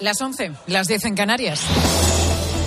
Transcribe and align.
Las 0.00 0.20
11, 0.20 0.52
las 0.68 0.86
10 0.86 1.06
en 1.06 1.14
Canarias. 1.16 1.60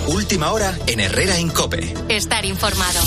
Última 0.08 0.52
hora 0.52 0.76
en 0.86 1.00
Herrera 1.00 1.38
Incope. 1.38 1.94
Estar 2.10 2.44
informado. 2.44 3.00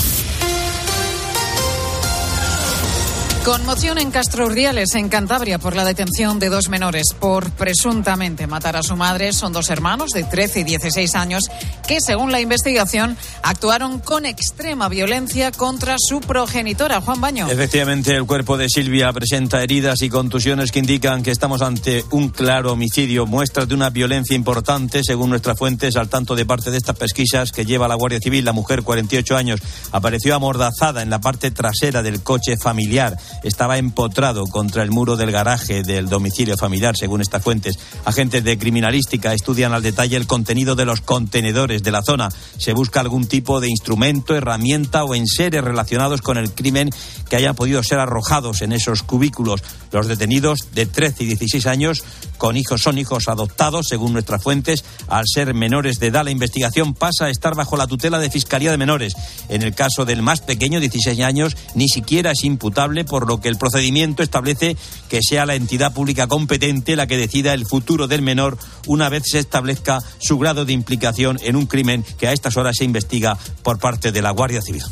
Conmoción 3.46 3.98
en 3.98 4.10
Castro 4.10 4.46
Urdiales, 4.46 4.96
en 4.96 5.08
Cantabria, 5.08 5.60
por 5.60 5.76
la 5.76 5.84
detención 5.84 6.40
de 6.40 6.48
dos 6.48 6.68
menores 6.68 7.14
por 7.20 7.52
presuntamente 7.52 8.48
matar 8.48 8.76
a 8.76 8.82
su 8.82 8.96
madre. 8.96 9.32
Son 9.32 9.52
dos 9.52 9.70
hermanos 9.70 10.10
de 10.10 10.24
13 10.24 10.60
y 10.60 10.64
16 10.64 11.14
años 11.14 11.44
que, 11.86 12.00
según 12.00 12.32
la 12.32 12.40
investigación, 12.40 13.16
actuaron 13.44 14.00
con 14.00 14.26
extrema 14.26 14.88
violencia 14.88 15.52
contra 15.52 15.94
su 15.96 16.18
progenitora, 16.20 17.00
Juan 17.00 17.20
Baño. 17.20 17.48
Efectivamente, 17.48 18.16
el 18.16 18.26
cuerpo 18.26 18.56
de 18.56 18.68
Silvia 18.68 19.12
presenta 19.12 19.62
heridas 19.62 20.02
y 20.02 20.10
contusiones 20.10 20.72
que 20.72 20.80
indican 20.80 21.22
que 21.22 21.30
estamos 21.30 21.62
ante 21.62 22.04
un 22.10 22.30
claro 22.30 22.72
homicidio, 22.72 23.26
muestras 23.26 23.68
de 23.68 23.76
una 23.76 23.90
violencia 23.90 24.34
importante, 24.34 25.02
según 25.04 25.30
nuestras 25.30 25.56
fuentes, 25.56 25.94
al 25.94 26.08
tanto 26.08 26.34
de 26.34 26.46
parte 26.46 26.72
de 26.72 26.78
estas 26.78 26.96
pesquisas 26.96 27.52
que 27.52 27.64
lleva 27.64 27.86
la 27.86 27.94
Guardia 27.94 28.18
Civil. 28.18 28.44
La 28.44 28.52
mujer, 28.52 28.82
48 28.82 29.36
años, 29.36 29.60
apareció 29.92 30.34
amordazada 30.34 31.00
en 31.00 31.10
la 31.10 31.20
parte 31.20 31.52
trasera 31.52 32.02
del 32.02 32.24
coche 32.24 32.56
familiar 32.56 33.16
estaba 33.42 33.78
empotrado 33.78 34.44
contra 34.46 34.82
el 34.82 34.90
muro 34.90 35.16
del 35.16 35.32
garaje 35.32 35.82
del 35.82 36.08
domicilio 36.08 36.56
familiar, 36.56 36.96
según 36.96 37.20
estas 37.20 37.42
fuentes. 37.42 37.78
Agentes 38.04 38.44
de 38.44 38.58
criminalística 38.58 39.32
estudian 39.32 39.72
al 39.72 39.82
detalle 39.82 40.16
el 40.16 40.26
contenido 40.26 40.74
de 40.74 40.84
los 40.84 41.00
contenedores 41.00 41.82
de 41.82 41.92
la 41.92 42.02
zona. 42.02 42.28
Se 42.58 42.72
busca 42.72 43.00
algún 43.00 43.26
tipo 43.26 43.60
de 43.60 43.68
instrumento, 43.68 44.34
herramienta 44.34 45.04
o 45.04 45.14
enseres 45.14 45.62
relacionados 45.62 46.22
con 46.22 46.38
el 46.38 46.52
crimen 46.52 46.90
que 47.28 47.36
hayan 47.36 47.54
podido 47.54 47.82
ser 47.82 47.98
arrojados 47.98 48.62
en 48.62 48.72
esos 48.72 49.02
cubículos. 49.02 49.62
Los 49.92 50.06
detenidos 50.06 50.68
de 50.74 50.86
13 50.86 51.24
y 51.24 51.26
16 51.26 51.66
años 51.66 52.04
con 52.38 52.56
hijos 52.56 52.82
son 52.82 52.98
hijos 52.98 53.28
adoptados, 53.28 53.86
según 53.88 54.12
nuestras 54.12 54.42
fuentes. 54.42 54.84
Al 55.08 55.24
ser 55.26 55.54
menores 55.54 55.98
de 55.98 56.08
edad, 56.08 56.24
la 56.24 56.30
investigación 56.30 56.94
pasa 56.94 57.26
a 57.26 57.30
estar 57.30 57.54
bajo 57.54 57.76
la 57.76 57.86
tutela 57.86 58.18
de 58.18 58.30
Fiscalía 58.30 58.70
de 58.70 58.76
Menores. 58.76 59.14
En 59.48 59.62
el 59.62 59.74
caso 59.74 60.04
del 60.04 60.22
más 60.22 60.40
pequeño, 60.40 60.80
16 60.80 61.20
años, 61.20 61.56
ni 61.74 61.88
siquiera 61.88 62.32
es 62.32 62.44
imputable, 62.44 63.04
por 63.04 63.25
lo 63.26 63.40
que 63.40 63.48
el 63.48 63.56
procedimiento 63.56 64.22
establece 64.22 64.76
que 65.08 65.20
sea 65.22 65.46
la 65.46 65.54
entidad 65.54 65.92
pública 65.92 66.26
competente 66.26 66.96
la 66.96 67.06
que 67.06 67.16
decida 67.16 67.54
el 67.54 67.66
futuro 67.66 68.06
del 68.06 68.22
menor 68.22 68.58
una 68.86 69.08
vez 69.08 69.24
se 69.26 69.38
establezca 69.38 70.00
su 70.18 70.38
grado 70.38 70.64
de 70.64 70.72
implicación 70.72 71.38
en 71.42 71.56
un 71.56 71.66
crimen 71.66 72.04
que 72.18 72.28
a 72.28 72.32
estas 72.32 72.56
horas 72.56 72.76
se 72.76 72.84
investiga 72.84 73.36
por 73.62 73.78
parte 73.78 74.12
de 74.12 74.22
la 74.22 74.30
Guardia 74.30 74.62
Civil. 74.62 74.82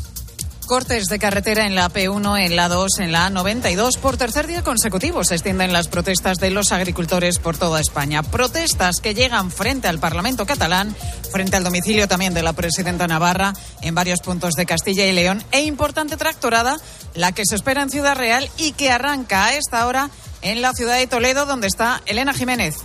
Cortes 0.65 1.05
de 1.05 1.19
carretera 1.19 1.67
en 1.67 1.75
la 1.75 1.89
P1, 1.89 2.39
en 2.43 2.55
la 2.55 2.67
2, 2.69 2.99
en 2.99 3.11
la 3.11 3.29
A92. 3.29 3.99
Por 3.99 4.17
tercer 4.17 4.47
día 4.47 4.63
consecutivo 4.63 5.23
se 5.23 5.35
extienden 5.35 5.71
las 5.71 5.87
protestas 5.87 6.39
de 6.39 6.49
los 6.49 6.71
agricultores 6.71 7.37
por 7.37 7.55
toda 7.55 7.79
España. 7.79 8.23
Protestas 8.23 8.99
que 8.99 9.13
llegan 9.13 9.51
frente 9.51 9.87
al 9.87 9.99
Parlamento 9.99 10.47
catalán, 10.47 10.95
frente 11.31 11.55
al 11.55 11.63
domicilio 11.63 12.07
también 12.07 12.33
de 12.33 12.41
la 12.41 12.53
presidenta 12.53 13.05
Navarra, 13.07 13.53
en 13.81 13.93
varios 13.93 14.21
puntos 14.21 14.55
de 14.55 14.65
Castilla 14.65 15.05
y 15.05 15.11
León. 15.11 15.43
E 15.51 15.61
importante 15.61 16.17
tractorada, 16.17 16.77
la 17.13 17.31
que 17.31 17.43
se 17.45 17.55
espera 17.55 17.83
en 17.83 17.91
Ciudad 17.91 18.15
Real 18.15 18.49
y 18.57 18.71
que 18.71 18.91
arranca 18.91 19.45
a 19.45 19.53
esta 19.53 19.85
hora 19.85 20.09
en 20.41 20.61
la 20.61 20.73
ciudad 20.73 20.97
de 20.97 21.07
Toledo, 21.07 21.45
donde 21.45 21.67
está 21.67 22.01
Elena 22.07 22.33
Jiménez. 22.33 22.75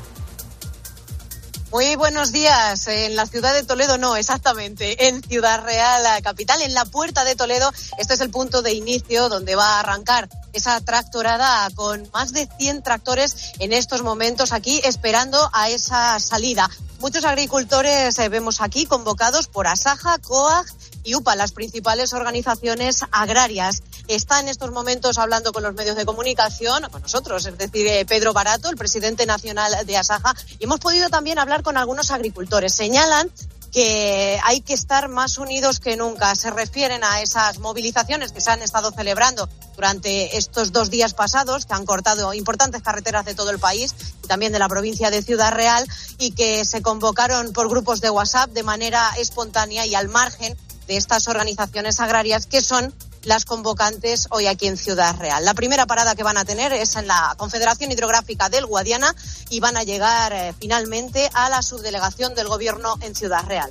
Muy 1.70 1.94
buenos 1.94 2.32
días. 2.32 2.88
En 2.88 3.14
la 3.14 3.26
ciudad 3.26 3.54
de 3.54 3.62
Toledo, 3.62 3.96
no, 3.96 4.16
exactamente. 4.16 5.06
En 5.06 5.22
Ciudad 5.22 5.62
Real, 5.62 6.02
la 6.02 6.20
capital, 6.20 6.60
en 6.62 6.74
la 6.74 6.84
puerta 6.84 7.22
de 7.22 7.36
Toledo. 7.36 7.70
Este 7.96 8.14
es 8.14 8.20
el 8.20 8.30
punto 8.30 8.60
de 8.60 8.72
inicio 8.72 9.28
donde 9.28 9.54
va 9.54 9.76
a 9.76 9.80
arrancar 9.80 10.28
esa 10.52 10.80
tractorada 10.80 11.70
con 11.76 12.10
más 12.12 12.32
de 12.32 12.48
100 12.58 12.82
tractores 12.82 13.52
en 13.60 13.72
estos 13.72 14.02
momentos 14.02 14.52
aquí 14.52 14.80
esperando 14.82 15.38
a 15.52 15.68
esa 15.68 16.18
salida. 16.18 16.68
Muchos 16.98 17.24
agricultores 17.24 18.18
eh, 18.18 18.28
vemos 18.28 18.60
aquí 18.60 18.86
convocados 18.86 19.46
por 19.46 19.68
Asaja, 19.68 20.18
COAG 20.18 20.66
y 21.04 21.14
UPA, 21.14 21.36
las 21.36 21.52
principales 21.52 22.12
organizaciones 22.12 23.04
agrarias. 23.12 23.82
Está 24.10 24.40
en 24.40 24.48
estos 24.48 24.72
momentos 24.72 25.18
hablando 25.18 25.52
con 25.52 25.62
los 25.62 25.72
medios 25.72 25.94
de 25.94 26.04
comunicación, 26.04 26.82
con 26.90 27.00
nosotros, 27.00 27.46
es 27.46 27.56
decir, 27.56 27.86
eh, 27.86 28.04
Pedro 28.04 28.32
Barato, 28.32 28.68
el 28.68 28.76
presidente 28.76 29.24
nacional 29.24 29.86
de 29.86 29.96
Asaja, 29.96 30.34
y 30.58 30.64
hemos 30.64 30.80
podido 30.80 31.08
también 31.10 31.38
hablar 31.38 31.62
con 31.62 31.76
algunos 31.76 32.10
agricultores. 32.10 32.74
Señalan 32.74 33.30
que 33.70 34.40
hay 34.42 34.62
que 34.62 34.74
estar 34.74 35.08
más 35.08 35.38
unidos 35.38 35.78
que 35.78 35.96
nunca. 35.96 36.34
Se 36.34 36.50
refieren 36.50 37.04
a 37.04 37.20
esas 37.20 37.60
movilizaciones 37.60 38.32
que 38.32 38.40
se 38.40 38.50
han 38.50 38.62
estado 38.62 38.90
celebrando 38.90 39.48
durante 39.76 40.36
estos 40.36 40.72
dos 40.72 40.90
días 40.90 41.14
pasados, 41.14 41.64
que 41.64 41.74
han 41.74 41.86
cortado 41.86 42.34
importantes 42.34 42.82
carreteras 42.82 43.24
de 43.24 43.36
todo 43.36 43.50
el 43.50 43.60
país 43.60 43.94
y 44.24 44.26
también 44.26 44.50
de 44.50 44.58
la 44.58 44.68
provincia 44.68 45.12
de 45.12 45.22
Ciudad 45.22 45.52
Real, 45.52 45.86
y 46.18 46.32
que 46.32 46.64
se 46.64 46.82
convocaron 46.82 47.52
por 47.52 47.68
grupos 47.68 48.00
de 48.00 48.10
WhatsApp 48.10 48.50
de 48.50 48.64
manera 48.64 49.08
espontánea 49.18 49.86
y 49.86 49.94
al 49.94 50.08
margen 50.08 50.56
de 50.88 50.96
estas 50.96 51.28
organizaciones 51.28 52.00
agrarias 52.00 52.46
que 52.46 52.60
son 52.60 52.92
las 53.22 53.44
convocantes 53.44 54.26
hoy 54.30 54.46
aquí 54.46 54.66
en 54.66 54.76
Ciudad 54.76 55.16
Real. 55.18 55.44
La 55.44 55.54
primera 55.54 55.86
parada 55.86 56.14
que 56.14 56.22
van 56.22 56.36
a 56.36 56.44
tener 56.44 56.72
es 56.72 56.96
en 56.96 57.06
la 57.06 57.34
Confederación 57.36 57.90
Hidrográfica 57.92 58.48
del 58.48 58.66
Guadiana 58.66 59.14
y 59.48 59.60
van 59.60 59.76
a 59.76 59.82
llegar 59.82 60.32
eh, 60.32 60.54
finalmente 60.58 61.30
a 61.34 61.48
la 61.48 61.62
subdelegación 61.62 62.34
del 62.34 62.48
Gobierno 62.48 62.96
en 63.00 63.14
Ciudad 63.14 63.44
Real. 63.46 63.70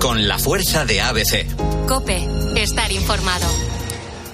Con 0.00 0.28
la 0.28 0.38
fuerza 0.38 0.84
de 0.84 1.00
ABC. 1.00 1.86
Cope, 1.86 2.28
estar 2.56 2.90
informado. 2.92 3.46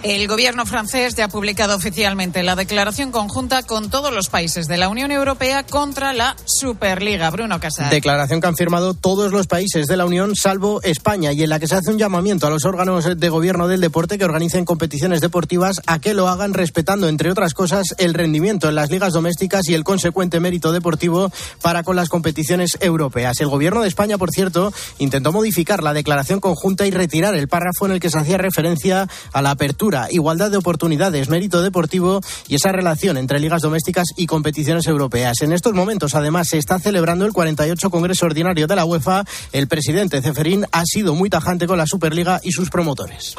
El 0.03 0.27
gobierno 0.27 0.67
francés 0.67 1.15
ya 1.15 1.27
ha 1.27 1.29
publicado 1.29 1.77
oficialmente 1.77 2.43
la 2.43 2.57
declaración 2.57 3.13
conjunta 3.13 3.63
con 3.63 3.89
todos 3.89 4.13
los 4.13 4.29
países 4.31 4.67
de 4.67 4.77
la 4.77 4.89
Unión 4.89 5.13
Europea 5.13 5.63
contra 5.63 6.13
la 6.13 6.35
Superliga. 6.45 7.31
Bruno 7.31 7.61
Casal. 7.61 7.89
Declaración 7.89 8.41
que 8.41 8.49
han 8.49 8.57
firmado 8.57 8.95
todos 8.95 9.31
los 9.31 9.47
países 9.47 9.87
de 9.87 9.97
la 9.97 10.05
Unión, 10.05 10.35
salvo 10.35 10.83
España, 10.83 11.33
y 11.33 11.45
en 11.45 11.51
la 11.51 11.61
que 11.61 11.69
se 11.69 11.77
hace 11.77 11.93
un 11.93 11.99
llamamiento 11.99 12.49
a 12.49 12.51
los 12.51 12.65
órganos 12.65 13.17
de 13.17 13.29
gobierno 13.29 13.69
del 13.69 13.81
deporte 13.81 14.19
que 14.19 14.25
organicen 14.25 14.65
competiciones 14.65 15.21
deportivas 15.21 15.81
a 15.87 16.01
que 16.01 16.15
lo 16.15 16.27
hagan 16.27 16.53
respetando, 16.53 17.09
entre 17.09 17.31
otras 17.31 17.55
cosas, 17.55 17.95
el 17.99 18.15
rendimiento 18.15 18.69
en 18.69 18.75
las 18.75 18.91
ligas 18.91 19.13
domésticas 19.13 19.69
y 19.69 19.75
el 19.75 19.85
consecuente 19.85 20.41
mérito 20.41 20.73
deportivo 20.73 21.31
para 21.63 21.85
con 21.85 21.95
las 21.95 22.09
competiciones 22.09 22.77
europeas. 22.81 23.41
El 23.41 23.49
gobierno 23.49 23.83
de 23.83 23.89
España, 23.89 24.19
por 24.19 24.33
cierto, 24.33 24.73
intentó 24.99 25.31
modificar 25.31 25.81
la 25.85 25.93
declaración 25.93 26.41
conjunta 26.41 26.89
y 26.89 26.91
retirar 26.91 27.37
el 27.37 27.47
párrafo 27.47 27.87
en 27.87 27.93
el 27.93 28.01
que 28.01 28.11
se 28.11 28.19
hacía 28.19 28.37
referencia 28.37 29.09
a 29.33 29.43
la 29.43 29.53
apertura 29.53 29.92
igualdad 30.11 30.51
de 30.51 30.57
oportunidades, 30.57 31.29
mérito 31.29 31.63
deportivo 31.63 32.21
y 32.49 32.57
esa 32.57 32.73
relación 32.73 33.17
entre 33.17 33.41
ligas 33.41 33.63
domésticas 33.63 34.09
y 34.17 34.27
competiciones 34.27 34.87
europeas. 34.87 35.41
En 35.43 35.53
estos 35.53 35.75
momentos, 35.75 36.15
además, 36.15 36.49
se 36.49 36.59
está 36.59 36.79
celebrando 36.79 37.25
el 37.25 37.33
48 37.33 37.91
Congreso 37.91 38.27
Ordinario 38.27 38.67
de 38.67 38.77
la 38.77 38.85
UEFA. 38.85 39.25
El 39.53 39.69
presidente 39.69 40.23
Ceferín 40.23 40.67
ha 40.73 40.85
sido 40.85 41.15
muy 41.15 41.31
tajante 41.31 41.67
con 41.67 41.79
la 41.79 41.87
Superliga 41.87 42.41
y 42.43 42.53
sus 42.53 42.71
promotores. 42.71 43.35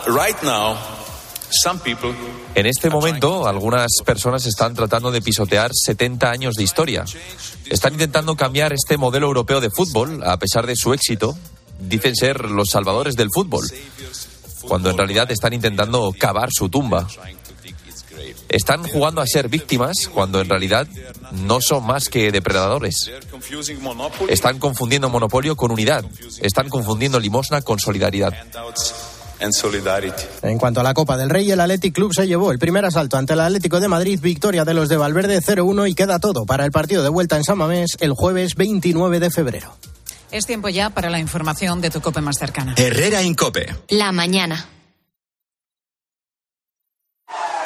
En 2.55 2.65
este 2.65 2.89
momento, 2.89 3.47
algunas 3.47 3.91
personas 4.03 4.45
están 4.45 4.73
tratando 4.73 5.11
de 5.11 5.21
pisotear 5.21 5.71
70 5.73 6.29
años 6.29 6.55
de 6.55 6.63
historia. 6.63 7.05
Están 7.69 7.93
intentando 7.93 8.35
cambiar 8.35 8.73
este 8.73 8.97
modelo 8.97 9.27
europeo 9.27 9.61
de 9.61 9.69
fútbol, 9.69 10.23
a 10.23 10.37
pesar 10.37 10.65
de 10.65 10.75
su 10.75 10.93
éxito. 10.93 11.37
Dicen 11.79 12.15
ser 12.15 12.49
los 12.49 12.69
salvadores 12.69 13.15
del 13.15 13.29
fútbol 13.33 13.65
cuando 14.67 14.89
en 14.89 14.97
realidad 14.97 15.29
están 15.31 15.53
intentando 15.53 16.13
cavar 16.17 16.49
su 16.51 16.69
tumba. 16.69 17.07
Están 18.49 18.83
jugando 18.83 19.21
a 19.21 19.27
ser 19.27 19.49
víctimas 19.49 20.09
cuando 20.13 20.39
en 20.39 20.49
realidad 20.49 20.87
no 21.31 21.59
son 21.61 21.85
más 21.85 22.09
que 22.09 22.31
depredadores. 22.31 23.11
Están 24.27 24.59
confundiendo 24.59 25.09
monopolio 25.09 25.55
con 25.55 25.71
unidad. 25.71 26.05
Están 26.41 26.69
confundiendo 26.69 27.19
limosna 27.19 27.61
con 27.61 27.79
solidaridad. 27.79 28.33
En 30.41 30.57
cuanto 30.57 30.79
a 30.79 30.83
la 30.83 30.93
Copa 30.93 31.17
del 31.17 31.29
Rey, 31.29 31.51
el 31.51 31.59
Athletic 31.59 31.93
Club 31.93 32.13
se 32.13 32.27
llevó 32.27 32.51
el 32.51 32.59
primer 32.59 32.85
asalto 32.85 33.17
ante 33.17 33.33
el 33.33 33.41
Atlético 33.41 33.79
de 33.79 33.87
Madrid, 33.87 34.19
victoria 34.21 34.63
de 34.63 34.73
los 34.73 34.87
de 34.87 34.97
Valverde 34.97 35.41
0-1 35.41 35.89
y 35.89 35.95
queda 35.95 36.19
todo 36.19 36.45
para 36.45 36.63
el 36.63 36.71
partido 36.71 37.03
de 37.03 37.09
vuelta 37.09 37.35
en 37.35 37.43
San 37.43 37.57
Mamés 37.57 37.97
el 37.99 38.13
jueves 38.13 38.55
29 38.55 39.19
de 39.19 39.31
febrero. 39.31 39.75
Es 40.33 40.47
tiempo 40.47 40.67
ya 40.67 40.89
para 40.89 41.11
la 41.11 41.19
información 41.19 41.79
de 41.79 41.91
tu 41.91 42.01
COPE 42.01 42.21
más 42.21 42.37
cercana. 42.39 42.73
Herrera 42.75 43.21
Incope. 43.21 43.67
La 43.89 44.11
mañana. 44.11 44.67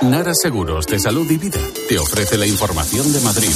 Nara 0.02 0.34
Seguros 0.36 0.86
de 0.86 1.00
Salud 1.00 1.32
y 1.32 1.38
Vida 1.38 1.62
te 1.88 1.98
ofrece 1.98 2.38
la 2.38 2.46
información 2.46 3.12
de 3.14 3.22
Madrid. 3.22 3.54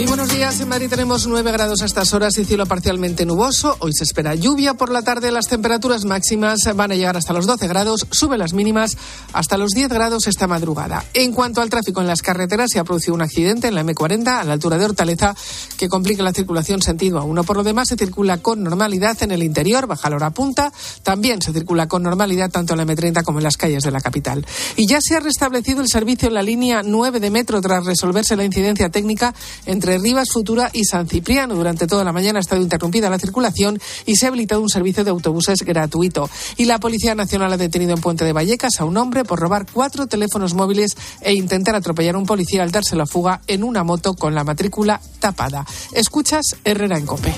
Muy 0.00 0.08
buenos 0.08 0.30
días. 0.30 0.58
En 0.60 0.68
Madrid 0.70 0.88
tenemos 0.88 1.26
9 1.26 1.52
grados 1.52 1.82
a 1.82 1.84
estas 1.84 2.14
horas 2.14 2.38
y 2.38 2.46
cielo 2.46 2.64
parcialmente 2.64 3.26
nuboso. 3.26 3.76
Hoy 3.80 3.92
se 3.92 4.04
espera 4.04 4.34
lluvia 4.34 4.72
por 4.72 4.90
la 4.90 5.02
tarde. 5.02 5.30
Las 5.30 5.46
temperaturas 5.46 6.06
máximas 6.06 6.60
van 6.74 6.92
a 6.92 6.94
llegar 6.94 7.18
hasta 7.18 7.34
los 7.34 7.46
12 7.46 7.68
grados. 7.68 8.06
Suben 8.10 8.38
las 8.38 8.54
mínimas 8.54 8.96
hasta 9.34 9.58
los 9.58 9.72
10 9.72 9.90
grados 9.90 10.26
esta 10.26 10.46
madrugada. 10.46 11.04
En 11.12 11.32
cuanto 11.32 11.60
al 11.60 11.68
tráfico 11.68 12.00
en 12.00 12.06
las 12.06 12.22
carreteras, 12.22 12.70
se 12.72 12.78
ha 12.78 12.84
producido 12.84 13.12
un 13.12 13.20
accidente 13.20 13.68
en 13.68 13.74
la 13.74 13.84
M40 13.84 14.40
a 14.40 14.44
la 14.44 14.54
altura 14.54 14.78
de 14.78 14.86
Hortaleza 14.86 15.36
que 15.76 15.90
complica 15.90 16.22
la 16.22 16.32
circulación 16.32 16.80
sentido 16.80 17.18
a 17.18 17.24
uno. 17.24 17.44
Por 17.44 17.58
lo 17.58 17.62
demás, 17.62 17.88
se 17.88 17.96
circula 17.96 18.38
con 18.38 18.62
normalidad 18.62 19.22
en 19.22 19.32
el 19.32 19.42
interior, 19.42 19.86
baja 19.86 20.08
la 20.08 20.16
hora 20.16 20.30
punta. 20.30 20.72
También 21.02 21.42
se 21.42 21.52
circula 21.52 21.88
con 21.88 22.02
normalidad 22.02 22.50
tanto 22.50 22.72
en 22.72 22.78
la 22.78 22.86
M30 22.86 23.22
como 23.22 23.40
en 23.40 23.44
las 23.44 23.58
calles 23.58 23.84
de 23.84 23.90
la 23.90 24.00
capital. 24.00 24.46
Y 24.76 24.86
ya 24.86 24.98
se 25.02 25.16
ha 25.16 25.20
restablecido 25.20 25.82
el 25.82 25.88
servicio 25.88 26.28
en 26.28 26.34
la 26.34 26.42
línea 26.42 26.80
9 26.82 27.20
de 27.20 27.28
metro 27.28 27.60
tras 27.60 27.84
resolverse 27.84 28.34
la 28.34 28.44
incidencia 28.44 28.88
técnica 28.88 29.34
entre 29.66 29.89
entre 29.90 30.08
Rivas 30.08 30.30
Futura 30.30 30.70
y 30.72 30.84
San 30.84 31.08
Cipriano. 31.08 31.56
Durante 31.56 31.88
toda 31.88 32.04
la 32.04 32.12
mañana 32.12 32.38
ha 32.38 32.42
estado 32.42 32.62
interrumpida 32.62 33.10
la 33.10 33.18
circulación 33.18 33.80
y 34.06 34.14
se 34.14 34.26
ha 34.26 34.28
habilitado 34.28 34.60
un 34.60 34.68
servicio 34.68 35.02
de 35.02 35.10
autobuses 35.10 35.58
gratuito. 35.62 36.30
Y 36.56 36.66
la 36.66 36.78
Policía 36.78 37.16
Nacional 37.16 37.52
ha 37.52 37.56
detenido 37.56 37.94
en 37.94 38.00
Puente 38.00 38.24
de 38.24 38.32
Vallecas 38.32 38.78
a 38.78 38.84
un 38.84 38.96
hombre 38.96 39.24
por 39.24 39.40
robar 39.40 39.66
cuatro 39.72 40.06
teléfonos 40.06 40.54
móviles 40.54 40.96
e 41.22 41.34
intentar 41.34 41.74
atropellar 41.74 42.14
a 42.14 42.18
un 42.18 42.26
policía 42.26 42.62
al 42.62 42.70
darse 42.70 42.94
la 42.94 43.06
fuga 43.06 43.40
en 43.48 43.64
una 43.64 43.82
moto 43.82 44.14
con 44.14 44.32
la 44.32 44.44
matrícula 44.44 45.00
tapada. 45.18 45.66
Escuchas 45.92 46.56
Herrera 46.64 46.96
en 46.96 47.06
Cope. 47.06 47.34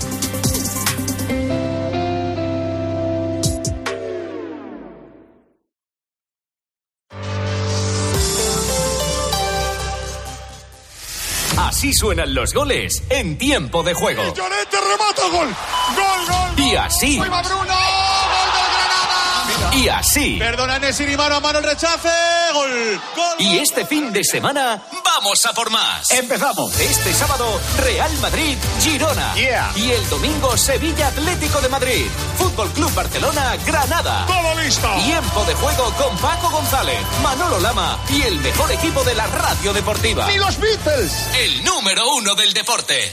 Así 11.82 11.92
suenan 11.94 12.32
los 12.32 12.54
goles 12.54 13.02
en 13.08 13.36
tiempo 13.36 13.82
de 13.82 13.92
juego. 13.92 14.22
Y 14.22 14.32
Llorente 14.36 14.76
remata 14.76 15.28
gol. 15.32 15.48
Gol, 15.96 16.26
gol. 16.28 16.64
Y 16.64 16.76
así. 16.76 17.18
¡Gol 17.18 17.28
Bruno! 17.28 17.42
¡Gol 17.56 17.66
del 17.66 18.68
Granada! 18.72 19.74
Y 19.74 19.88
así. 19.88 20.36
Perdona 20.38 20.78
Nesiri, 20.78 21.16
mano 21.16 21.34
a 21.34 21.40
mano 21.40 21.58
el 21.58 21.64
rechace. 21.64 22.08
Gol. 22.52 23.00
Gol. 23.16 23.36
Y 23.40 23.58
este 23.58 23.84
fin 23.84 24.12
de 24.12 24.22
semana 24.22 24.80
vamos 25.22 25.46
a 25.46 25.52
por 25.52 25.70
más. 25.70 26.10
Empezamos. 26.10 26.76
Este 26.80 27.14
sábado, 27.14 27.60
Real 27.78 28.12
Madrid, 28.18 28.58
Girona. 28.80 29.34
Yeah. 29.34 29.72
Y 29.76 29.92
el 29.92 30.08
domingo, 30.10 30.56
Sevilla 30.56 31.08
Atlético 31.08 31.60
de 31.60 31.68
Madrid. 31.68 32.06
Fútbol 32.36 32.68
Club 32.72 32.92
Barcelona, 32.92 33.56
Granada. 33.64 34.26
Todo 34.26 34.60
listo. 34.60 34.88
Tiempo 35.04 35.44
de 35.44 35.54
juego 35.54 35.92
con 35.92 36.16
Paco 36.18 36.50
González, 36.50 36.98
Manolo 37.22 37.60
Lama 37.60 38.00
y 38.10 38.22
el 38.22 38.40
mejor 38.40 38.72
equipo 38.72 39.04
de 39.04 39.14
la 39.14 39.28
radio 39.28 39.72
deportiva. 39.72 40.26
¡Ni 40.26 40.38
los 40.38 40.58
Beatles! 40.58 41.12
El 41.38 41.64
número 41.64 42.14
uno 42.16 42.34
del 42.34 42.52
deporte. 42.52 43.12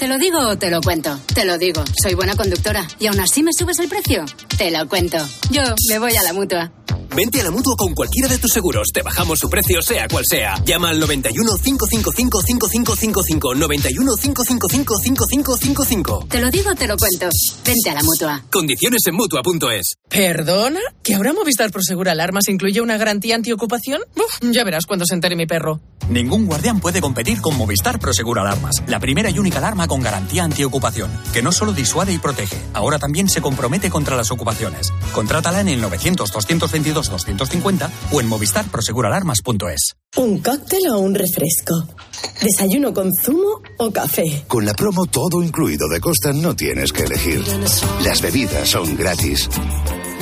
¿Te 0.00 0.08
lo 0.08 0.16
digo 0.16 0.38
o 0.38 0.56
te 0.56 0.70
lo 0.70 0.80
cuento? 0.80 1.20
Te 1.34 1.44
lo 1.44 1.58
digo. 1.58 1.84
Soy 2.02 2.14
buena 2.14 2.34
conductora. 2.34 2.88
¿Y 2.98 3.06
aún 3.08 3.20
así 3.20 3.42
me 3.42 3.50
subes 3.52 3.78
el 3.80 3.88
precio? 3.90 4.24
Te 4.56 4.70
lo 4.70 4.88
cuento. 4.88 5.18
Yo 5.50 5.60
me 5.90 5.98
voy 5.98 6.16
a 6.16 6.22
la 6.22 6.32
mutua. 6.32 6.72
Vente 7.14 7.40
a 7.40 7.44
la 7.44 7.50
mutua 7.50 7.74
con 7.76 7.92
cualquiera 7.92 8.28
de 8.28 8.38
tus 8.38 8.50
seguros. 8.50 8.88
Te 8.94 9.02
bajamos 9.02 9.38
su 9.38 9.50
precio, 9.50 9.82
sea 9.82 10.08
cual 10.08 10.24
sea. 10.26 10.54
Llama 10.64 10.88
al 10.88 11.00
91 11.00 11.52
555 11.62 12.40
5555. 12.40 13.54
91 13.56 14.16
555 14.16 14.98
5555. 15.02 16.26
Te 16.30 16.40
lo 16.40 16.50
digo 16.50 16.70
o 16.70 16.74
te 16.74 16.86
lo 16.86 16.96
cuento. 16.96 17.28
Vente 17.66 17.90
a 17.90 17.94
la 17.94 18.02
mutua. 18.02 18.42
Condiciones 18.50 19.02
en 19.06 19.16
mutua.es. 19.16 19.96
¿Perdona? 20.08 20.80
¿Que 21.02 21.14
ahora 21.14 21.34
Movistar 21.34 21.70
Prosegur 21.70 22.08
Alarmas 22.08 22.48
incluye 22.48 22.80
una 22.80 22.96
garantía 22.96 23.34
antiocupación? 23.34 24.00
Uf, 24.16 24.50
ya 24.52 24.64
verás 24.64 24.86
cuando 24.86 25.04
se 25.04 25.14
entere 25.14 25.36
mi 25.36 25.46
perro. 25.46 25.80
Ningún 26.08 26.46
guardián 26.46 26.80
puede 26.80 27.00
competir 27.00 27.40
con 27.40 27.56
Movistar 27.56 28.00
Prosegur 28.00 28.38
Alarmas, 28.38 28.76
la 28.86 28.98
primera 28.98 29.30
y 29.30 29.38
única 29.38 29.58
alarma 29.58 29.86
con 29.90 30.00
garantía 30.02 30.44
antiocupación, 30.44 31.10
que 31.32 31.42
no 31.42 31.50
solo 31.50 31.72
disuade 31.72 32.12
y 32.12 32.18
protege, 32.18 32.62
ahora 32.74 33.00
también 33.00 33.28
se 33.28 33.42
compromete 33.42 33.90
contra 33.90 34.14
las 34.14 34.30
ocupaciones. 34.30 34.92
Contrátala 35.10 35.62
en 35.62 35.68
el 35.68 35.82
900-222-250 35.82 37.90
o 38.12 38.20
en 38.20 38.28
movistarproseguralarmas.es. 38.28 39.96
¿Un 40.16 40.38
cóctel 40.38 40.88
o 40.90 41.00
un 41.00 41.16
refresco? 41.16 41.88
¿Desayuno 42.40 42.94
con 42.94 43.10
zumo 43.12 43.62
o 43.78 43.90
café? 43.90 44.44
Con 44.46 44.64
la 44.64 44.74
promo 44.74 45.06
todo 45.06 45.42
incluido 45.42 45.88
de 45.88 46.00
Costa 46.00 46.32
no 46.32 46.54
tienes 46.54 46.92
que 46.92 47.02
elegir. 47.02 47.42
Las 48.04 48.22
bebidas 48.22 48.68
son 48.68 48.96
gratis. 48.96 49.48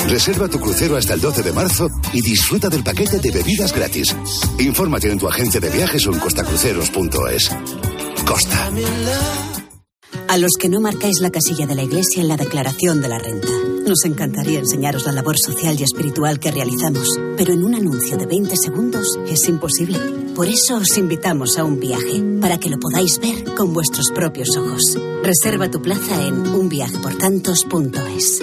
Reserva 0.09 0.49
tu 0.49 0.59
crucero 0.59 0.97
hasta 0.97 1.13
el 1.13 1.21
12 1.21 1.43
de 1.43 1.53
marzo 1.53 1.91
y 2.15 2.23
disfruta 2.23 2.71
del 2.71 2.83
paquete 2.83 3.19
de 3.19 3.31
bebidas 3.31 3.75
gratis. 3.75 4.17
Infórmate 4.59 5.13
en 5.13 5.19
tu 5.19 5.29
agencia 5.29 5.61
de 5.61 5.69
viajes 5.69 6.07
o 6.07 6.13
en 6.13 6.19
costacruceros.es. 6.19 7.51
Costa. 8.27 8.71
A 10.29 10.39
los 10.39 10.53
que 10.59 10.71
no 10.71 10.81
marcáis 10.81 11.21
la 11.21 11.31
casilla 11.31 11.67
de 11.67 11.75
la 11.75 11.83
iglesia 11.83 12.23
en 12.23 12.29
la 12.29 12.39
declaración 12.39 13.03
de 13.03 13.09
la 13.09 13.19
renta. 13.19 13.49
Nos 13.87 14.05
encantaría 14.07 14.59
enseñaros 14.59 15.05
la 15.05 15.13
labor 15.13 15.37
social 15.39 15.79
y 15.79 15.83
espiritual 15.83 16.41
que 16.41 16.53
realizamos, 16.53 17.21
pero 17.37 17.53
en 17.53 17.63
un 17.63 17.75
anuncio 17.75 18.17
de 18.17 18.25
20 18.27 18.57
segundos 18.57 19.19
es 19.29 19.47
imposible. 19.47 19.99
Por 20.35 20.49
eso 20.49 20.77
os 20.77 20.97
invitamos 20.97 21.59
a 21.59 21.65
un 21.65 21.81
viaje, 21.81 22.23
para 22.41 22.59
que 22.59 22.71
lo 22.71 22.79
podáis 22.79 23.19
ver 23.21 23.45
con 23.55 23.75
vuestros 23.75 24.11
propios 24.15 24.57
ojos. 24.57 24.99
Reserva 25.23 25.71
tu 25.71 25.83
plaza 25.83 26.27
en 26.27 26.47
unviajeportantos.es. 26.47 28.43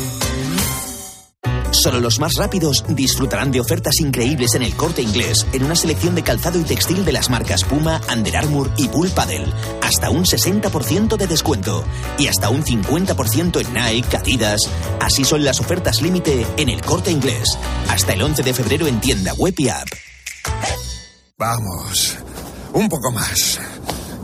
Solo 1.81 1.99
los 1.99 2.19
más 2.19 2.33
rápidos 2.37 2.85
disfrutarán 2.89 3.51
de 3.51 3.59
ofertas 3.59 3.95
increíbles 4.01 4.53
en 4.53 4.61
el 4.61 4.75
corte 4.75 5.01
inglés, 5.01 5.47
en 5.51 5.63
una 5.63 5.75
selección 5.75 6.13
de 6.13 6.21
calzado 6.21 6.59
y 6.59 6.63
textil 6.63 7.03
de 7.03 7.11
las 7.11 7.31
marcas 7.31 7.63
Puma, 7.63 7.99
Under 8.15 8.37
Armour 8.37 8.71
y 8.77 8.87
Bull 8.87 9.09
Paddle. 9.09 9.51
Hasta 9.81 10.11
un 10.11 10.23
60% 10.23 11.17
de 11.17 11.25
descuento. 11.25 11.83
Y 12.19 12.27
hasta 12.27 12.49
un 12.49 12.63
50% 12.63 13.65
en 13.65 13.73
Nike, 13.73 14.15
Adidas. 14.15 14.61
Así 14.99 15.23
son 15.23 15.43
las 15.43 15.59
ofertas 15.59 16.03
límite 16.03 16.45
en 16.57 16.69
el 16.69 16.81
corte 16.81 17.09
inglés. 17.09 17.57
Hasta 17.89 18.13
el 18.13 18.21
11 18.21 18.43
de 18.43 18.53
febrero 18.53 18.85
en 18.85 19.01
tienda 19.01 19.33
web 19.33 19.55
y 19.57 19.69
app. 19.69 19.87
Vamos, 21.39 22.15
un 22.73 22.87
poco 22.89 23.11
más. 23.11 23.59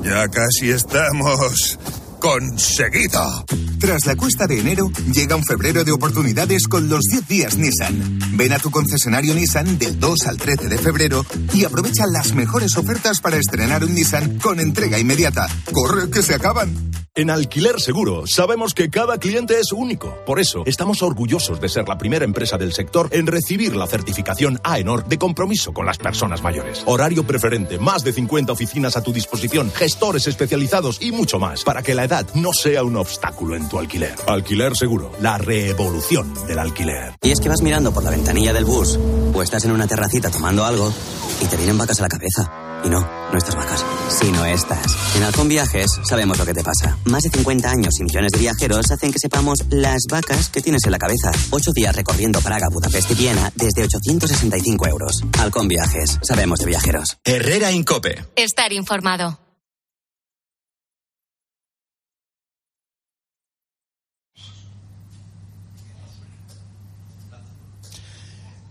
Ya 0.03 0.27
casi 0.27 0.69
estamos 0.69 1.79
conseguido. 2.19 3.45
Tras 3.79 4.05
la 4.05 4.15
cuesta 4.15 4.47
de 4.47 4.59
enero, 4.59 4.89
llega 5.13 5.35
un 5.35 5.43
febrero 5.43 5.83
de 5.83 5.91
oportunidades 5.91 6.67
con 6.67 6.89
los 6.89 7.01
10 7.11 7.27
días 7.27 7.57
Nissan. 7.57 8.19
Ven 8.33 8.53
a 8.53 8.59
tu 8.59 8.71
concesionario 8.71 9.35
Nissan 9.35 9.77
del 9.77 9.99
2 9.99 10.27
al 10.27 10.37
13 10.37 10.67
de 10.67 10.77
febrero 10.77 11.25
y 11.53 11.65
aprovecha 11.65 12.05
las 12.07 12.33
mejores 12.33 12.75
ofertas 12.77 13.21
para 13.21 13.37
estrenar 13.37 13.83
un 13.83 13.93
Nissan 13.93 14.39
con 14.39 14.59
entrega 14.59 14.99
inmediata. 14.99 15.47
¡Corre, 15.71 16.09
que 16.09 16.23
se 16.23 16.33
acaban! 16.33 16.87
En 17.17 17.31
Alquiler 17.31 17.81
Seguro 17.81 18.27
sabemos 18.27 18.75
que 18.75 18.91
cada 18.91 19.17
cliente 19.17 19.59
es 19.59 19.71
único. 19.71 20.15
Por 20.23 20.39
eso 20.39 20.61
estamos 20.67 21.01
orgullosos 21.01 21.59
de 21.59 21.67
ser 21.67 21.87
la 21.87 21.97
primera 21.97 22.25
empresa 22.25 22.59
del 22.59 22.73
sector 22.73 23.09
en 23.11 23.25
recibir 23.25 23.75
la 23.75 23.87
certificación 23.87 24.59
AENOR 24.63 25.07
de 25.07 25.17
compromiso 25.17 25.73
con 25.73 25.87
las 25.87 25.97
personas 25.97 26.43
mayores. 26.43 26.83
Horario 26.85 27.25
preferente, 27.25 27.79
más 27.79 28.03
de 28.03 28.13
50 28.13 28.53
oficinas 28.53 28.97
a 28.97 29.01
tu 29.01 29.13
disposición, 29.13 29.71
gestores 29.71 30.27
especializados 30.27 31.01
y 31.01 31.11
mucho 31.11 31.39
más 31.39 31.63
para 31.63 31.81
que 31.81 31.95
la 31.95 32.03
edad 32.03 32.16
no 32.35 32.53
sea 32.53 32.83
un 32.83 32.95
obstáculo 32.97 33.55
en 33.55 33.67
tu 33.69 33.79
alquiler. 33.79 34.15
Alquiler 34.27 34.75
Seguro, 34.75 35.11
la 35.21 35.37
revolución 35.37 36.33
del 36.47 36.59
alquiler. 36.59 37.15
Y 37.21 37.31
es 37.31 37.39
que 37.39 37.49
vas 37.49 37.61
mirando 37.61 37.93
por 37.93 38.03
la 38.03 38.11
ventanilla 38.11 38.53
del 38.53 38.65
bus 38.65 38.97
o 39.33 39.41
estás 39.41 39.65
en 39.65 39.71
una 39.71 39.87
terracita 39.87 40.29
tomando 40.29 40.65
algo 40.65 40.93
y 41.41 41.45
te 41.45 41.57
vienen 41.57 41.77
vacas 41.77 41.99
a 41.99 42.03
la 42.03 42.09
cabeza. 42.09 42.51
Y 42.83 42.89
no, 42.89 42.99
no 42.99 43.37
estas 43.37 43.55
vacas, 43.55 43.83
sino 44.09 44.45
estas. 44.45 44.95
En 45.15 45.23
Halcón 45.23 45.47
Viajes 45.47 45.87
sabemos 46.03 46.37
lo 46.37 46.45
que 46.45 46.53
te 46.53 46.63
pasa. 46.63 46.97
Más 47.05 47.23
de 47.23 47.29
50 47.29 47.69
años 47.69 47.99
y 47.99 48.03
millones 48.03 48.31
de 48.31 48.39
viajeros 48.39 48.91
hacen 48.91 49.11
que 49.11 49.19
sepamos 49.19 49.65
las 49.69 50.03
vacas 50.09 50.49
que 50.49 50.61
tienes 50.61 50.85
en 50.85 50.91
la 50.91 50.99
cabeza. 50.99 51.31
Ocho 51.49 51.71
días 51.73 51.95
recorriendo 51.95 52.39
Praga, 52.39 52.69
Budapest 52.71 53.11
y 53.11 53.15
Viena 53.15 53.51
desde 53.55 53.83
865 53.83 54.87
euros. 54.87 55.23
Halcón 55.39 55.67
Viajes, 55.67 56.19
sabemos 56.21 56.59
de 56.59 56.67
viajeros. 56.67 57.17
Herrera 57.23 57.71
Incope. 57.71 58.25
Estar 58.35 58.71
informado. 58.73 59.46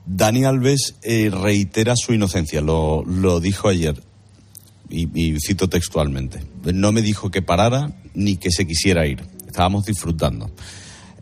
Dani 0.06 0.44
Alves 0.44 0.94
eh, 1.02 1.30
reitera 1.30 1.94
su 1.96 2.14
inocencia, 2.14 2.60
lo, 2.60 3.04
lo 3.04 3.40
dijo 3.40 3.68
ayer, 3.68 4.00
y, 4.88 5.36
cito 5.40 5.68
textualmente. 5.68 6.40
No 6.72 6.92
me 6.92 7.02
dijo 7.02 7.30
que 7.30 7.42
parara 7.42 7.92
ni 8.14 8.36
que 8.36 8.50
se 8.50 8.66
quisiera 8.66 9.06
ir, 9.06 9.22
estábamos 9.46 9.84
disfrutando. 9.84 10.50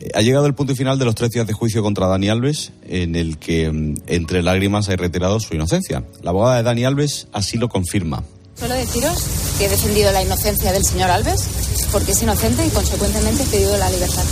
Eh, 0.01 0.11
ha 0.15 0.21
llegado 0.21 0.47
el 0.47 0.55
punto 0.55 0.77
final 0.77 0.99
de 0.99 1.07
los 1.07 1.15
tres 1.15 1.31
días 1.31 1.47
de 1.47 1.55
juicio 1.55 1.83
contra 1.83 2.07
Dani 2.07 2.29
Alves, 2.29 2.73
en 2.87 3.17
el 3.17 3.39
que 3.39 3.71
mm, 3.71 3.95
entre 4.07 4.43
lágrimas 4.43 4.89
ha 4.91 4.97
reiterado 4.97 5.41
su 5.41 5.55
inocencia. 5.55 6.05
La 6.23 6.31
abogada 6.31 6.57
de 6.57 6.63
Dani 6.63 6.85
Alves 6.85 7.29
así 7.33 7.57
lo 7.57 7.71
confirma. 7.71 8.23
Solo 8.59 8.75
deciros 8.75 9.19
que 9.59 9.65
he 9.65 9.69
defendido 9.69 10.13
la 10.13 10.23
inocencia 10.23 10.73
del 10.73 10.85
señor 10.85 11.11
Alves, 11.11 11.49
porque 11.91 12.13
es 12.13 12.23
inocente 12.23 12.67
y 12.67 12.71
consecuentemente 12.71 13.43
he 13.45 13.47
pedido 13.47 13.77
la 13.79 13.91
libertad. 13.91 14.25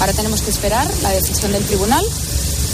Ahora 0.00 0.12
tenemos 0.12 0.42
que 0.42 0.50
esperar 0.50 0.86
la 1.02 1.10
decisión 1.10 1.52
del 1.52 1.64
tribunal 1.64 2.04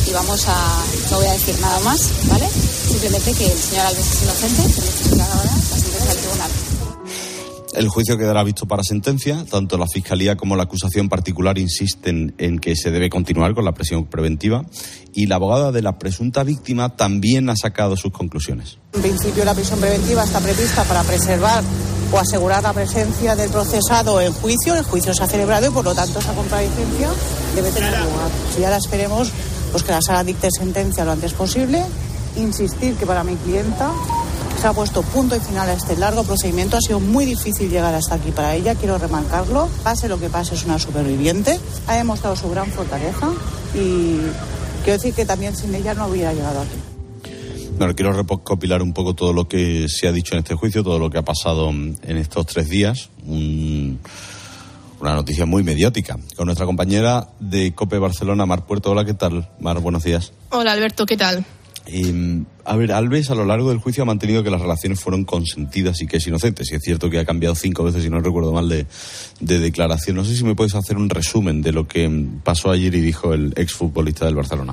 y 0.07 0.13
vamos 0.13 0.47
a, 0.49 0.85
no 1.11 1.19
voy 1.19 1.27
a 1.27 1.33
decir 1.33 1.59
nada 1.61 1.81
más, 1.81 2.11
¿vale? 2.29 2.49
Simplemente 2.49 3.33
que 3.33 3.47
el 3.47 3.59
señor 3.59 3.87
Alves 3.87 4.13
es 4.13 4.23
inocente, 4.23 4.63
tenemos 4.63 4.95
que 4.95 5.23
ahora 5.23 5.45
la 5.45 5.77
sentencia 5.77 6.09
del 6.09 6.19
tribunal. 6.19 6.51
El 7.75 7.89
juicio 7.89 8.19
quedará 8.19 8.45
visto 8.45 8.67
para 8.67 8.83
sentencia. 8.83 9.47
Tanto 9.51 9.79
la 9.79 9.87
Fiscalía 9.87 10.37
como 10.37 10.57
la 10.57 10.65
acusación 10.65 11.09
particular 11.09 11.57
insisten 11.57 12.35
en 12.37 12.59
que 12.59 12.77
se 12.77 12.91
debe 12.91 13.09
continuar 13.09 13.55
con 13.55 13.65
la 13.65 13.73
presión 13.73 14.05
preventiva 14.05 14.67
y 15.15 15.27
la 15.27 15.37
abogada 15.37 15.73
de 15.73 15.81
la 15.81 15.99
presunta 15.99 16.43
víctima 16.43 16.97
también 16.97 17.49
ha 17.49 17.57
sacado 17.57 17.97
sus 17.97 18.13
conclusiones. 18.13 18.77
En 18.93 19.01
principio, 19.01 19.45
la 19.47 19.55
prisión 19.55 19.81
preventiva 19.81 20.23
está 20.23 20.41
prevista 20.41 20.85
para 20.85 21.03
preservar 21.03 21.65
o 22.13 22.19
asegurar 22.19 22.63
la 22.63 22.75
presencia 22.75 23.35
del 23.35 23.49
procesado 23.49 24.21
en 24.21 24.35
juicio. 24.35 24.75
El 24.75 24.85
juicio 24.85 25.15
se 25.15 25.23
ha 25.25 25.27
celebrado 25.27 25.67
y, 25.67 25.71
por 25.71 25.85
lo 25.85 25.95
tanto, 25.95 26.19
esa 26.19 26.35
comparecencia 26.35 27.09
debe 27.55 27.71
tener 27.71 27.91
lugar. 27.93 28.31
Y 28.61 28.65
ahora 28.65 28.77
esperemos 28.77 29.33
pues, 29.73 29.83
que 29.83 29.93
la 29.93 30.03
sala 30.03 30.23
dicte 30.23 30.49
sentencia 30.51 31.05
lo 31.05 31.13
antes 31.13 31.33
posible. 31.33 31.83
Insistir 32.37 32.95
que 32.95 33.07
para 33.07 33.25
mi 33.25 33.35
clienta 33.37 33.91
se 34.61 34.67
ha 34.69 34.73
puesto 34.73 35.03
punto 35.03 35.35
y 35.35 35.41
final 35.41 35.69
a 35.69 35.73
este 35.73 35.97
largo 35.97 36.23
procedimiento. 36.23 36.77
Ha 36.77 36.81
sido 36.81 37.01
muy 37.01 37.25
difícil 37.25 37.69
llegar 37.69 37.95
hasta 37.95 38.15
aquí 38.15 38.31
para 38.31 38.55
ella, 38.55 38.75
quiero 38.75 38.97
remarcarlo. 38.99 39.69
Pase 39.83 40.09
lo 40.09 40.21
que 40.21 40.29
pase, 40.29 40.55
es 40.55 40.65
una 40.65 40.79
superviviente. 40.79 41.59
Ha 41.89 41.97
demostrado 41.97 42.37
su 42.37 42.49
gran 42.49 42.71
fortaleza 42.71 43.29
y 43.75 44.19
quiero 44.85 44.99
decir 44.99 45.15
que 45.15 45.25
también 45.25 45.57
sin 45.57 45.75
ella 45.75 45.95
no 45.95 46.07
hubiera 46.07 46.33
llegado 46.33 46.61
aquí. 46.61 47.33
Bueno, 47.77 47.95
quiero 47.97 48.13
recopilar 48.13 48.83
un 48.83 48.93
poco 48.93 49.15
todo 49.15 49.33
lo 49.33 49.49
que 49.49 49.87
se 49.89 50.07
ha 50.07 50.13
dicho 50.13 50.35
en 50.35 50.41
este 50.41 50.55
juicio, 50.55 50.85
todo 50.85 50.99
lo 50.99 51.11
que 51.11 51.19
ha 51.19 51.25
pasado 51.25 51.71
en 51.71 52.17
estos 52.17 52.47
tres 52.47 52.69
días. 52.69 53.09
Un, 53.27 53.99
una 55.03 55.15
noticia 55.15 55.47
muy 55.47 55.65
mediática. 55.65 56.17
Con 56.37 56.47
nuestra 56.47 56.65
compañera 56.65 57.29
de 57.41 57.75
COPE 57.75 57.99
Barcelona, 57.99 58.47
Mar 58.47 58.65
Puerto. 58.67 58.93
Hola, 58.93 59.05
¿qué 59.05 59.15
tal? 59.15 59.51
Mar, 59.59 59.81
buenos 59.81 60.05
días. 60.05 60.33
Hola, 60.51 60.73
Alberto, 60.73 61.07
¿qué 61.07 61.17
tal? 61.17 61.45
Eh, 61.87 62.45
a 62.65 62.77
ver, 62.77 62.93
Alves 62.93 63.29
a 63.31 63.35
lo 63.35 63.45
largo 63.45 63.71
del 63.71 63.79
juicio 63.79 64.05
ha 64.05 64.07
mantenido 64.07 64.45
que 64.45 64.51
las 64.51 64.61
relaciones 64.61 65.01
fueron 65.01 65.25
consentidas 65.25 66.01
y 66.01 66.07
que 66.07 66.19
es 66.19 66.27
inocente. 66.29 66.65
Si 66.65 66.77
es 66.77 66.83
cierto 66.83 67.11
que 67.11 67.19
ha 67.19 67.25
cambiado 67.25 67.57
cinco 67.57 67.83
veces, 67.83 68.05
si 68.05 68.11
no 68.11 68.21
recuerdo 68.21 68.53
mal, 68.53 68.69
de, 68.69 68.87
de 69.41 69.59
declaración. 69.59 70.17
No 70.17 70.25
sé 70.25 70.37
si 70.37 70.45
me 70.45 70.55
puedes 70.55 70.77
hacer 70.77 70.97
un 70.97 71.11
resumen 71.11 71.63
de 71.63 71.73
lo 71.73 71.89
que 71.89 72.09
pasó 72.45 72.71
ayer 72.71 72.95
y 72.95 73.01
dijo 73.01 73.35
el 73.35 73.53
exfutbolista 73.57 74.25
del 74.27 74.37
Barcelona. 74.37 74.73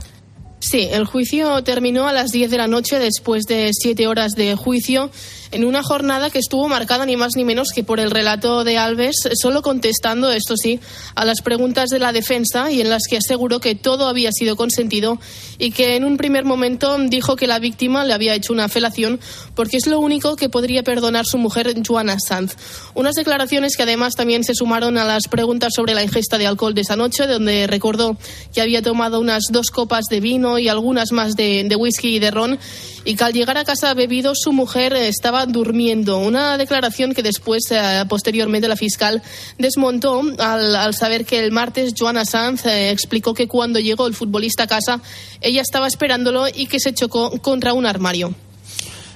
Sí, 0.70 0.88
el 0.92 1.06
juicio 1.06 1.64
terminó 1.64 2.08
a 2.08 2.14
las 2.14 2.30
10 2.30 2.52
de 2.52 2.58
la 2.60 2.68
noche 2.68 3.00
después 3.00 3.46
de 3.46 3.72
siete 3.74 4.06
horas 4.06 4.34
de 4.34 4.56
juicio 4.56 5.10
en 5.52 5.66
una 5.66 5.82
jornada 5.82 6.30
que 6.30 6.38
estuvo 6.38 6.68
marcada 6.68 7.08
ni 7.08 7.18
más 7.18 7.36
ni 7.36 7.44
menos 7.44 7.70
que 7.74 7.84
por 7.84 8.00
el 8.00 8.12
relato 8.12 8.64
de 8.64 8.78
Alves, 8.78 9.16
solo 9.42 9.64
contestando, 9.64 10.32
esto 10.32 10.56
sí, 10.56 10.80
a 11.16 11.26
las 11.26 11.42
preguntas 11.42 11.90
de 11.90 11.98
la 11.98 12.12
defensa 12.12 12.72
y 12.72 12.82
en 12.82 12.90
las 12.90 13.04
que 13.10 13.18
aseguró 13.18 13.60
que 13.60 13.74
todo 13.74 14.08
había 14.08 14.32
sido 14.32 14.56
consentido 14.56 15.20
y 15.58 15.72
que 15.72 15.96
en 15.96 16.06
un 16.06 16.18
primer 16.18 16.46
momento 16.46 16.96
dijo 17.08 17.36
que 17.36 17.48
la 17.48 17.58
víctima 17.58 18.06
le 18.06 18.14
había 18.14 18.36
hecho 18.36 18.54
una 18.54 18.70
felación 18.70 19.20
porque 19.56 19.78
es 19.78 19.88
lo 19.88 20.00
único 20.00 20.36
que 20.36 20.50
podría 20.50 20.84
perdonar 20.84 21.26
su 21.26 21.40
mujer, 21.40 21.74
Joana 21.86 22.18
Sanz. 22.20 22.56
Unas 22.94 23.16
declaraciones 23.16 23.76
que 23.76 23.84
además 23.84 24.14
también 24.14 24.44
se 24.44 24.54
sumaron 24.54 25.00
a 25.00 25.06
las 25.06 25.28
preguntas 25.28 25.74
sobre 25.76 25.96
la 25.96 26.04
ingesta 26.04 26.38
de 26.38 26.46
alcohol 26.46 26.76
de 26.76 26.82
esa 26.82 26.96
noche, 26.96 27.26
donde 27.26 27.66
recordó 27.66 28.18
que 28.54 28.62
había 28.62 28.84
tomado 28.84 29.20
unas 29.20 29.46
dos 29.50 29.72
copas 29.72 30.06
de 30.10 30.20
vino 30.20 30.59
y 30.60 30.70
algunas 30.70 31.12
más 31.12 31.36
de, 31.36 31.63
de 31.63 31.75
whisky 31.75 32.16
y 32.16 32.20
de 32.20 32.32
ron 32.32 32.60
y 33.06 33.16
que 33.16 33.24
al 33.24 33.34
llegar 33.34 33.58
a 33.58 33.63
casa 33.63 33.94
bebido 33.94 34.34
su 34.36 34.51
mujer 34.51 34.94
estaba 34.94 35.46
durmiendo. 35.46 36.20
Una 36.20 36.58
declaración 36.58 37.13
que 37.13 37.24
después, 37.24 37.63
eh, 37.72 38.04
posteriormente, 38.08 38.68
la 38.68 38.75
fiscal 38.75 39.22
desmontó 39.58 40.22
al, 40.38 40.75
al, 40.75 40.94
saber 40.94 41.25
que 41.25 41.39
el 41.39 41.51
martes 41.51 41.94
Joana 41.98 42.25
Sanz 42.25 42.66
eh, 42.66 42.92
explicó 42.92 43.34
que 43.34 43.48
cuando 43.48 43.80
llegó 43.80 44.06
el 44.08 44.13
futbolista 44.13 44.63
a 44.63 44.68
casa, 44.68 45.01
ella 45.42 45.62
estaba 45.62 45.88
esperándolo 45.88 46.48
y 46.48 46.68
que 46.68 46.80
se 46.80 46.94
chocó 46.94 47.32
contra 47.42 47.74
un 47.74 47.86
armario. 47.86 48.34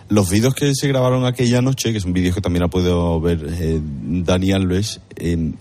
Los 0.09 0.29
vídeos 0.29 0.53
que 0.53 0.73
se 0.75 0.87
grabaron 0.87 1.25
aquella 1.25 1.61
noche, 1.61 1.93
que 1.93 1.99
son 1.99 2.13
vídeos 2.13 2.35
que 2.35 2.41
también 2.41 2.63
ha 2.63 2.67
podido 2.67 3.19
ver 3.19 3.47
eh, 3.49 3.79
Dani 3.81 4.51
Alves, 4.51 4.99
eh, 5.15 5.53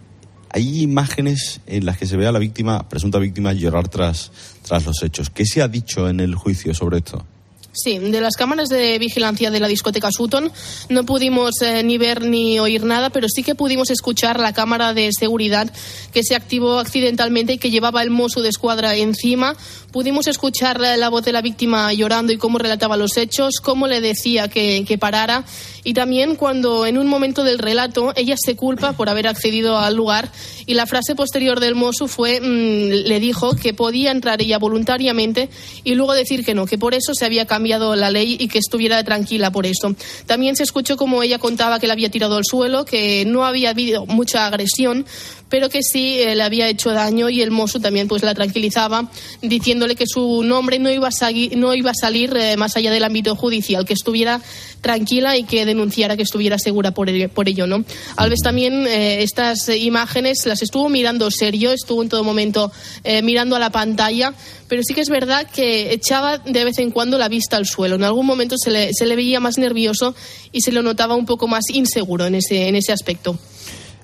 hay 0.51 0.83
imágenes 0.83 1.61
en 1.67 1.87
las 1.87 1.97
que 1.97 2.07
se 2.07 2.17
ve 2.17 2.27
a 2.27 2.33
la 2.33 2.39
víctima, 2.39 2.87
presunta 2.89 3.19
víctima, 3.19 3.55
llorar 3.55 3.89
tras, 3.89 4.31
tras 4.73 4.87
los 4.87 5.03
hechos. 5.03 5.29
¿Qué 5.29 5.45
se 5.45 5.61
ha 5.61 5.69
dicho 5.69 6.09
en 6.09 6.19
el 6.19 6.35
juicio 6.35 6.73
sobre 6.73 6.97
esto? 6.97 7.27
Sí, 7.75 7.99
de 7.99 8.21
las 8.21 8.37
cámaras 8.37 8.69
de 8.69 8.99
vigilancia 8.99 9.51
de 9.51 9.59
la 9.59 9.67
discoteca 9.67 10.11
Sutton 10.15 10.53
no 10.91 11.07
pudimos 11.07 11.63
eh, 11.63 11.83
ni 11.83 11.97
ver 11.97 12.21
ni 12.21 12.59
oír 12.59 12.85
nada, 12.85 13.09
pero 13.09 13.29
sí 13.35 13.43
que 13.43 13.55
pudimos 13.55 13.89
escuchar 13.89 14.39
la 14.39 14.53
cámara 14.53 14.93
de 14.93 15.09
seguridad 15.19 15.73
que 16.13 16.23
se 16.23 16.35
activó 16.35 16.79
accidentalmente 16.79 17.55
y 17.55 17.59
que 17.59 17.71
llevaba 17.71 18.03
el 18.03 18.11
mozo 18.11 18.43
de 18.43 18.51
escuadra 18.51 18.95
encima. 18.95 19.57
Pudimos 19.91 20.27
escuchar 20.27 20.81
la, 20.81 20.99
la 20.99 21.09
voz 21.09 21.25
de 21.25 21.33
la 21.33 21.41
víctima 21.41 21.95
llorando 21.95 22.35
y 22.35 22.37
cómo 22.37 22.59
relataba 22.59 22.99
los 22.99 23.17
hechos, 23.17 23.55
cómo 23.63 23.87
le 23.87 24.03
decía 24.03 24.49
que, 24.49 24.85
que 24.87 24.99
parara 24.99 25.47
y 25.83 25.95
también 25.95 26.37
cuando 26.37 26.85
en 26.85 26.99
un 26.99 27.07
momento 27.07 27.43
del 27.43 27.59
relato 27.59 28.13
ella 28.17 28.37
se 28.39 28.55
culpa 28.55 28.93
por 28.93 29.09
haber 29.09 29.29
accedido 29.29 29.79
al 29.79 29.97
lugar 29.97 30.31
y 30.67 30.75
la 30.75 30.87
frase 30.87 31.15
posterior 31.15 31.59
del 31.59 31.75
mozo 31.75 32.07
fue, 32.07 32.39
mmm, 32.39 33.09
le 33.09 33.19
dijo 33.19 33.57
que 33.57 33.73
podía 33.73 34.11
entrar 34.11 34.43
ella 34.43 34.59
voluntariamente 34.59 35.49
y 35.85 35.95
luego 35.95 36.13
decir 36.13 36.45
que 36.45 36.55
no, 36.55 36.67
que 36.67 36.77
por 36.77 36.93
eso 36.93 37.15
se 37.15 37.25
había 37.25 37.47
cambiado 37.47 37.62
cambiado 37.63 37.95
la 37.95 38.11
ley 38.11 38.37
y 38.41 38.49
que 38.49 38.59
estuviera 38.59 39.05
tranquila 39.05 39.53
por 39.53 39.67
eso. 39.67 39.95
También 40.27 40.57
se 40.57 40.65
escuchó 40.65 40.97
como 40.97 41.23
ella 41.23 41.39
contaba 41.39 41.79
que 41.79 41.87
le 41.87 41.93
había 41.93 42.11
tirado 42.11 42.35
al 42.37 42.45
suelo, 42.45 42.85
que 42.85 43.25
no 43.25 43.45
había 43.45 43.71
habido 43.71 44.05
mucha 44.05 44.47
agresión, 44.47 45.07
pero 45.49 45.69
que 45.69 45.83
sí 45.83 46.19
eh, 46.19 46.35
le 46.35 46.43
había 46.43 46.67
hecho 46.67 46.91
daño 46.91 47.29
y 47.29 47.41
el 47.41 47.53
mozo 47.53 47.79
también 47.79 48.09
pues 48.09 48.25
la 48.25 48.35
tranquilizaba 48.35 49.09
diciéndole 49.43 49.95
que 49.95 50.07
su 50.09 50.43
nombre 50.43 50.81
no 50.81 50.91
iba 50.91 51.07
a, 51.07 51.13
salir, 51.13 51.57
no 51.57 51.73
iba 51.73 51.93
a 51.93 51.95
salir 51.95 52.35
eh, 52.37 52.57
más 52.57 52.77
allá 52.77 52.91
del 52.91 53.05
ámbito 53.05 53.37
judicial, 53.37 53.85
que 53.85 53.93
estuviera 53.93 54.41
tranquila 54.83 55.39
y 55.39 55.45
que 55.45 55.65
denunciara 55.65 56.17
que 56.17 56.25
estuviera 56.25 56.59
segura 56.59 56.91
por 56.91 57.09
ello. 57.09 57.31
Por 57.31 57.49
ello 57.49 57.67
¿no? 57.67 57.85
Alves 58.17 58.41
también 58.43 58.87
eh, 58.87 59.23
estas 59.23 59.69
imágenes 59.71 60.45
las 60.45 60.61
estuvo 60.61 60.91
mirando 60.91 61.31
serio, 61.31 61.73
estuvo 61.73 62.03
en 62.03 62.11
todo 62.11 62.25
momento 62.25 62.71
eh, 63.05 63.23
mirando 63.23 63.57
a 63.57 63.59
la 63.59 63.71
pantalla, 63.71 64.35
pero 64.69 64.83
sí 64.85 64.93
que 64.93 65.01
es 65.01 65.09
verdad 65.09 65.49
que 65.49 65.93
echaba 65.95 66.39
de 66.39 66.65
vez 66.65 66.79
en 66.79 66.91
cuando 66.91 67.17
la 67.17 67.29
vista 67.29 67.57
al 67.57 67.67
suelo. 67.67 67.95
En 67.95 68.05
algún 68.05 68.27
momento 68.27 68.57
se 68.59 68.71
le, 68.71 68.93
se 68.93 69.07
le 69.07 69.17
veía 69.17 69.41
más 69.41 69.57
nervioso 69.57 70.15
y 70.51 70.61
se 70.61 70.73
lo 70.73 70.83
notaba 70.83 71.15
un 71.15 71.25
poco 71.25 71.49
más 71.49 71.65
inseguro 71.73 72.27
en 72.27 72.35
ese, 72.35 72.69
en 72.69 72.77
ese 72.77 72.93
aspecto. 72.93 73.39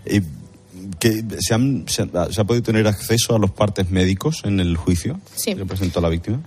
Eh, 0.06 0.22
que 1.00 1.22
se, 1.40 1.54
han, 1.54 1.84
se, 1.86 2.02
ha, 2.02 2.32
se, 2.32 2.40
ha, 2.40 2.44
podido 2.44 2.62
tener 2.62 2.86
acceso 2.86 3.36
a 3.36 3.38
los 3.38 3.50
partes 3.50 3.90
médicos 3.90 4.42
en 4.44 4.58
el 4.58 4.76
juicio 4.76 5.20
sí. 5.34 5.54
que 5.54 5.64
presentó 5.64 6.00
la 6.00 6.08
víctima? 6.08 6.40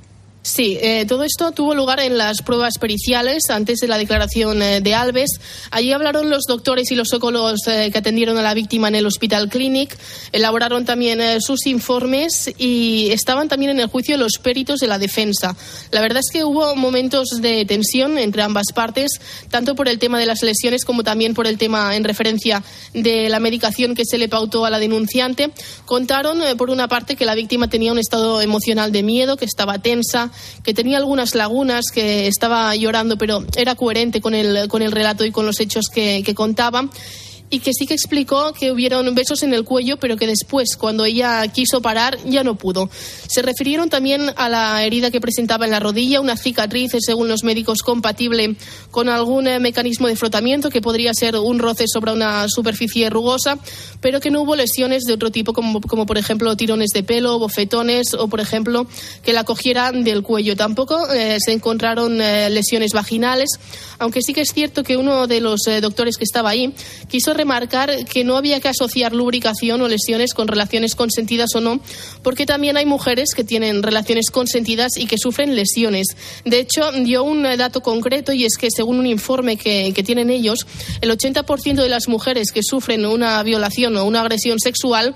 Sí, 0.43 0.79
eh, 0.81 1.05
todo 1.07 1.23
esto 1.23 1.51
tuvo 1.51 1.75
lugar 1.75 1.99
en 1.99 2.17
las 2.17 2.41
pruebas 2.41 2.79
periciales 2.79 3.43
antes 3.51 3.77
de 3.77 3.87
la 3.87 3.99
declaración 3.99 4.59
eh, 4.63 4.81
de 4.81 4.95
Alves. 4.95 5.29
Allí 5.69 5.91
hablaron 5.91 6.31
los 6.31 6.45
doctores 6.47 6.89
y 6.89 6.95
los 6.95 7.09
psicólogos 7.09 7.67
eh, 7.67 7.91
que 7.91 7.99
atendieron 7.99 8.39
a 8.39 8.41
la 8.41 8.55
víctima 8.55 8.87
en 8.87 8.95
el 8.95 9.05
Hospital 9.05 9.49
Clinic, 9.49 9.95
elaboraron 10.31 10.83
también 10.83 11.21
eh, 11.21 11.37
sus 11.41 11.67
informes 11.67 12.51
y 12.57 13.09
estaban 13.11 13.49
también 13.49 13.69
en 13.69 13.81
el 13.81 13.87
juicio 13.87 14.17
los 14.17 14.39
peritos 14.41 14.79
de 14.79 14.87
la 14.87 14.97
defensa. 14.97 15.55
La 15.91 16.01
verdad 16.01 16.23
es 16.25 16.31
que 16.31 16.43
hubo 16.43 16.75
momentos 16.75 17.39
de 17.39 17.63
tensión 17.65 18.17
entre 18.17 18.41
ambas 18.41 18.71
partes, 18.73 19.21
tanto 19.51 19.75
por 19.75 19.87
el 19.87 19.99
tema 19.99 20.17
de 20.17 20.25
las 20.25 20.41
lesiones 20.41 20.85
como 20.85 21.03
también 21.03 21.35
por 21.35 21.45
el 21.45 21.59
tema 21.59 21.95
en 21.95 22.03
referencia 22.03 22.63
de 22.95 23.29
la 23.29 23.39
medicación 23.39 23.93
que 23.93 24.05
se 24.05 24.17
le 24.17 24.27
pautó 24.27 24.65
a 24.65 24.71
la 24.71 24.79
denunciante. 24.79 25.51
Contaron, 25.85 26.39
por 26.57 26.71
una 26.71 26.87
parte, 26.87 27.15
que 27.15 27.25
la 27.25 27.35
víctima 27.35 27.69
tenía 27.69 27.91
un 27.91 27.99
estado 27.99 28.41
emocional 28.41 28.91
de 28.91 29.03
miedo, 29.03 29.37
que 29.37 29.45
estaba 29.45 29.77
tensa 29.77 30.30
que 30.63 30.73
tenía 30.73 30.97
algunas 30.97 31.35
lagunas, 31.35 31.85
que 31.93 32.27
estaba 32.27 32.75
llorando, 32.75 33.17
pero 33.17 33.43
era 33.55 33.75
coherente 33.75 34.21
con 34.21 34.33
el, 34.33 34.67
con 34.67 34.81
el 34.81 34.91
relato 34.91 35.25
y 35.25 35.31
con 35.31 35.45
los 35.45 35.59
hechos 35.59 35.85
que, 35.93 36.23
que 36.23 36.35
contaba 36.35 36.89
y 37.51 37.59
que 37.59 37.73
sí 37.73 37.85
que 37.85 37.93
explicó 37.93 38.53
que 38.53 38.71
hubieron 38.71 39.13
besos 39.13 39.43
en 39.43 39.53
el 39.53 39.65
cuello, 39.65 39.97
pero 39.97 40.15
que 40.15 40.25
después, 40.25 40.77
cuando 40.77 41.05
ella 41.05 41.45
quiso 41.49 41.81
parar, 41.81 42.17
ya 42.25 42.43
no 42.43 42.55
pudo. 42.55 42.89
Se 43.27 43.41
refirieron 43.41 43.89
también 43.89 44.31
a 44.37 44.49
la 44.49 44.83
herida 44.83 45.11
que 45.11 45.21
presentaba 45.21 45.65
en 45.65 45.71
la 45.71 45.81
rodilla, 45.81 46.21
una 46.21 46.37
cicatriz, 46.37 46.93
según 46.99 47.27
los 47.27 47.43
médicos, 47.43 47.83
compatible 47.83 48.55
con 48.89 49.09
algún 49.09 49.47
eh, 49.47 49.59
mecanismo 49.59 50.07
de 50.07 50.15
frotamiento, 50.15 50.69
que 50.69 50.81
podría 50.81 51.13
ser 51.13 51.35
un 51.35 51.59
roce 51.59 51.85
sobre 51.87 52.13
una 52.13 52.47
superficie 52.47 53.09
rugosa, 53.09 53.59
pero 53.99 54.21
que 54.21 54.31
no 54.31 54.41
hubo 54.41 54.55
lesiones 54.55 55.03
de 55.03 55.13
otro 55.13 55.29
tipo, 55.29 55.51
como, 55.51 55.81
como 55.81 56.05
por 56.05 56.17
ejemplo 56.17 56.55
tirones 56.55 56.91
de 56.93 57.03
pelo, 57.03 57.37
bofetones 57.37 58.13
o, 58.13 58.29
por 58.29 58.39
ejemplo, 58.39 58.87
que 59.23 59.33
la 59.33 59.43
cogieran 59.43 60.05
del 60.05 60.23
cuello. 60.23 60.55
Tampoco 60.55 61.11
eh, 61.11 61.37
se 61.43 61.51
encontraron 61.51 62.21
eh, 62.21 62.49
lesiones 62.49 62.93
vaginales, 62.93 63.49
aunque 63.99 64.21
sí 64.21 64.33
que 64.33 64.41
es 64.41 64.53
cierto 64.53 64.83
que 64.83 64.97
uno 64.97 65.27
de 65.27 65.41
los 65.41 65.67
eh, 65.67 65.81
doctores 65.81 66.17
que 66.17 66.23
estaba 66.23 66.49
ahí 66.49 66.73
quiso 67.09 67.33
remarcar 67.41 68.05
que 68.05 68.23
no 68.23 68.37
había 68.37 68.59
que 68.59 68.69
asociar 68.69 69.13
lubricación 69.13 69.81
o 69.81 69.87
lesiones 69.87 70.33
con 70.33 70.47
relaciones 70.47 70.93
consentidas 70.93 71.55
o 71.55 71.61
no, 71.61 71.79
porque 72.21 72.45
también 72.45 72.77
hay 72.77 72.85
mujeres 72.85 73.33
que 73.35 73.43
tienen 73.43 73.81
relaciones 73.81 74.29
consentidas 74.29 74.95
y 74.97 75.07
que 75.07 75.17
sufren 75.17 75.55
lesiones. 75.55 76.07
De 76.45 76.59
hecho, 76.59 76.91
dio 77.03 77.23
un 77.23 77.41
dato 77.43 77.81
concreto 77.81 78.31
y 78.31 78.45
es 78.45 78.57
que 78.57 78.69
según 78.69 78.99
un 78.99 79.07
informe 79.07 79.57
que, 79.57 79.91
tienen 80.01 80.29
ellos, 80.29 80.67
el 81.01 81.11
80% 81.11 81.75
de 81.75 81.89
las 81.89 82.07
mujeres 82.07 82.51
que 82.51 82.61
sufren 82.63 83.05
una 83.05 83.41
violación 83.43 83.95
o 83.97 84.05
una 84.05 84.21
agresión 84.21 84.59
sexual 84.59 85.15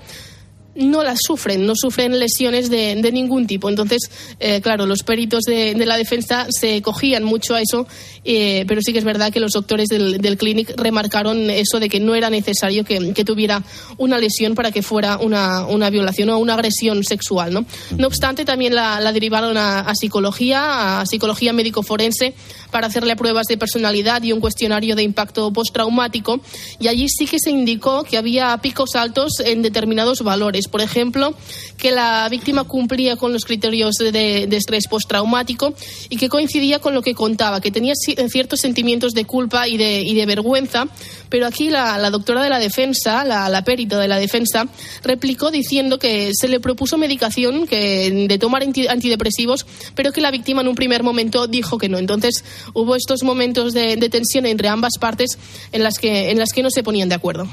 no 0.76 1.02
las 1.02 1.18
sufren, 1.26 1.66
no 1.66 1.74
sufren 1.74 2.18
lesiones 2.18 2.70
de, 2.70 2.96
ningún 3.12 3.46
tipo. 3.46 3.68
Entonces, 3.68 4.10
eh, 4.40 4.60
claro, 4.60 4.86
los 4.86 5.02
peritos 5.02 5.44
de, 5.44 5.74
la 5.86 5.96
defensa 5.96 6.46
se 6.50 6.82
cogían 6.82 7.24
mucho 7.24 7.54
a 7.54 7.60
eso, 7.60 7.86
eh, 8.24 8.64
pero 8.66 8.80
sí 8.82 8.92
que 8.92 8.98
es 8.98 9.04
verdad 9.04 9.32
que 9.32 9.40
los 9.40 9.52
doctores 9.52 9.88
del, 9.88 10.18
del 10.18 10.36
clinic 10.36 10.74
remarcaron 10.76 11.50
eso 11.50 11.80
de 11.80 11.88
que 11.88 12.00
no 12.00 12.14
era 12.14 12.30
necesario 12.30 12.84
que, 12.84 13.24
tuviera 13.26 13.62
una 13.98 14.18
lesión 14.18 14.54
para 14.54 14.70
que 14.70 14.82
fuera 14.82 15.18
una, 15.18 15.66
una, 15.66 15.90
violación 15.90 16.30
o 16.30 16.38
una 16.38 16.54
agresión 16.54 17.02
sexual. 17.02 17.52
No, 17.52 17.64
no 17.96 18.06
obstante, 18.06 18.44
también 18.44 18.74
la, 18.74 19.12
derivaron 19.12 19.56
a, 19.56 19.80
a, 19.80 19.94
psicología, 19.94 21.00
a 21.00 21.06
psicología 21.06 21.52
médico-forense, 21.52 22.34
para 22.70 22.86
hacerle 22.88 23.16
pruebas 23.16 23.46
de 23.46 23.56
personalidad 23.56 24.22
y 24.22 24.32
un 24.32 24.40
cuestionario 24.40 24.94
de 24.94 25.02
impacto 25.02 25.52
postraumático. 25.52 26.40
Y 26.78 26.88
allí 26.88 27.08
sí 27.08 27.26
que 27.26 27.38
se 27.40 27.50
indicó 27.50 28.04
que 28.04 28.16
había 28.16 28.56
picos 28.58 28.94
altos 28.94 29.40
en 29.44 29.62
determinados 29.62 30.22
valores. 30.22 30.65
Por 30.68 30.80
ejemplo, 30.80 31.34
que 31.76 31.92
la 31.92 32.28
víctima 32.28 32.64
cumplía 32.64 33.16
con 33.16 33.32
los 33.32 33.44
criterios 33.44 33.96
de, 33.96 34.48
estrés 34.50 34.88
postraumático 34.88 35.74
y 36.08 36.16
que 36.16 36.28
coincidía 36.28 36.78
con 36.78 36.94
lo 36.94 37.02
que 37.02 37.14
contaba, 37.14 37.60
que 37.60 37.70
tenía 37.70 37.94
ciertos 37.94 38.60
sentimientos 38.60 39.12
de 39.12 39.24
culpa 39.24 39.68
y 39.68 39.76
de, 39.76 40.00
y 40.00 40.14
de 40.14 40.26
vergüenza. 40.26 40.86
Pero 41.28 41.46
aquí 41.46 41.70
la, 41.70 42.10
doctora 42.10 42.42
de 42.42 42.50
la 42.50 42.58
defensa, 42.58 43.24
la, 43.24 43.48
la 43.48 43.62
de 43.62 44.08
la 44.08 44.18
defensa, 44.18 44.66
replicó 45.02 45.50
diciendo 45.50 45.98
que 45.98 46.32
se 46.34 46.48
le 46.48 46.60
propuso 46.60 46.98
medicación 46.98 47.66
que, 47.66 48.26
de 48.28 48.38
tomar 48.38 48.62
antidepresivos, 48.62 49.66
pero 49.94 50.12
que 50.12 50.20
la 50.20 50.30
víctima 50.30 50.62
en 50.62 50.68
un 50.68 50.74
primer 50.74 51.02
momento 51.02 51.46
dijo 51.46 51.78
que 51.78 51.88
no. 51.88 51.98
Entonces 51.98 52.44
hubo 52.74 52.96
estos 52.96 53.22
momentos 53.22 53.72
de, 53.72 53.96
de 53.96 54.08
tensión 54.08 54.46
entre 54.46 54.68
ambas 54.68 54.94
partes 54.98 55.38
en 55.72 55.82
las, 55.82 55.98
que, 55.98 56.30
en 56.30 56.38
las 56.38 56.52
que 56.52 56.62
no 56.62 56.70
se 56.70 56.82
ponían 56.82 57.08
de 57.08 57.14
acuerdo. 57.14 57.48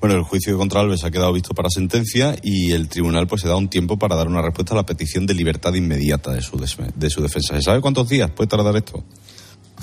Bueno, 0.00 0.16
el 0.16 0.22
juicio 0.22 0.56
contra 0.56 0.80
Alves 0.80 1.04
ha 1.04 1.10
quedado 1.10 1.32
visto 1.32 1.54
para 1.54 1.68
sentencia 1.68 2.34
y 2.42 2.72
el 2.72 2.88
tribunal 2.88 3.26
pues 3.26 3.42
se 3.42 3.48
da 3.48 3.56
un 3.56 3.68
tiempo 3.68 3.98
para 3.98 4.16
dar 4.16 4.28
una 4.28 4.40
respuesta 4.40 4.72
a 4.72 4.78
la 4.78 4.86
petición 4.86 5.26
de 5.26 5.34
libertad 5.34 5.74
inmediata 5.74 6.32
de 6.32 6.40
su, 6.40 6.56
de 6.58 7.10
su 7.10 7.22
defensa. 7.22 7.54
¿Se 7.54 7.62
sabe 7.62 7.82
cuántos 7.82 8.08
días 8.08 8.30
puede 8.30 8.48
tardar 8.48 8.74
esto? 8.76 9.04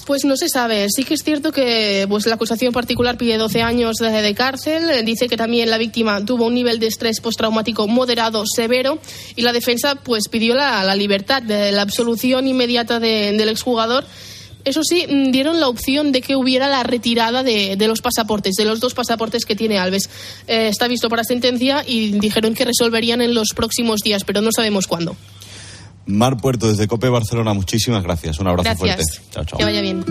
Pues 0.05 0.25
no 0.25 0.37
se 0.37 0.47
sabe. 0.49 0.87
Sí 0.89 1.03
que 1.03 1.15
es 1.15 1.23
cierto 1.23 1.51
que 1.51 2.05
pues, 2.07 2.25
la 2.27 2.35
acusación 2.35 2.71
particular 2.71 3.17
pide 3.17 3.37
12 3.37 3.61
años 3.61 3.97
de, 3.97 4.35
cárcel. 4.35 5.05
Dice 5.05 5.27
que 5.27 5.37
también 5.37 5.69
la 5.69 5.77
víctima 5.77 6.23
tuvo 6.23 6.45
un 6.45 6.53
nivel 6.53 6.79
de 6.79 6.87
estrés 6.87 7.19
postraumático 7.19 7.87
moderado 7.87 8.43
severo 8.45 8.99
y 9.35 9.41
la 9.41 9.53
defensa 9.53 9.95
pues 9.95 10.29
pidió 10.29 10.55
la, 10.55 10.95
libertad, 10.95 11.41
de 11.41 11.71
la 11.71 11.81
absolución 11.81 12.47
inmediata 12.47 12.99
del 12.99 13.49
exjugador 13.49 14.05
eso 14.67 14.83
sí, 14.83 15.05
mm, 15.07 15.31
dieron 15.31 15.59
la 15.59 15.69
opción 15.69 16.11
de 16.11 16.21
que 16.21 16.35
hubiera 16.35 16.67
la 16.67 16.83
retirada 16.83 17.41
de, 17.41 17.77
los 17.87 18.01
pasaportes, 18.01 18.55
de 18.55 18.65
los 18.65 18.79
dos 18.79 18.93
pasaportes 18.93 19.45
que 19.45 19.55
tiene 19.55 19.79
Alves. 19.79 20.09
Eh, 20.47 20.67
está 20.67 20.87
visto 20.87 21.07
para 21.07 21.23
sentencia 21.23 21.83
y 21.87 22.19
dijeron 22.19 22.53
que 22.53 22.65
resolverían 22.65 23.21
en 23.21 23.33
los 23.33 23.49
próximos 23.55 24.01
días, 24.01 24.23
pero 24.25 24.41
no 24.41 24.51
sabemos 24.51 24.87
cuándo. 24.87 25.15
Mar 26.05 26.37
Puerto, 26.37 26.67
desde 26.67 26.87
Cope 26.87 27.09
Barcelona, 27.09 27.53
muchísimas 27.53 28.03
gracias. 28.03 28.39
Un 28.39 28.47
abrazo 28.47 28.77
fuerte. 28.77 29.03
Chao, 29.31 29.45
chao. 29.45 29.57
Que 29.57 29.63
vaya 29.63 29.81
bien. 29.81 30.03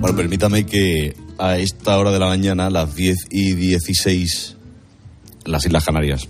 Bueno, 0.00 0.16
permítame 0.16 0.66
que 0.66 1.16
a 1.38 1.58
esta 1.58 1.98
hora 1.98 2.12
de 2.12 2.18
la 2.18 2.26
mañana, 2.26 2.70
las 2.70 2.94
10 2.94 3.16
y 3.30 3.54
16, 3.54 4.56
las 5.46 5.66
Islas 5.66 5.84
Canarias, 5.84 6.28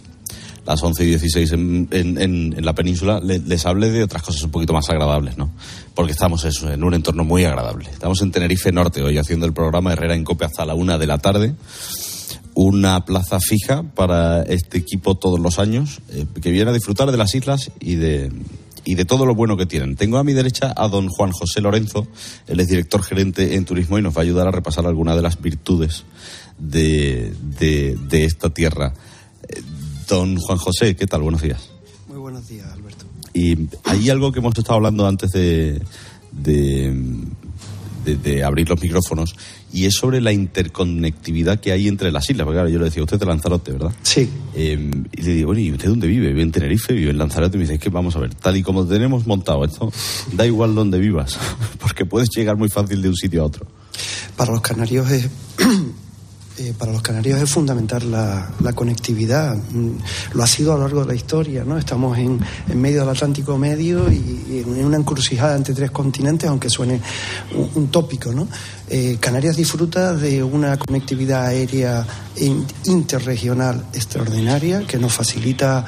las 0.66 0.82
11 0.82 1.04
y 1.04 1.06
16 1.08 1.52
en, 1.52 1.88
en, 1.90 2.64
la 2.64 2.74
península, 2.74 3.20
les 3.20 3.66
hable 3.66 3.90
de 3.90 4.02
otras 4.02 4.22
cosas 4.22 4.42
un 4.42 4.50
poquito 4.50 4.72
más 4.72 4.88
agradables, 4.88 5.36
¿no? 5.36 5.50
Porque 5.94 6.12
estamos 6.12 6.44
en 6.62 6.82
un 6.82 6.94
entorno 6.94 7.24
muy 7.24 7.44
agradable. 7.44 7.90
Estamos 7.90 8.22
en 8.22 8.30
Tenerife 8.30 8.72
Norte 8.72 9.02
hoy 9.02 9.18
haciendo 9.18 9.46
el 9.46 9.52
programa 9.52 9.92
Herrera 9.92 10.14
en 10.14 10.24
Cope 10.24 10.44
hasta 10.46 10.64
la 10.64 10.74
una 10.74 10.96
de 10.96 11.06
la 11.06 11.18
tarde. 11.18 11.54
Una 12.54 13.04
plaza 13.04 13.38
fija 13.40 13.82
para 13.82 14.42
este 14.42 14.78
equipo 14.78 15.16
todos 15.16 15.40
los 15.40 15.58
años, 15.58 16.00
eh, 16.10 16.24
que 16.40 16.50
viene 16.50 16.70
a 16.70 16.74
disfrutar 16.74 17.10
de 17.10 17.18
las 17.18 17.34
islas 17.34 17.72
y 17.80 17.96
de, 17.96 18.30
y 18.84 18.94
de 18.94 19.04
todo 19.04 19.26
lo 19.26 19.34
bueno 19.34 19.56
que 19.56 19.66
tienen. 19.66 19.96
Tengo 19.96 20.18
a 20.18 20.24
mi 20.24 20.32
derecha 20.32 20.72
a 20.76 20.88
don 20.88 21.08
Juan 21.08 21.32
José 21.32 21.60
Lorenzo, 21.60 22.06
él 22.46 22.60
es 22.60 22.68
director 22.68 23.02
gerente 23.02 23.56
en 23.56 23.64
turismo 23.64 23.98
y 23.98 24.02
nos 24.02 24.16
va 24.16 24.20
a 24.20 24.22
ayudar 24.22 24.46
a 24.46 24.52
repasar 24.52 24.86
algunas 24.86 25.16
de 25.16 25.22
las 25.22 25.40
virtudes 25.40 26.04
de, 26.58 27.34
de, 27.58 27.96
de 28.08 28.24
esta 28.24 28.50
tierra. 28.50 28.94
Don 30.08 30.36
Juan 30.36 30.58
José, 30.58 30.96
¿qué 30.96 31.06
tal? 31.06 31.22
Buenos 31.22 31.42
días. 31.42 31.70
Muy 32.08 32.18
buenos 32.18 32.48
días, 32.48 32.66
Alberto. 32.72 33.04
Y 33.32 33.68
hay 33.84 34.10
algo 34.10 34.32
que 34.32 34.40
hemos 34.40 34.56
estado 34.56 34.76
hablando 34.76 35.06
antes 35.06 35.30
de, 35.32 35.80
de, 36.32 36.84
abrir 38.44 38.68
los 38.68 38.80
micrófonos 38.80 39.34
y 39.72 39.86
es 39.86 39.94
sobre 39.94 40.20
la 40.20 40.32
interconectividad 40.32 41.58
que 41.58 41.72
hay 41.72 41.88
entre 41.88 42.12
las 42.12 42.28
islas. 42.28 42.44
Porque 42.44 42.56
claro, 42.56 42.68
yo 42.68 42.78
le 42.78 42.84
decía, 42.84 43.02
usted 43.02 43.16
es 43.16 43.20
de 43.20 43.26
Lanzarote, 43.26 43.72
¿verdad? 43.72 43.92
Sí. 44.02 44.28
Eh, 44.54 44.90
y 45.12 45.22
le 45.22 45.32
digo, 45.32 45.54
¿y 45.54 45.72
usted 45.72 45.88
dónde 45.88 46.06
vive? 46.06 46.28
Vive 46.28 46.42
en 46.42 46.52
Tenerife, 46.52 46.92
vive 46.92 47.10
en 47.10 47.18
Lanzarote. 47.18 47.56
Y 47.56 47.58
me 47.58 47.64
dice, 47.64 47.74
es 47.74 47.80
que 47.80 47.90
vamos 47.90 48.14
a 48.16 48.20
ver, 48.20 48.34
tal 48.34 48.56
y 48.56 48.62
como 48.62 48.86
tenemos 48.86 49.26
montado 49.26 49.64
esto, 49.64 49.90
da 50.32 50.46
igual 50.46 50.74
donde 50.74 50.98
vivas, 50.98 51.38
porque 51.80 52.04
puedes 52.04 52.28
llegar 52.36 52.56
muy 52.56 52.68
fácil 52.68 53.02
de 53.02 53.08
un 53.08 53.16
sitio 53.16 53.42
a 53.42 53.46
otro. 53.46 53.66
Para 54.36 54.52
los 54.52 54.60
canarios 54.60 55.10
es 55.10 55.30
eh, 56.56 56.72
para 56.78 56.92
los 56.92 57.02
canarios 57.02 57.42
es 57.42 57.50
fundamental 57.50 58.08
la, 58.12 58.72
conectividad. 58.76 59.56
Mm, 59.56 59.96
lo 60.34 60.42
ha 60.44 60.46
sido 60.46 60.72
a 60.72 60.76
lo 60.76 60.82
largo 60.82 61.00
de 61.00 61.08
la 61.08 61.14
historia, 61.16 61.64
¿no? 61.64 61.76
Estamos 61.76 62.16
en, 62.16 62.40
medio 62.74 63.00
del 63.00 63.08
Atlántico 63.08 63.58
Medio 63.58 64.08
y, 64.08 64.62
en 64.64 64.84
una 64.84 64.96
encrucijada 64.96 65.56
entre 65.56 65.74
tres 65.74 65.90
continentes, 65.90 66.48
aunque 66.48 66.70
suene 66.70 67.00
un, 67.74 67.88
tópico, 67.88 68.32
¿no? 68.32 68.46
Eh, 68.88 69.16
Canarias 69.18 69.56
disfruta 69.56 70.14
de 70.14 70.44
una 70.44 70.76
conectividad 70.76 71.46
aérea 71.46 72.06
interregional 72.84 73.86
extraordinaria 73.92 74.86
que 74.86 74.98
nos 74.98 75.12
facilita 75.12 75.84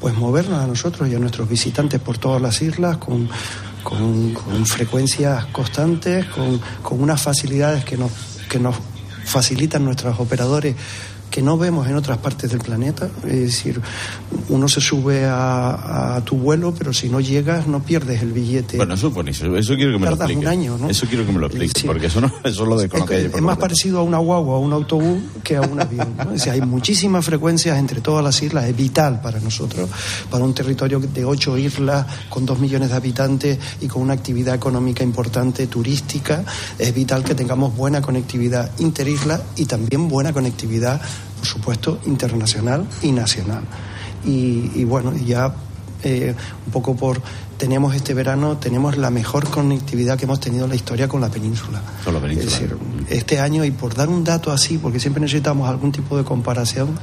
pues 0.00 0.16
movernos 0.16 0.58
a 0.60 0.66
nosotros 0.66 1.08
y 1.08 1.14
a 1.14 1.18
nuestros 1.20 1.48
visitantes 1.48 2.00
por 2.00 2.18
todas 2.18 2.42
las 2.42 2.60
islas 2.60 2.96
con, 2.96 3.28
frecuencias 4.66 5.46
constantes, 5.46 6.26
con, 6.26 6.60
con 6.82 7.00
unas 7.00 7.22
facilidades 7.22 7.84
que 7.84 7.96
nos, 7.96 8.10
que 8.48 8.58
nos 8.58 8.74
facilitan 9.28 9.84
nuestros 9.84 10.18
operadores 10.18 10.74
que 11.30 11.42
no 11.42 11.58
vemos 11.58 11.86
en 11.86 11.96
otras 11.96 12.18
partes 12.18 12.50
del 12.50 12.60
planeta. 12.60 13.08
Es 13.24 13.40
decir, 13.40 13.80
uno 14.48 14.68
se 14.68 14.80
sube 14.80 15.24
a, 15.26 16.20
tu 16.24 16.36
vuelo, 16.36 16.74
pero 16.76 16.92
si 16.92 17.08
no 17.08 17.20
llegas 17.20 17.66
no 17.66 17.80
pierdes 17.80 18.22
el 18.22 18.32
billete. 18.32 18.76
Bueno, 18.76 18.94
eso 18.94 19.08
es 19.08 19.14
buenísimo. 19.14 19.56
Eso 19.56 19.74
quiero 19.76 19.92
que 19.92 19.98
me 19.98 20.06
lo 20.06 20.14
explique. 20.14 20.40
un 20.40 20.46
año, 20.46 20.78
¿no? 20.78 20.88
Eso 20.88 21.06
quiero 21.06 21.24
que 21.24 21.32
me 21.32 21.38
lo 21.38 21.46
explique, 21.46 21.82
porque 21.86 22.06
eso, 22.06 22.20
no, 22.20 22.32
eso 22.44 22.66
lo 22.66 22.76
desconozco. 22.78 23.14
Es, 23.14 23.34
es 23.34 23.42
más 23.42 23.58
parecido 23.58 24.00
a 24.00 24.02
una 24.02 24.18
guagua, 24.18 24.56
a 24.56 24.58
un 24.58 24.72
autobús, 24.72 25.20
que 25.42 25.56
a 25.56 25.62
un 25.62 25.80
avión. 25.80 26.14
¿no? 26.16 26.24
Es 26.24 26.44
decir, 26.44 26.52
hay 26.52 26.60
muchísimas 26.60 27.24
frecuencias 27.24 27.78
entre 27.78 28.00
todas 28.00 28.24
las 28.24 28.42
islas. 28.42 28.64
Es 28.66 28.76
vital 28.76 29.20
para 29.20 29.40
nosotros, 29.40 29.88
para 30.30 30.44
un 30.44 30.54
territorio 30.54 31.00
de 31.00 31.24
ocho 31.24 31.56
islas, 31.56 32.06
con 32.28 32.46
dos 32.46 32.58
millones 32.58 32.90
de 32.90 32.96
habitantes 32.96 33.58
y 33.80 33.88
con 33.88 34.02
una 34.02 34.14
actividad 34.14 34.54
económica 34.54 35.02
importante, 35.02 35.66
turística. 35.66 36.44
Es 36.78 36.94
vital 36.94 37.24
que 37.24 37.34
tengamos 37.34 37.76
buena 37.76 38.00
conectividad 38.00 38.70
interisla 38.78 39.40
y 39.56 39.66
también 39.66 40.08
buena 40.08 40.32
conectividad 40.32 41.00
por 41.38 41.46
supuesto, 41.46 42.00
internacional 42.06 42.86
y 43.02 43.12
nacional. 43.12 43.62
Y, 44.24 44.84
bueno, 44.84 45.14
ya 45.16 45.54
eh, 46.02 46.34
un 46.66 46.72
poco 46.72 46.96
por 46.96 47.20
tenemos 47.58 47.94
este 47.94 48.14
verano, 48.14 48.56
tenemos 48.56 48.96
la 48.96 49.10
mejor 49.10 49.50
conectividad 49.50 50.16
que 50.16 50.24
hemos 50.24 50.38
tenido 50.38 50.64
en 50.64 50.70
la 50.70 50.76
historia 50.76 51.08
con 51.08 51.20
la 51.20 51.28
península. 51.28 51.82
Con 52.04 52.14
la 52.14 52.20
península. 52.20 52.52
Es 52.52 52.60
decir, 52.60 52.76
este 53.08 53.40
año, 53.40 53.64
y 53.64 53.72
por 53.72 53.94
dar 53.94 54.08
un 54.08 54.22
dato 54.22 54.52
así, 54.52 54.78
porque 54.78 55.00
siempre 55.00 55.20
necesitamos 55.20 55.68
algún 55.68 55.90
tipo 55.90 56.16
de 56.16 56.22
comparación, 56.22 56.96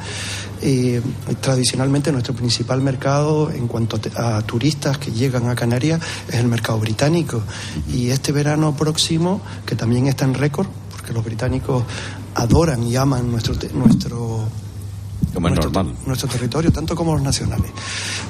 eh, 0.62 1.02
tradicionalmente 1.42 2.12
nuestro 2.12 2.34
principal 2.34 2.82
mercado 2.82 3.52
en 3.52 3.68
cuanto 3.68 4.00
a 4.16 4.42
turistas 4.44 4.98
que 4.98 5.12
llegan 5.12 5.50
a 5.50 5.56
Canarias 5.56 6.02
es 6.30 6.36
el 6.36 6.48
mercado 6.48 6.80
británico. 6.80 7.44
Y 7.94 8.10
este 8.10 8.32
verano 8.32 8.76
próximo, 8.76 9.42
que 9.66 9.76
también 9.76 10.08
está 10.08 10.24
en 10.24 10.36
récord, 10.36 10.68
porque 10.90 11.12
los 11.12 11.24
británicos 11.24 11.84
adoran 12.36 12.84
y 12.84 12.96
aman 12.96 13.32
nuestro, 13.32 13.56
nuestro 13.74 14.48
nuestro, 15.40 16.30
territorio, 16.30 16.72
tanto 16.72 16.96
como 16.96 17.14
los 17.14 17.22
nacionales. 17.22 17.72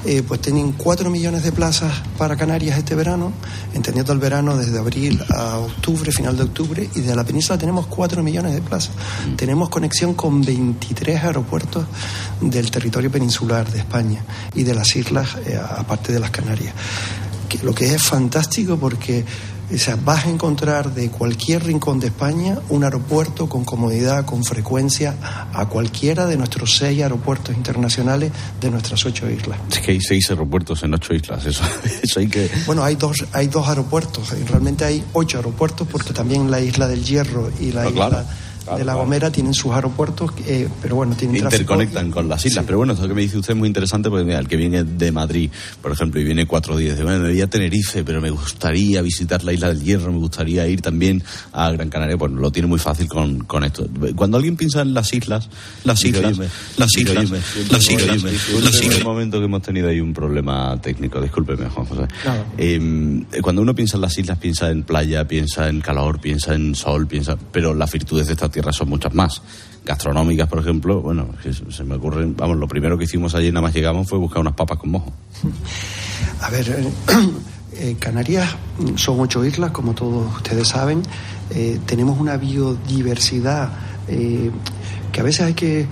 Eh, 0.05 0.23
pues 0.27 0.41
tienen 0.41 0.73
cuatro 0.73 1.09
millones 1.09 1.43
de 1.43 1.51
plazas 1.51 1.93
para 2.17 2.35
Canarias 2.35 2.77
este 2.77 2.95
verano, 2.95 3.31
entendiendo 3.73 4.13
el 4.13 4.19
verano 4.19 4.57
desde 4.57 4.77
abril 4.77 5.21
a 5.29 5.57
octubre, 5.59 6.11
final 6.11 6.37
de 6.37 6.43
octubre, 6.43 6.89
y 6.95 7.01
de 7.01 7.15
la 7.15 7.23
península 7.23 7.57
tenemos 7.57 7.87
cuatro 7.87 8.23
millones 8.23 8.53
de 8.53 8.61
plazas. 8.61 8.95
Mm. 9.31 9.35
Tenemos 9.35 9.69
conexión 9.69 10.13
con 10.13 10.41
23 10.41 11.23
aeropuertos 11.23 11.85
del 12.41 12.71
territorio 12.71 13.11
peninsular 13.11 13.69
de 13.71 13.79
España 13.79 14.23
y 14.53 14.63
de 14.63 14.73
las 14.73 14.95
islas, 14.95 15.35
eh, 15.45 15.57
aparte 15.57 16.11
de 16.11 16.19
las 16.19 16.31
Canarias. 16.31 16.73
lo 17.63 17.73
que 17.73 17.93
es 17.93 18.01
fantástico 18.01 18.77
porque 18.77 19.23
O 19.73 19.77
sea, 19.77 19.95
vas 19.95 20.25
a 20.25 20.29
encontrar 20.29 20.93
de 20.93 21.09
cualquier 21.09 21.63
rincón 21.63 21.99
de 21.99 22.07
España 22.07 22.59
un 22.69 22.83
aeropuerto 22.83 23.49
con 23.49 23.65
comodidad, 23.65 24.25
con 24.25 24.43
frecuencia, 24.43 25.15
a 25.53 25.65
cualquiera 25.67 26.25
de 26.27 26.37
nuestros 26.37 26.77
seis 26.77 27.01
aeropuertos 27.01 27.55
internacionales 27.55 28.31
de 28.61 28.69
nuestras 28.69 29.05
ocho 29.05 29.29
islas. 29.29 29.57
Es 29.71 29.79
que 29.79 29.91
hay 29.93 30.01
seis 30.01 30.29
aeropuertos 30.29 30.83
en 30.83 30.93
ocho 30.93 31.13
islas, 31.13 31.45
eso, 31.45 31.63
eso 32.03 32.19
hay 32.19 32.27
que... 32.27 32.49
Bueno, 32.65 32.83
hay 32.83 32.95
dos, 32.95 33.25
hay 33.31 33.47
dos 33.47 33.67
aeropuertos, 33.67 34.29
realmente 34.47 34.85
hay 34.85 35.03
ocho 35.13 35.37
aeropuertos 35.37 35.87
porque 35.91 36.13
también 36.13 36.51
la 36.51 36.59
isla 36.59 36.87
del 36.87 37.03
Hierro 37.03 37.51
y 37.59 37.71
la 37.71 37.83
No, 37.83 37.89
isla 37.89 38.09
claro. 38.09 38.25
De 38.77 38.83
La 38.85 38.95
Gomera 38.95 39.31
tienen 39.31 39.53
sus 39.53 39.71
aeropuertos, 39.73 40.31
eh, 40.47 40.67
pero 40.81 40.95
bueno, 40.95 41.15
tienen 41.15 41.41
tráfico. 41.41 41.61
interconectan 41.61 42.11
con 42.11 42.27
las 42.27 42.45
islas. 42.45 42.65
Pero 42.65 42.77
bueno, 42.79 42.93
eso 42.93 43.07
que 43.07 43.13
me 43.13 43.21
dice 43.21 43.37
usted 43.37 43.53
es 43.53 43.57
muy 43.59 43.67
interesante 43.67 44.09
porque 44.09 44.25
mira, 44.25 44.39
el 44.39 44.47
que 44.47 44.57
viene 44.57 44.83
de 44.83 45.11
Madrid, 45.11 45.49
por 45.81 45.91
ejemplo, 45.91 46.19
y 46.19 46.23
viene 46.23 46.45
cuatro 46.45 46.77
días, 46.77 46.93
dice, 46.95 47.03
bueno, 47.03 47.19
me 47.19 47.29
voy 47.29 47.41
a 47.41 47.47
Tenerife, 47.47 48.03
pero 48.03 48.21
me 48.21 48.29
gustaría 48.29 49.01
visitar 49.01 49.43
la 49.43 49.53
isla 49.53 49.69
del 49.69 49.83
Hierro, 49.83 50.11
me 50.11 50.19
gustaría 50.19 50.67
ir 50.67 50.81
también 50.81 51.23
a 51.53 51.71
Gran 51.71 51.89
Canaria. 51.89 52.15
Bueno, 52.15 52.39
lo 52.39 52.51
tiene 52.51 52.67
muy 52.67 52.79
fácil 52.79 53.07
con, 53.07 53.39
con 53.45 53.63
esto. 53.63 53.87
Cuando 54.15 54.37
alguien 54.37 54.55
piensa 54.55 54.81
en 54.81 54.93
las 54.93 55.13
islas, 55.13 55.49
las 55.83 56.03
islas, 56.03 56.25
"Óyeme, 56.25 56.47
las 56.77 56.97
islas, 56.97 57.17
"Óyeme, 57.17 57.39
las 57.71 57.89
islas, 57.89 58.09
"Óyeme, 58.09 58.31
las 58.63 58.81
islas. 58.81 58.97
Un 58.97 59.03
momento 59.03 59.39
que 59.39 59.45
hemos 59.45 59.61
tenido 59.61 59.89
ahí 59.89 59.99
un 59.99 60.13
problema 60.13 60.79
técnico, 60.81 61.21
discúlpeme, 61.21 61.69
Juan 61.69 61.85
José. 61.85 62.07
Nada. 62.25 62.45
Eh, 62.57 63.23
cuando 63.41 63.61
uno 63.61 63.75
piensa 63.75 63.97
en 63.97 64.01
las 64.01 64.17
islas, 64.17 64.37
piensa 64.37 64.69
en 64.69 64.83
playa, 64.83 65.27
piensa 65.27 65.69
en 65.69 65.81
calor, 65.81 66.19
piensa 66.19 66.53
en 66.55 66.75
sol, 66.75 67.07
piensa, 67.07 67.37
pero 67.51 67.73
las 67.73 67.91
virtudes 67.91 68.27
de 68.27 68.33
esta 68.33 68.49
tierra 68.55 68.71
son 68.71 68.89
muchas 68.89 69.13
más. 69.13 69.41
Gastronómicas, 69.85 70.47
por 70.47 70.59
ejemplo, 70.59 71.01
bueno, 71.01 71.27
se 71.69 71.83
me 71.83 71.95
ocurren, 71.95 72.35
vamos, 72.35 72.57
lo 72.57 72.67
primero 72.67 72.97
que 72.97 73.03
hicimos 73.03 73.35
ayer 73.35 73.53
nada 73.53 73.67
más 73.67 73.75
llegamos 73.75 74.07
fue 74.07 74.17
buscar 74.17 74.39
unas 74.39 74.53
papas 74.53 74.79
con 74.79 74.91
mojo. 74.91 75.13
A 76.41 76.49
ver, 76.49 76.67
eh, 76.69 76.89
eh, 77.73 77.95
Canarias 77.99 78.55
mm, 78.79 78.95
son 78.95 79.19
ocho 79.19 79.43
islas, 79.45 79.71
como 79.71 79.93
todos 79.93 80.37
ustedes 80.37 80.69
saben. 80.69 81.03
Eh, 81.51 81.79
tenemos 81.85 82.19
una 82.19 82.37
biodiversidad 82.37 83.69
que 84.07 85.19
a 85.19 85.23
veces 85.23 85.41
hay 85.41 85.53
que 85.53 85.87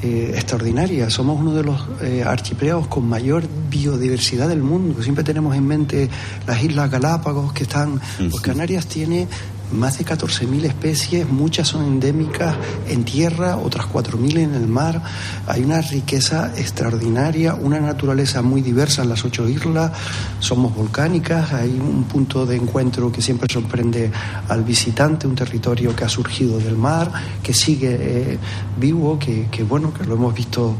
eh, 0.00 0.30
extraordinaria. 0.32 1.10
Somos 1.10 1.40
uno 1.40 1.52
de 1.52 1.64
los 1.64 1.80
eh, 2.02 2.22
archipiélagos 2.24 2.86
con 2.86 3.08
mayor 3.08 3.42
biodiversidad 3.68 4.48
del 4.48 4.62
mundo. 4.62 5.02
Siempre 5.02 5.24
tenemos 5.24 5.56
en 5.56 5.66
mente 5.66 6.08
las 6.46 6.62
Islas 6.62 6.88
Galápagos 6.88 7.52
que 7.52 7.64
están. 7.64 8.00
Pues 8.16 8.40
Canarias 8.40 8.86
tiene 8.86 9.26
más 9.72 9.98
de 9.98 10.04
14.000 10.04 10.64
especies, 10.64 11.28
muchas 11.28 11.68
son 11.68 11.84
endémicas 11.84 12.56
en 12.88 13.04
tierra, 13.04 13.56
otras 13.56 13.86
4.000 13.86 14.38
en 14.38 14.54
el 14.54 14.66
mar. 14.66 15.02
Hay 15.46 15.62
una 15.62 15.80
riqueza 15.80 16.52
extraordinaria, 16.56 17.54
una 17.54 17.80
naturaleza 17.80 18.42
muy 18.42 18.62
diversa 18.62 19.02
en 19.02 19.10
las 19.10 19.24
ocho 19.24 19.48
islas. 19.48 19.92
Somos 20.40 20.74
volcánicas, 20.74 21.52
hay 21.52 21.78
un 21.78 22.04
punto 22.04 22.46
de 22.46 22.56
encuentro 22.56 23.12
que 23.12 23.22
siempre 23.22 23.48
sorprende 23.52 24.10
al 24.48 24.64
visitante, 24.64 25.26
un 25.26 25.34
territorio 25.34 25.94
que 25.94 26.04
ha 26.04 26.08
surgido 26.08 26.58
del 26.58 26.76
mar, 26.76 27.10
que 27.42 27.52
sigue 27.52 27.96
eh, 27.98 28.38
vivo, 28.78 29.18
que, 29.18 29.48
que, 29.50 29.62
bueno, 29.62 29.92
que 29.92 30.04
lo 30.04 30.14
hemos 30.14 30.34
visto 30.34 30.76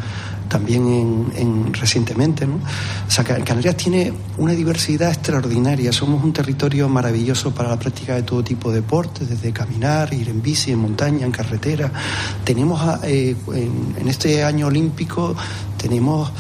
también 0.48 0.86
en, 0.86 1.32
en 1.36 1.74
recientemente. 1.74 2.46
¿no? 2.46 2.54
O 2.56 3.10
sea, 3.10 3.24
Ca- 3.24 3.44
Canarias 3.44 3.76
tiene 3.76 4.12
una 4.38 4.52
diversidad 4.52 5.10
extraordinaria. 5.10 5.92
Somos 5.92 6.22
un 6.24 6.32
territorio 6.32 6.88
maravilloso 6.88 7.52
para 7.54 7.68
la 7.68 7.78
práctica 7.78 8.14
de 8.14 8.22
todo 8.22 8.42
tipo 8.42 8.70
de 8.70 8.76
deportes, 8.76 9.28
desde 9.28 9.52
caminar, 9.52 10.12
ir 10.14 10.28
en 10.28 10.40
bici, 10.42 10.72
en 10.72 10.78
montaña, 10.78 11.26
en 11.26 11.32
carretera. 11.32 11.92
Tenemos 12.44 12.80
eh, 13.04 13.36
en, 13.54 13.94
en 14.00 14.08
este 14.08 14.42
año 14.44 14.66
olímpico 14.68 15.34
tenemos 15.76 16.30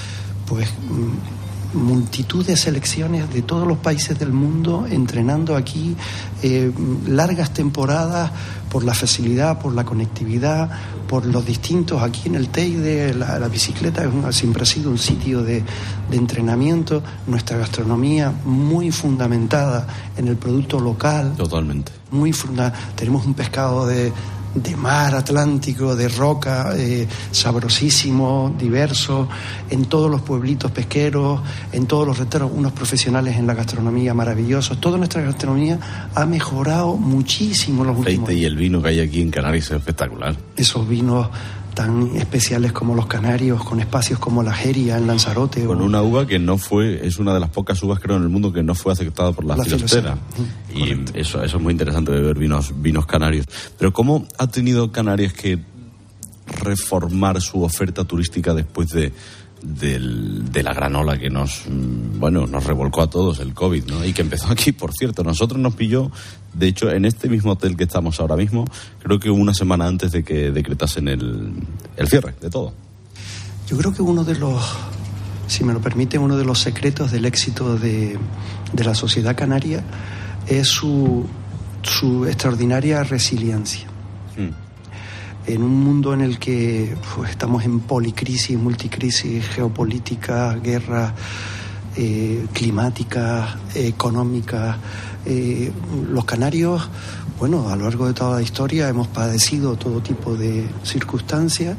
pues 0.46 0.68
mm, 0.70 1.78
multitud 1.78 2.46
de 2.46 2.56
selecciones 2.56 3.30
de 3.32 3.42
todos 3.42 3.68
los 3.68 3.76
países 3.78 4.18
del 4.18 4.32
mundo 4.32 4.86
entrenando 4.90 5.54
aquí 5.54 5.94
eh, 6.42 6.72
largas 7.06 7.52
temporadas 7.52 8.30
por 8.70 8.84
la 8.84 8.94
facilidad, 8.94 9.58
por 9.60 9.72
la 9.74 9.84
conectividad, 9.84 10.70
por 11.08 11.24
los 11.26 11.44
distintos. 11.44 12.02
Aquí 12.02 12.28
en 12.28 12.34
el 12.34 12.48
Teide 12.48 13.14
la, 13.14 13.38
la 13.38 13.48
bicicleta 13.48 14.04
es 14.04 14.12
un- 14.12 14.32
siempre 14.32 14.62
ha 14.62 14.66
sido 14.66 14.90
un 14.90 14.98
sitio 14.98 15.42
de, 15.42 15.62
de 16.10 16.16
entrenamiento. 16.16 17.02
Nuestra 17.26 17.56
gastronomía 17.58 18.32
muy 18.44 18.90
fundamentada 18.90 19.86
en 20.16 20.28
el 20.28 20.36
producto 20.36 20.80
local. 20.80 21.34
Totalmente. 21.36 21.92
Muy 22.10 22.32
funda 22.32 22.72
Tenemos 22.96 23.26
un 23.26 23.34
pescado 23.34 23.86
de, 23.86 24.12
de 24.54 24.76
mar 24.76 25.14
Atlántico, 25.14 25.94
de 25.94 26.08
roca, 26.08 26.72
eh, 26.76 27.06
sabrosísimo, 27.30 28.54
diverso, 28.58 29.28
en 29.70 29.86
todos 29.86 30.10
los 30.10 30.22
pueblitos 30.22 30.70
pesqueros, 30.70 31.40
en 31.72 31.86
todos 31.86 32.06
los 32.06 32.18
restaurantes, 32.18 32.58
unos 32.58 32.72
profesionales 32.72 33.36
en 33.36 33.46
la 33.46 33.54
gastronomía 33.54 34.14
maravillosos. 34.14 34.80
Toda 34.80 34.98
nuestra 34.98 35.22
gastronomía 35.22 36.10
ha 36.14 36.26
mejorado 36.26 36.96
muchísimo 36.96 37.82
en 37.82 37.88
los 37.88 37.98
últimos 37.98 38.28
Aceite 38.28 38.40
y 38.40 38.44
el 38.44 38.56
vino 38.56 38.82
que 38.82 38.88
hay 38.88 39.00
aquí 39.00 39.20
en 39.20 39.30
Canarias 39.30 39.66
es 39.66 39.72
espectacular. 39.72 40.36
esos 40.56 40.88
vinos 40.88 41.28
tan 41.78 42.16
especiales 42.16 42.72
como 42.72 42.96
los 42.96 43.06
canarios, 43.06 43.62
con 43.62 43.78
espacios 43.78 44.18
como 44.18 44.42
la 44.42 44.52
Jeria 44.52 44.98
en 44.98 45.06
Lanzarote. 45.06 45.64
Con 45.64 45.80
o- 45.80 45.84
una 45.84 46.02
uva 46.02 46.26
que 46.26 46.40
no 46.40 46.58
fue, 46.58 47.06
es 47.06 47.20
una 47.20 47.32
de 47.32 47.38
las 47.38 47.50
pocas 47.50 47.80
uvas 47.84 48.00
creo 48.00 48.16
en 48.16 48.24
el 48.24 48.28
mundo 48.28 48.52
que 48.52 48.64
no 48.64 48.74
fue 48.74 48.92
aceptada 48.92 49.30
por 49.30 49.44
la, 49.44 49.56
La 49.56 49.62
filostera. 49.64 50.18
Y 50.74 50.90
eso, 51.16 51.40
eso 51.44 51.56
es 51.56 51.62
muy 51.62 51.70
interesante 51.70 52.10
beber 52.10 52.36
vinos, 52.36 52.72
vinos 52.82 53.06
canarios. 53.06 53.46
Pero 53.78 53.92
¿cómo 53.92 54.26
ha 54.38 54.48
tenido 54.48 54.90
Canarias 54.90 55.32
que 55.32 55.60
reformar 56.46 57.40
su 57.40 57.62
oferta 57.62 58.02
turística 58.04 58.54
después 58.54 58.88
de, 58.88 59.12
del- 59.62 60.50
de 60.52 60.62
la 60.62 60.72
gran 60.72 60.94
ola 60.96 61.18
que 61.18 61.30
nos, 61.30 61.62
bueno, 61.68 62.46
nos 62.46 62.64
revolcó 62.64 63.02
a 63.02 63.10
todos, 63.10 63.40
el 63.40 63.54
COVID, 63.54 63.84
¿no? 63.86 64.04
Y 64.04 64.12
que 64.12 64.22
empezó 64.22 64.48
aquí, 64.50 64.72
por 64.72 64.92
cierto. 64.92 65.22
Nosotros 65.24 65.60
nos 65.60 65.74
pilló, 65.74 66.10
de 66.54 66.68
hecho, 66.68 66.90
en 66.90 67.04
este 67.04 67.28
mismo 67.28 67.52
hotel 67.52 67.76
que 67.76 67.84
estamos 67.84 68.20
ahora 68.20 68.36
mismo, 68.36 68.64
creo 69.02 69.18
que 69.18 69.30
una 69.30 69.54
semana 69.54 69.86
antes 69.86 70.12
de 70.12 70.22
que 70.22 70.50
decretasen 70.50 71.08
el, 71.08 71.52
el 71.96 72.08
cierre 72.08 72.34
de 72.40 72.50
todo. 72.50 72.72
Yo 73.68 73.76
creo 73.76 73.92
que 73.92 74.02
uno 74.02 74.24
de 74.24 74.34
los, 74.38 74.62
si 75.46 75.62
me 75.64 75.72
lo 75.72 75.80
permite, 75.80 76.18
uno 76.18 76.36
de 76.36 76.44
los 76.44 76.58
secretos 76.60 77.10
del 77.12 77.24
éxito 77.26 77.76
de, 77.76 78.18
de 78.72 78.84
la 78.84 78.94
sociedad 78.94 79.36
canaria 79.36 79.82
es 80.46 80.68
su, 80.68 81.26
su 81.82 82.24
extraordinaria 82.26 83.02
resiliencia. 83.04 83.86
En 85.48 85.62
un 85.62 85.82
mundo 85.82 86.12
en 86.12 86.20
el 86.20 86.38
que 86.38 86.94
pues, 87.16 87.30
estamos 87.30 87.64
en 87.64 87.80
policrisis, 87.80 88.58
multicrisis, 88.58 89.46
geopolítica, 89.48 90.52
guerra, 90.56 91.14
eh, 91.96 92.44
climática, 92.52 93.58
económica, 93.74 94.76
eh, 95.24 95.72
los 96.12 96.26
canarios, 96.26 96.90
bueno, 97.38 97.70
a 97.70 97.76
lo 97.76 97.84
largo 97.84 98.06
de 98.06 98.12
toda 98.12 98.36
la 98.36 98.42
historia 98.42 98.90
hemos 98.90 99.08
padecido 99.08 99.76
todo 99.76 100.02
tipo 100.02 100.36
de 100.36 100.68
circunstancias 100.82 101.78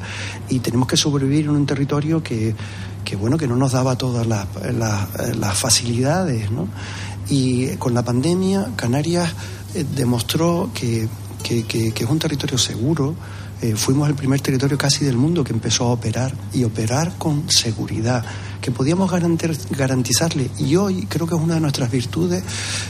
y 0.49 0.59
tenemos 0.59 0.87
que 0.87 0.97
sobrevivir 0.97 1.45
en 1.45 1.51
un 1.51 1.67
territorio 1.67 2.23
que, 2.23 2.55
que 3.05 3.15
bueno, 3.15 3.37
que 3.37 3.47
no 3.47 3.55
nos 3.55 3.73
daba 3.73 3.95
todas 3.95 4.25
las, 4.25 5.53
facilidades, 5.53 6.49
¿no? 6.49 6.67
Y 7.29 7.67
con 7.77 7.93
la 7.93 8.01
pandemia, 8.01 8.71
Canarias 8.75 9.31
eh, 9.75 9.85
demostró 9.95 10.71
que 10.73 11.07
es 11.43 12.09
un 12.09 12.17
territorio 12.17 12.57
seguro. 12.57 13.15
Eh, 13.61 13.75
fuimos 13.75 14.07
el 14.07 14.15
primer 14.15 14.39
territorio 14.39 14.77
casi 14.77 15.03
del 15.03 15.17
mundo 15.17 15.43
que 15.43 15.51
empezó 15.51 15.83
a 15.83 15.87
operar 15.87 16.33
y 16.53 16.63
operar 16.63 17.17
con 17.17 17.49
seguridad, 17.49 18.23
que 18.61 18.71
podíamos 18.71 19.11
garantizarle. 19.11 20.49
Y 20.57 20.77
hoy 20.77 21.07
creo 21.09 21.27
que 21.27 21.35
es 21.35 21.41
una 21.41 21.55
de 21.55 21.59
nuestras 21.59 21.91
virtudes 21.91 22.41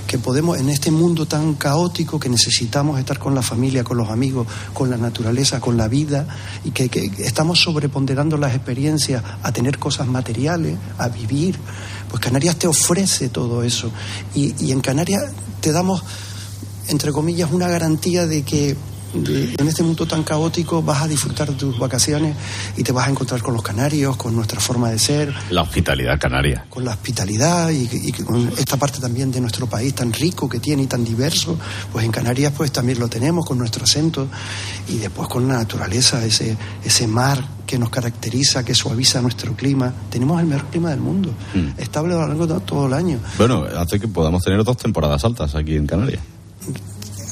que 0.05 0.19
podemos, 0.19 0.59
en 0.59 0.69
este 0.69 0.91
mundo 0.91 1.25
tan 1.25 1.55
caótico 1.55 2.19
que 2.19 2.29
necesitamos 2.29 2.99
estar 2.99 3.17
con 3.17 3.33
la 3.33 3.41
familia, 3.41 3.83
con 3.83 3.97
los 3.97 4.09
amigos, 4.09 4.45
con 4.71 4.91
la 4.91 4.97
naturaleza, 4.97 5.59
con 5.59 5.75
la 5.75 5.87
vida, 5.87 6.27
y 6.63 6.69
que, 6.69 6.87
que 6.89 7.11
estamos 7.17 7.59
sobreponderando 7.59 8.37
las 8.37 8.53
experiencias 8.53 9.23
a 9.41 9.51
tener 9.51 9.79
cosas 9.79 10.07
materiales, 10.07 10.77
a 10.99 11.09
vivir. 11.09 11.57
Pues 12.09 12.21
Canarias 12.21 12.57
te 12.57 12.67
ofrece 12.67 13.29
todo 13.29 13.63
eso. 13.63 13.91
Y, 14.35 14.53
y 14.63 14.71
en 14.71 14.81
Canarias 14.81 15.23
te 15.61 15.71
damos, 15.71 16.03
entre 16.89 17.11
comillas, 17.11 17.51
una 17.51 17.67
garantía 17.67 18.27
de 18.27 18.43
que 18.43 18.75
en 19.13 19.67
este 19.67 19.83
mundo 19.83 20.05
tan 20.05 20.23
caótico 20.23 20.81
vas 20.81 21.01
a 21.03 21.07
disfrutar 21.07 21.49
de 21.49 21.55
tus 21.55 21.77
vacaciones 21.79 22.35
y 22.77 22.83
te 22.83 22.91
vas 22.91 23.07
a 23.07 23.11
encontrar 23.11 23.41
con 23.41 23.53
los 23.53 23.63
canarios, 23.63 24.15
con 24.17 24.35
nuestra 24.35 24.59
forma 24.59 24.89
de 24.91 24.99
ser, 24.99 25.33
La 25.49 25.61
hospitalidad 25.63 26.19
canaria. 26.19 26.65
con 26.69 26.85
la 26.85 26.91
hospitalidad 26.91 27.69
y, 27.69 27.89
y 27.91 28.11
con 28.11 28.49
esta 28.57 28.77
parte 28.77 28.99
también 28.99 29.31
de 29.31 29.41
nuestro 29.41 29.67
país 29.67 29.93
tan 29.95 30.13
rico 30.13 30.47
que 30.47 30.59
tiene 30.59 30.83
y 30.83 30.87
tan 30.87 31.03
diverso, 31.03 31.57
pues 31.91 32.05
en 32.05 32.11
Canarias 32.11 32.53
pues 32.55 32.71
también 32.71 32.99
lo 32.99 33.07
tenemos 33.07 33.45
con 33.45 33.57
nuestro 33.57 33.83
acento 33.83 34.27
y 34.87 34.97
después 34.97 35.27
con 35.27 35.47
la 35.47 35.55
naturaleza, 35.55 36.23
ese, 36.25 36.55
ese 36.83 37.07
mar 37.07 37.43
que 37.65 37.77
nos 37.77 37.89
caracteriza, 37.91 38.63
que 38.65 38.73
suaviza 38.73 39.21
nuestro 39.21 39.53
clima. 39.55 39.93
Tenemos 40.09 40.39
el 40.41 40.47
mejor 40.47 40.65
clima 40.69 40.89
del 40.89 40.99
mundo, 40.99 41.31
estable 41.77 42.13
a 42.15 42.17
lo 42.17 42.27
largo 42.27 42.47
de 42.47 42.59
todo 42.61 42.87
el 42.87 42.93
año. 42.93 43.19
Bueno, 43.37 43.63
hace 43.77 43.99
que 43.99 44.07
podamos 44.07 44.41
tener 44.43 44.63
dos 44.63 44.77
temporadas 44.77 45.23
altas 45.23 45.53
aquí 45.55 45.75
en 45.75 45.85
Canarias. 45.85 46.21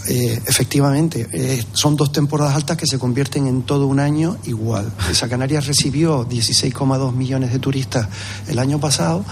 Eh, 0.07 0.41
efectivamente, 0.45 1.27
eh, 1.31 1.63
son 1.73 1.95
dos 1.95 2.11
temporadas 2.11 2.55
altas 2.55 2.77
que 2.77 2.87
se 2.87 2.97
convierten 2.97 3.47
en 3.47 3.63
todo 3.63 3.87
un 3.87 3.99
año 3.99 4.37
igual. 4.45 4.91
Esa 5.11 5.27
Canarias 5.27 5.67
recibió 5.67 6.27
16,2 6.27 7.13
millones 7.13 7.51
de 7.51 7.59
turistas 7.59 8.07
el 8.47 8.59
año 8.59 8.79
pasado, 8.79 9.25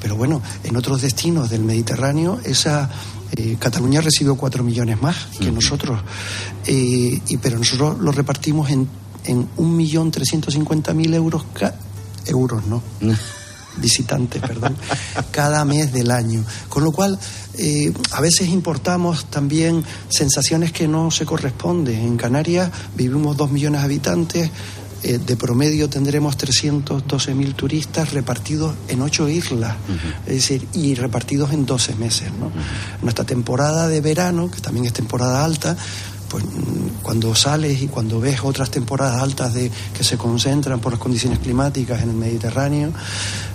Pero 0.00 0.16
bueno, 0.16 0.42
en 0.64 0.74
otros 0.76 1.00
destinos 1.00 1.48
del 1.48 1.62
Mediterráneo, 1.62 2.40
esa 2.44 2.90
eh, 3.36 3.56
Cataluña 3.58 4.00
recibió 4.00 4.34
4 4.34 4.64
millones 4.64 5.00
más 5.00 5.16
que 5.38 5.52
nosotros, 5.52 6.00
eh, 6.66 7.20
y, 7.28 7.36
pero 7.36 7.56
nosotros 7.56 8.00
lo 8.00 8.10
repartimos 8.10 8.68
en, 8.70 8.88
en 9.24 9.48
1.350.000 9.56 11.14
euros, 11.14 11.44
euros, 12.26 12.66
¿no? 12.66 12.82
Visitantes, 13.76 14.40
perdón, 14.40 14.76
cada 15.30 15.64
mes 15.64 15.92
del 15.92 16.10
año. 16.10 16.44
Con 16.68 16.84
lo 16.84 16.92
cual, 16.92 17.18
eh, 17.54 17.92
a 18.12 18.20
veces 18.20 18.48
importamos 18.48 19.26
también 19.26 19.84
sensaciones 20.08 20.72
que 20.72 20.88
no 20.88 21.10
se 21.10 21.26
corresponden. 21.26 21.98
En 21.98 22.16
Canarias 22.16 22.70
vivimos 22.96 23.36
dos 23.36 23.50
millones 23.50 23.80
de 23.80 23.84
habitantes, 23.84 24.50
eh, 25.04 25.18
de 25.18 25.36
promedio 25.36 25.88
tendremos 25.88 26.38
312.000 26.38 27.54
turistas 27.56 28.12
repartidos 28.12 28.74
en 28.86 29.02
ocho 29.02 29.28
islas, 29.28 29.76
es 30.26 30.34
decir, 30.34 30.68
y 30.74 30.94
repartidos 30.94 31.52
en 31.52 31.66
12 31.66 31.96
meses. 31.96 32.30
¿no? 32.38 32.52
Nuestra 33.02 33.24
temporada 33.24 33.88
de 33.88 34.00
verano, 34.00 34.48
que 34.48 34.60
también 34.60 34.86
es 34.86 34.92
temporada 34.92 35.44
alta, 35.44 35.76
pues 36.28 36.44
mm, 36.44 37.02
cuando 37.02 37.34
sales 37.34 37.82
y 37.82 37.88
cuando 37.88 38.20
ves 38.20 38.40
otras 38.44 38.70
temporadas 38.70 39.20
altas 39.20 39.54
de 39.54 39.72
que 39.92 40.04
se 40.04 40.16
concentran 40.16 40.78
por 40.78 40.92
las 40.92 41.00
condiciones 41.00 41.40
climáticas 41.40 42.00
en 42.02 42.10
el 42.10 42.16
Mediterráneo, 42.16 42.92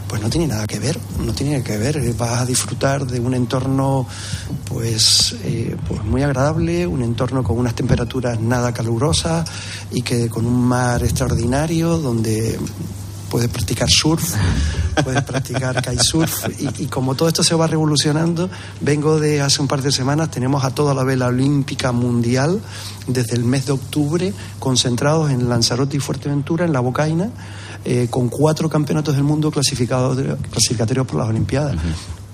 pues 0.08 0.22
no 0.22 0.30
tiene 0.30 0.48
nada 0.48 0.65
que 0.65 0.80
ver, 0.80 1.00
no 1.20 1.34
tiene 1.34 1.63
que 1.63 1.78
ver. 1.78 2.13
Vas 2.13 2.41
a 2.41 2.46
disfrutar 2.46 3.06
de 3.06 3.20
un 3.20 3.34
entorno 3.34 4.08
pues, 4.65 5.36
eh, 5.43 5.76
pues 5.88 6.04
muy 6.04 6.24
agradable, 6.24 6.88
un 6.88 7.02
entorno 7.02 7.43
con 7.43 7.58
unas 7.58 7.76
temperaturas 7.76 8.39
nada 8.39 8.74
calurosas 8.74 9.50
y 9.91 10.02
que 10.02 10.30
con 10.30 10.46
un 10.46 10.62
mar 10.67 11.04
extraordinario 11.04 11.98
donde 11.98 12.58
puedes 13.30 13.50
practicar 13.50 13.89
surf, 13.89 14.36
puedes 15.04 15.22
practicar 15.24 15.82
kitesurf 15.82 16.48
y, 16.60 16.84
y 16.84 16.86
como 16.88 17.15
todo 17.15 17.28
esto 17.28 17.43
se 17.43 17.56
va 17.56 17.67
revolucionando, 17.67 18.50
vengo 18.82 19.20
de 19.20 19.41
hace 19.41 19.62
un 19.62 19.67
par 19.67 19.82
de 19.82 19.91
semanas, 19.91 20.32
tenemos 20.32 20.63
a 20.63 20.72
toda 20.72 20.93
la 20.93 21.04
vela 21.04 21.28
olímpica 21.28 21.91
mundial 21.91 22.62
desde 23.08 23.36
el 23.36 23.43
mes 23.43 23.65
de 23.65 23.74
octubre 23.74 24.34
concentrados 24.60 25.32
en 25.32 25.50
Lanzarote 25.50 25.98
y 25.98 26.00
Fuerteventura, 26.00 26.65
en 26.65 26.74
la 26.74 26.80
Bocaina, 26.80 27.30
eh, 27.89 28.08
con 28.10 28.28
cuatro 28.28 28.69
campeonatos 28.69 29.15
del 29.15 29.23
mundo 29.23 29.50
clasificados 29.50 30.17
clasificatorios 30.52 31.08
por 31.08 31.15
las 31.19 31.30
Olimpiadas. 31.30 31.76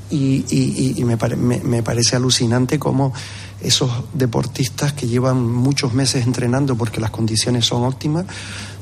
Y, 0.09 0.43
y- 0.49 0.93
y- 0.95 1.01
y 1.01 1.03
me, 1.05 1.15
pare- 1.17 1.35
me- 1.35 1.61
me 1.63 1.81
parece 1.81 2.15
alucinante 2.15 2.77
cómo 2.79 3.13
esos 3.61 3.89
deportistas 4.13 4.93
que 4.93 5.07
llevan 5.07 5.45
muchos 5.45 5.93
meses 5.93 6.25
entrenando 6.25 6.75
porque 6.75 6.99
las 6.99 7.09
condiciones 7.11 7.65
son 7.65 7.83
óptimas, 7.83 8.25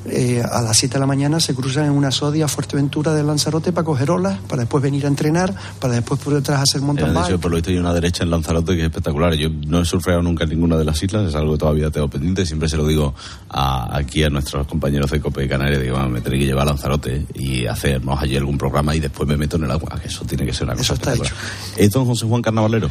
eh, 0.06 0.42
a 0.42 0.62
las 0.62 0.78
7 0.78 0.94
de 0.96 1.00
la 1.00 1.06
mañana 1.06 1.40
se 1.40 1.54
cruzan 1.54 1.86
en 1.86 1.92
una 1.92 2.10
sodia 2.12 2.46
a 2.46 2.48
Fuerteventura 2.48 3.14
de 3.14 3.24
Lanzarote 3.24 3.72
para 3.72 3.86
coger 3.86 4.10
olas, 4.12 4.40
para 4.48 4.62
después 4.64 4.82
venir 4.84 5.06
a 5.06 5.08
entrenar, 5.08 5.54
para 5.80 5.94
después 5.94 6.20
por 6.20 6.34
detrás 6.34 6.62
hacer 6.62 6.82
mountain 6.82 7.14
de 7.14 7.20
hecho, 7.20 7.40
por 7.40 7.52
lo 7.52 7.56
visto 7.58 7.70
hay 7.70 7.78
una 7.78 7.94
derecha 7.94 8.24
en 8.24 8.32
Lanzarote 8.32 8.74
que 8.74 8.80
es 8.82 8.86
espectacular. 8.86 9.34
Yo 9.36 9.50
no 9.68 9.82
he 9.82 9.86
surfeado 9.86 10.22
nunca 10.22 10.44
en 10.46 10.50
ninguna 10.52 10.78
de 10.78 10.86
las 10.86 11.02
islas, 11.04 11.28
es 11.30 11.36
algo 11.36 11.54
que 11.54 11.60
todavía 11.60 11.90
tengo 11.92 12.08
pendiente. 12.10 12.46
Siempre 12.46 12.68
se 12.68 12.78
lo 12.78 12.88
digo 12.88 13.14
a- 13.50 13.96
aquí 13.98 14.24
a 14.24 14.30
nuestros 14.30 14.66
compañeros 14.68 15.12
de 15.12 15.20
Cope 15.22 15.42
de 15.42 15.48
Canarias, 15.50 15.82
digo, 15.82 15.96
"Vamos, 15.96 16.12
me 16.14 16.22
tenéis 16.22 16.42
que 16.42 16.46
llevar 16.48 16.68
a 16.68 16.72
Lanzarote 16.72 17.26
y 17.36 17.66
hacernos 17.68 18.22
allí 18.22 18.36
algún 18.38 18.58
programa 18.58 18.96
y 18.96 19.00
después 19.00 19.28
me 19.30 19.38
meto 19.38 19.58
en 19.58 19.66
el 19.66 19.72
agua, 19.72 20.00
que 20.02 20.08
eso 20.08 20.26
tiene 20.26 20.46
que 20.46 20.54
ser 20.54 20.64
una 20.64 20.74
cosa 20.76 20.94
Eso 20.94 20.94
está 20.96 21.14
espectacular. 21.14 21.44
¿Es 21.78 21.90
don 21.92 22.06
José 22.06 22.26
Juan 22.26 22.42
Carnavalero? 22.42 22.90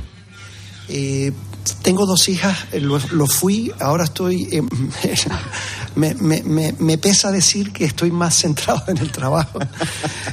Eh, 0.92 1.32
tengo 1.82 2.04
dos 2.04 2.28
hijas, 2.28 2.66
eh, 2.72 2.80
lo, 2.80 2.98
lo 3.12 3.26
fui, 3.28 3.70
ahora 3.78 4.02
estoy. 4.04 4.48
eh, 4.50 4.62
me, 5.96 6.14
me- 6.14 6.42
me- 6.42 6.74
me 6.78 6.98
pesa 6.98 7.30
decir 7.32 7.72
que 7.72 7.84
estoy 7.84 8.10
más 8.10 8.34
centrado 8.36 8.82
en 8.88 8.98
el 8.98 9.10
trabajo. 9.12 9.58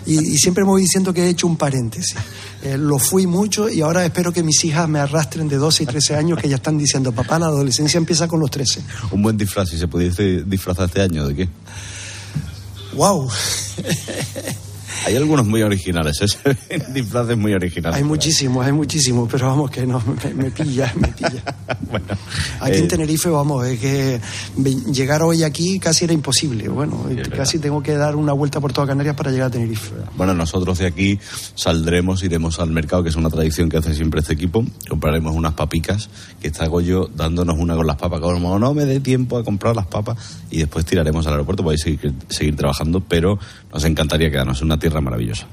Y, 0.06 0.20
y 0.34 0.38
siempre 0.38 0.64
me 0.64 0.70
voy 0.70 0.82
diciendo 0.84 1.14
que 1.14 1.24
he 1.24 1.30
hecho 1.30 1.48
un 1.48 1.58
paréntesis. 1.58 2.16
Eh, 2.64 2.78
lo 2.78 2.98
fui 3.00 3.28
mucho 3.28 3.70
y 3.70 3.82
ahora 3.82 4.04
espero 4.06 4.34
que 4.34 4.42
mis 4.44 4.64
hijas 4.66 4.88
me 4.90 5.00
arrastren 5.00 5.48
de 5.48 5.58
12 5.58 5.84
y 5.84 5.86
13 5.86 6.16
años 6.16 6.40
que 6.40 6.50
ya 6.50 6.56
están 6.56 6.78
diciendo, 6.78 7.12
papá, 7.12 7.38
la 7.40 7.46
adolescencia 7.48 7.98
empieza 7.98 8.28
con 8.28 8.40
los 8.40 8.50
13. 8.52 8.82
Un 9.12 9.22
buen 9.22 9.38
disfraz, 9.38 9.70
si 9.70 9.78
se 9.78 9.88
pudiese 9.88 10.44
disfrazar 10.44 10.86
este 10.88 11.02
año, 11.02 11.28
¿de 11.28 11.36
qué? 11.36 11.50
¡Wow! 12.94 13.30
Hay 15.08 15.16
algunos 15.16 15.48
muy 15.48 15.62
originales, 15.62 16.20
¿eh? 16.20 16.80
disfraces 16.94 17.38
muy 17.38 17.54
originales. 17.54 17.98
Hay 17.98 18.04
muchísimos, 18.04 18.66
hay 18.66 18.74
muchísimos, 18.74 19.30
pero 19.32 19.48
vamos 19.48 19.72
que 19.72 19.88
no, 19.88 20.04
me, 20.06 20.34
me 20.34 20.52
pilla, 20.52 20.94
me 21.00 21.08
pilla. 21.08 21.42
Aquí 22.60 22.76
eh, 22.76 22.80
en 22.80 22.88
Tenerife, 22.90 23.30
vamos, 23.30 23.66
es 23.66 23.80
que 23.80 24.20
llegar 24.92 25.22
hoy 25.22 25.44
aquí 25.44 25.80
casi 25.80 26.04
era 26.04 26.14
imposible. 26.14 26.68
Bueno, 26.68 27.06
casi 27.34 27.58
tengo 27.58 27.82
que 27.82 27.94
dar 27.94 28.18
una 28.18 28.34
vuelta 28.34 28.60
por 28.60 28.74
toda 28.74 28.86
Canarias 28.86 29.16
para 29.16 29.32
llegar 29.32 29.48
a 29.48 29.52
Tenerife. 29.52 29.94
Bueno, 30.18 30.34
nosotros 30.34 30.78
de 30.80 30.88
aquí 30.88 31.18
saldremos, 31.56 32.22
iremos 32.24 32.60
al 32.60 32.72
mercado, 32.72 33.02
que 33.02 33.08
es 33.08 33.16
una 33.16 33.30
tradición 33.30 33.70
que 33.70 33.78
hace 33.78 33.96
siempre 33.96 34.20
este 34.20 34.34
equipo. 34.34 34.66
Compraremos 34.90 35.34
unas 35.34 35.54
papicas, 35.54 36.10
que 36.42 36.50
está 36.50 36.68
Goyo 36.68 37.10
dándonos 37.16 37.58
una 37.58 37.78
con 37.78 37.88
las 37.88 37.96
papas. 37.96 38.20
Como 38.20 38.60
no 38.60 38.74
me 38.74 38.84
dé 38.84 39.00
tiempo 39.00 39.38
a 39.38 39.46
comprar 39.46 39.74
las 39.74 39.88
papas, 39.88 40.18
y 40.52 40.58
después 40.58 40.86
tiraremos 40.86 41.26
al 41.28 41.34
aeropuerto. 41.34 41.64
Podéis 41.64 41.82
seguir, 41.84 42.14
seguir 42.28 42.58
trabajando, 42.58 43.00
pero 43.00 43.40
nos 43.78 43.86
encantaría 43.86 44.32
quedarnos 44.32 44.60
en 44.62 44.66
una 44.66 44.80
tierra 44.80 45.00
maravillosa. 45.02 45.46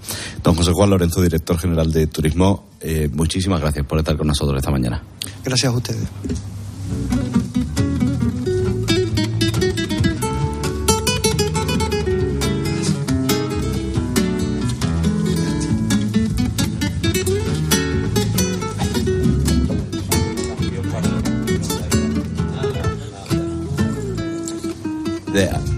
Don 0.42 0.54
José 0.54 0.70
Juan 0.72 0.88
Lorenzo, 0.88 1.20
director 1.20 1.58
general 1.58 1.92
de 1.92 2.06
Turismo, 2.06 2.70
eh, 2.80 3.06
muchísimas 3.12 3.60
gracias 3.60 3.84
por 3.84 3.98
estar 3.98 4.16
con 4.16 4.26
nosotros 4.28 4.56
esta 4.56 4.70
mañana. 4.70 5.02
Gracias 5.44 5.70
a 5.70 5.76
ustedes. 5.76 6.08
De- 25.32 25.73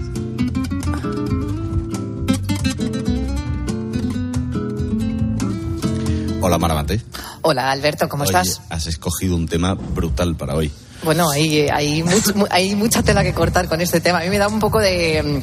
Hola. 6.59 7.03
Hola 7.41 7.71
Alberto, 7.71 8.07
¿cómo 8.09 8.23
Oye, 8.23 8.31
estás? 8.31 8.61
Has 8.69 8.87
escogido 8.87 9.35
un 9.35 9.47
tema 9.47 9.73
brutal 9.73 10.35
para 10.35 10.55
hoy. 10.55 10.71
Bueno, 11.03 11.29
hay, 11.29 11.67
hay, 11.69 12.01
much- 12.03 12.33
mu- 12.33 12.47
hay 12.49 12.75
mucha 12.75 13.03
tela 13.03 13.23
que 13.23 13.33
cortar 13.33 13.67
con 13.67 13.81
este 13.81 14.01
tema. 14.01 14.19
A 14.19 14.23
mí 14.23 14.29
me 14.29 14.37
da 14.39 14.47
un 14.47 14.59
poco 14.59 14.79
de... 14.79 15.41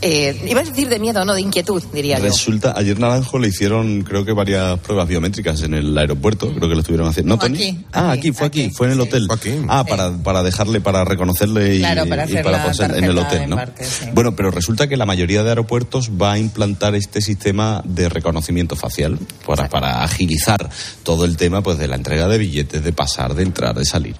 mm, 0.00 0.04
eh, 0.04 0.46
iba 0.48 0.60
a 0.60 0.64
decir 0.64 0.88
de 0.88 0.98
miedo, 0.98 1.24
no, 1.24 1.34
de 1.34 1.40
inquietud, 1.40 1.82
diría 1.92 2.18
yo. 2.18 2.24
Resulta, 2.24 2.74
ayer 2.76 2.98
Naranjo 2.98 3.38
le 3.38 3.48
hicieron 3.48 4.02
creo 4.02 4.24
que 4.24 4.32
varias 4.32 4.78
pruebas 4.80 5.08
biométricas 5.08 5.62
en 5.62 5.74
el 5.74 5.96
aeropuerto, 5.96 6.52
creo 6.52 6.68
que 6.68 6.74
lo 6.74 6.80
estuvieron 6.80 7.08
haciendo. 7.08 7.34
¿No, 7.34 7.40
Tony? 7.40 7.56
aquí, 7.56 7.84
ah, 7.92 8.12
aquí, 8.12 8.32
fue 8.32 8.46
aquí, 8.46 8.70
fue 8.70 8.86
en 8.86 8.94
el 8.94 9.00
hotel. 9.00 9.28
Ah, 9.68 9.84
para, 9.84 10.12
para 10.16 10.42
dejarle, 10.42 10.80
para 10.80 11.04
reconocerle 11.04 11.76
y, 11.76 11.78
Claro, 11.80 12.06
para 12.06 12.22
y 12.22 12.24
hacer 12.26 12.44
para 12.44 12.56
la 12.58 12.62
ponerse 12.64 12.98
en 12.98 13.04
el 13.04 13.18
hotel, 13.18 13.38
¿no? 13.40 13.44
embarque, 13.56 13.84
sí. 13.84 14.06
Bueno, 14.12 14.34
pero 14.34 14.50
resulta 14.50 14.88
que 14.88 14.96
la 14.96 15.06
mayoría 15.06 15.42
de 15.42 15.50
aeropuertos 15.50 16.10
va 16.10 16.32
a 16.32 16.38
implantar 16.38 16.94
este 16.94 17.20
sistema 17.20 17.82
de 17.84 18.08
reconocimiento 18.08 18.76
facial 18.76 19.18
para, 19.46 19.68
para 19.68 20.02
agilizar 20.02 20.68
todo 21.02 21.24
el 21.24 21.36
tema 21.36 21.62
pues 21.62 21.78
de 21.78 21.88
la 21.88 21.96
entrega 21.96 22.28
de 22.28 22.38
billetes, 22.38 22.82
de 22.82 22.92
pasar, 22.92 23.34
de 23.34 23.42
entrar, 23.42 23.74
de 23.74 23.84
salir. 23.84 24.16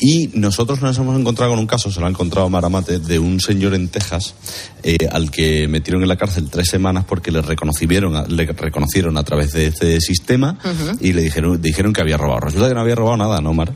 Y 0.00 0.30
nosotros 0.34 0.80
nos 0.82 0.96
hemos 0.98 1.18
encontrado 1.18 1.52
con 1.52 1.58
un 1.58 1.66
caso, 1.66 1.90
se 1.90 2.00
lo 2.00 2.06
ha 2.06 2.10
encontrado 2.10 2.48
Maramate, 2.48 2.98
de 2.98 3.18
un 3.18 3.40
señor 3.40 3.74
en 3.74 3.88
Texas 3.88 4.34
eh, 4.82 5.08
al 5.20 5.30
que 5.30 5.68
metieron 5.68 6.02
en 6.02 6.08
la 6.08 6.16
cárcel 6.16 6.48
tres 6.50 6.68
semanas 6.68 7.04
porque 7.06 7.30
le 7.30 7.42
reconocieron, 7.42 8.16
a- 8.16 8.24
le 8.26 8.46
reconocieron 8.46 9.16
a 9.16 9.22
través 9.24 9.52
de 9.52 9.66
este 9.66 10.00
sistema 10.00 10.58
y 11.00 11.12
le 11.12 11.22
dijeron, 11.22 11.60
dijeron 11.62 11.92
que 11.92 12.00
había 12.00 12.16
robado. 12.16 12.40
Resulta 12.40 12.68
que 12.68 12.74
no 12.74 12.80
había 12.80 12.94
robado 12.94 13.16
nada, 13.18 13.40
¿no, 13.40 13.52
Mar? 13.54 13.72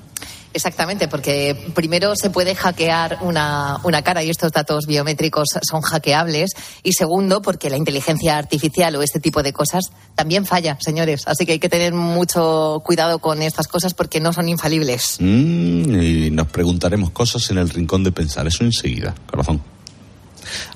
Exactamente, 0.56 1.08
porque 1.08 1.56
primero 1.74 2.14
se 2.14 2.30
puede 2.30 2.54
hackear 2.54 3.18
una, 3.22 3.78
una 3.82 4.02
cara 4.02 4.22
y 4.22 4.30
estos 4.30 4.52
datos 4.52 4.86
biométricos 4.86 5.48
son 5.68 5.80
hackeables. 5.80 6.52
Y 6.84 6.92
segundo, 6.92 7.42
porque 7.42 7.70
la 7.70 7.76
inteligencia 7.76 8.38
artificial 8.38 8.94
o 8.94 9.02
este 9.02 9.18
tipo 9.18 9.42
de 9.42 9.52
cosas 9.52 9.86
también 10.14 10.46
falla, 10.46 10.78
señores. 10.80 11.24
Así 11.26 11.44
que 11.44 11.52
hay 11.52 11.58
que 11.58 11.68
tener 11.68 11.92
mucho 11.92 12.80
cuidado 12.84 13.18
con 13.18 13.42
estas 13.42 13.66
cosas 13.66 13.94
porque 13.94 14.20
no 14.20 14.32
son 14.32 14.48
infalibles. 14.48 15.16
Mm, 15.18 16.00
y 16.00 16.30
nos 16.30 16.46
preguntaremos 16.46 17.10
cosas 17.10 17.50
en 17.50 17.58
el 17.58 17.68
rincón 17.68 18.04
de 18.04 18.12
pensar. 18.12 18.46
Eso 18.46 18.62
enseguida, 18.62 19.12
corazón. 19.28 19.60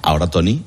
Ahora, 0.03 0.29
Tony, 0.29 0.63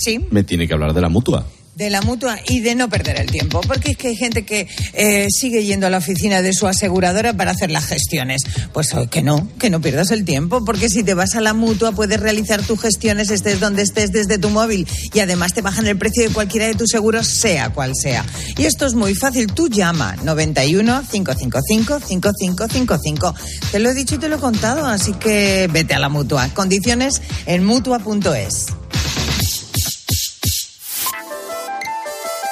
Sí, 0.00 0.18
me 0.30 0.44
tiene 0.44 0.66
que 0.66 0.72
hablar 0.72 0.94
de 0.94 1.00
la 1.02 1.10
mutua. 1.10 1.44
De 1.74 1.90
la 1.90 2.02
mutua 2.02 2.38
y 2.46 2.60
de 2.60 2.74
no 2.74 2.88
perder 2.88 3.20
el 3.20 3.30
tiempo, 3.30 3.60
porque 3.62 3.92
es 3.92 3.96
que 3.96 4.08
hay 4.08 4.16
gente 4.16 4.44
que 4.44 4.68
eh, 4.92 5.28
sigue 5.30 5.64
yendo 5.64 5.86
a 5.86 5.90
la 5.90 5.98
oficina 5.98 6.42
de 6.42 6.52
su 6.52 6.66
aseguradora 6.66 7.32
para 7.34 7.52
hacer 7.52 7.70
las 7.70 7.86
gestiones. 7.86 8.42
Pues 8.72 8.92
eh, 8.92 9.08
que 9.10 9.22
no, 9.22 9.48
que 9.58 9.70
no 9.70 9.80
pierdas 9.80 10.10
el 10.10 10.24
tiempo, 10.24 10.64
porque 10.64 10.88
si 10.88 11.02
te 11.02 11.14
vas 11.14 11.36
a 11.36 11.40
la 11.40 11.54
mutua 11.54 11.92
puedes 11.92 12.20
realizar 12.20 12.62
tus 12.62 12.80
gestiones 12.80 13.30
estés 13.30 13.60
donde 13.60 13.82
estés 13.82 14.12
desde 14.12 14.38
tu 14.38 14.50
móvil 14.50 14.86
y 15.12 15.20
además 15.20 15.54
te 15.54 15.62
bajan 15.62 15.86
el 15.86 15.96
precio 15.96 16.26
de 16.26 16.34
cualquiera 16.34 16.66
de 16.66 16.74
tus 16.74 16.90
seguros, 16.90 17.28
sea 17.28 17.70
cual 17.70 17.92
sea. 17.94 18.24
Y 18.58 18.64
esto 18.64 18.86
es 18.86 18.94
muy 18.94 19.14
fácil, 19.14 19.46
tú 19.46 19.68
llama 19.68 20.16
91 20.22 21.04
555 21.10 22.00
5555. 22.00 23.34
Te 23.72 23.78
lo 23.78 23.90
he 23.90 23.94
dicho 23.94 24.16
y 24.16 24.18
te 24.18 24.28
lo 24.28 24.36
he 24.36 24.40
contado, 24.40 24.86
así 24.86 25.12
que 25.14 25.68
vete 25.72 25.94
a 25.94 25.98
la 25.98 26.08
mutua. 26.08 26.48
Condiciones 26.52 27.22
en 27.46 27.64
mutua.es. 27.64 28.79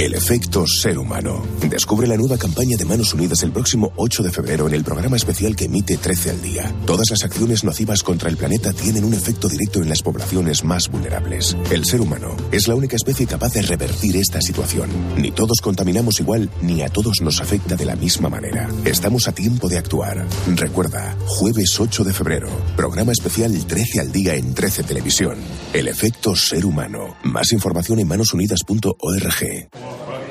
El 0.00 0.14
efecto 0.14 0.66
ser 0.66 0.96
humano. 0.96 1.42
Descubre 1.68 2.06
la 2.06 2.16
nueva 2.16 2.38
campaña 2.38 2.74
de 2.78 2.86
Manos 2.86 3.12
Unidas 3.12 3.42
el 3.42 3.52
próximo 3.52 3.92
8 3.96 4.22
de 4.22 4.30
febrero 4.30 4.66
en 4.66 4.72
el 4.72 4.82
programa 4.82 5.18
especial 5.18 5.54
que 5.54 5.66
emite 5.66 5.98
13 5.98 6.30
al 6.30 6.40
día. 6.40 6.74
Todas 6.86 7.10
las 7.10 7.22
acciones 7.22 7.64
nocivas 7.64 8.02
contra 8.02 8.30
el 8.30 8.38
planeta 8.38 8.72
tienen 8.72 9.04
un 9.04 9.12
efecto 9.12 9.46
directo 9.46 9.82
en 9.82 9.90
las 9.90 10.00
poblaciones 10.00 10.64
más 10.64 10.88
vulnerables. 10.88 11.54
El 11.70 11.84
ser 11.84 12.00
humano 12.00 12.34
es 12.50 12.66
la 12.66 12.76
única 12.76 12.96
especie 12.96 13.26
capaz 13.26 13.52
de 13.52 13.60
revertir 13.60 14.16
esta 14.16 14.40
situación. 14.40 14.88
Ni 15.18 15.32
todos 15.32 15.60
contaminamos 15.60 16.18
igual, 16.18 16.48
ni 16.62 16.80
a 16.80 16.88
todos 16.88 17.20
nos 17.20 17.42
afecta 17.42 17.76
de 17.76 17.84
la 17.84 17.94
misma 17.94 18.30
manera. 18.30 18.70
Estamos 18.86 19.28
a 19.28 19.32
tiempo 19.32 19.68
de 19.68 19.76
actuar. 19.76 20.26
Recuerda, 20.56 21.14
jueves 21.26 21.78
8 21.78 22.04
de 22.04 22.14
febrero, 22.14 22.48
programa 22.74 23.12
especial 23.12 23.52
13 23.66 24.00
al 24.00 24.12
día 24.12 24.34
en 24.34 24.54
13 24.54 24.82
Televisión. 24.82 25.36
El 25.74 25.88
efecto 25.88 26.34
ser 26.34 26.64
humano. 26.64 27.18
Más 27.22 27.52
información 27.52 27.98
en 27.98 28.08
manosunidas.org. 28.08 29.89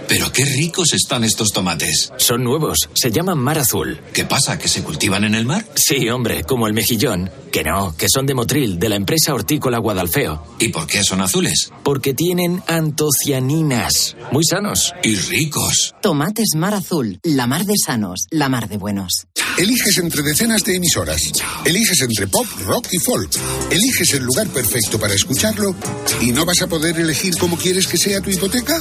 Pero 0.09 0.31
qué 0.33 0.43
ricos 0.43 0.93
están 0.93 1.23
estos 1.23 1.49
tomates. 1.53 2.11
Son 2.17 2.43
nuevos, 2.43 2.89
se 2.95 3.11
llaman 3.11 3.37
mar 3.37 3.59
azul. 3.59 4.01
¿Qué 4.11 4.25
pasa? 4.25 4.57
¿Que 4.57 4.67
se 4.67 4.81
cultivan 4.81 5.23
en 5.23 5.35
el 5.35 5.45
mar? 5.45 5.63
Sí, 5.75 6.09
hombre, 6.09 6.43
como 6.43 6.65
el 6.65 6.73
mejillón. 6.73 7.29
Que 7.51 7.63
no, 7.63 7.95
que 7.95 8.07
son 8.11 8.25
de 8.25 8.33
Motril, 8.33 8.79
de 8.79 8.89
la 8.89 8.95
empresa 8.95 9.35
hortícola 9.35 9.77
Guadalfeo. 9.77 10.43
¿Y 10.57 10.69
por 10.69 10.87
qué 10.87 11.03
son 11.03 11.21
azules? 11.21 11.71
Porque 11.83 12.15
tienen 12.15 12.63
antocianinas. 12.67 14.15
Muy 14.31 14.43
sanos. 14.43 14.95
Y 15.03 15.15
ricos. 15.15 15.93
Tomates 16.01 16.55
mar 16.55 16.73
azul, 16.73 17.19
la 17.21 17.45
mar 17.45 17.65
de 17.65 17.75
sanos, 17.77 18.25
la 18.31 18.49
mar 18.49 18.67
de 18.67 18.77
buenos. 18.77 19.27
Eliges 19.59 19.97
entre 19.97 20.23
decenas 20.23 20.63
de 20.63 20.75
emisoras. 20.75 21.21
Eliges 21.65 22.01
entre 22.01 22.27
pop, 22.27 22.45
rock 22.65 22.87
y 22.93 22.97
folk. 22.97 23.29
Eliges 23.69 24.13
el 24.13 24.23
lugar 24.23 24.47
perfecto 24.47 24.99
para 24.99 25.13
escucharlo 25.13 25.75
y 26.21 26.31
no 26.31 26.45
vas 26.45 26.61
a 26.61 26.67
poder 26.67 26.97
elegir 26.97 27.35
cómo 27.37 27.57
quieres 27.57 27.85
que 27.85 27.97
sea 27.97 28.21
tu 28.21 28.29
hipoteca. 28.29 28.79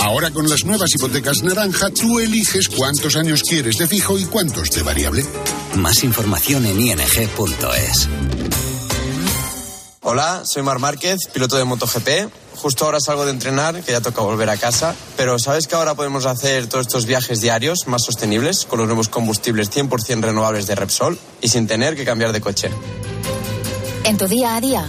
Ahora 0.00 0.30
con 0.30 0.48
las 0.48 0.64
nuevas 0.66 0.94
hipotecas 0.94 1.42
naranja, 1.42 1.90
tú 1.90 2.18
eliges 2.18 2.68
cuántos 2.68 3.16
años 3.16 3.42
quieres 3.42 3.78
de 3.78 3.86
fijo 3.86 4.18
y 4.18 4.24
cuántos 4.24 4.70
de 4.70 4.82
variable. 4.82 5.24
Más 5.76 6.02
información 6.02 6.66
en 6.66 6.80
ing.es. 6.80 8.08
Hola, 10.02 10.42
soy 10.44 10.62
Mar 10.62 10.78
Márquez, 10.78 11.28
piloto 11.32 11.56
de 11.56 11.64
MotoGP. 11.64 12.08
Justo 12.56 12.84
ahora 12.84 13.00
salgo 13.00 13.24
de 13.24 13.32
entrenar, 13.32 13.82
que 13.82 13.92
ya 13.92 14.00
toca 14.00 14.22
volver 14.22 14.50
a 14.50 14.56
casa. 14.56 14.94
Pero 15.16 15.38
¿sabes 15.38 15.66
que 15.66 15.74
ahora 15.74 15.94
podemos 15.94 16.26
hacer 16.26 16.68
todos 16.68 16.86
estos 16.86 17.06
viajes 17.06 17.40
diarios 17.40 17.86
más 17.86 18.04
sostenibles 18.04 18.66
con 18.66 18.78
los 18.78 18.88
nuevos 18.88 19.08
combustibles 19.08 19.70
100% 19.70 20.20
renovables 20.22 20.66
de 20.66 20.74
Repsol 20.74 21.18
y 21.40 21.48
sin 21.48 21.66
tener 21.66 21.96
que 21.96 22.04
cambiar 22.04 22.32
de 22.32 22.40
coche? 22.40 22.70
En 24.04 24.16
tu 24.16 24.26
día 24.28 24.54
a 24.54 24.60
día, 24.60 24.88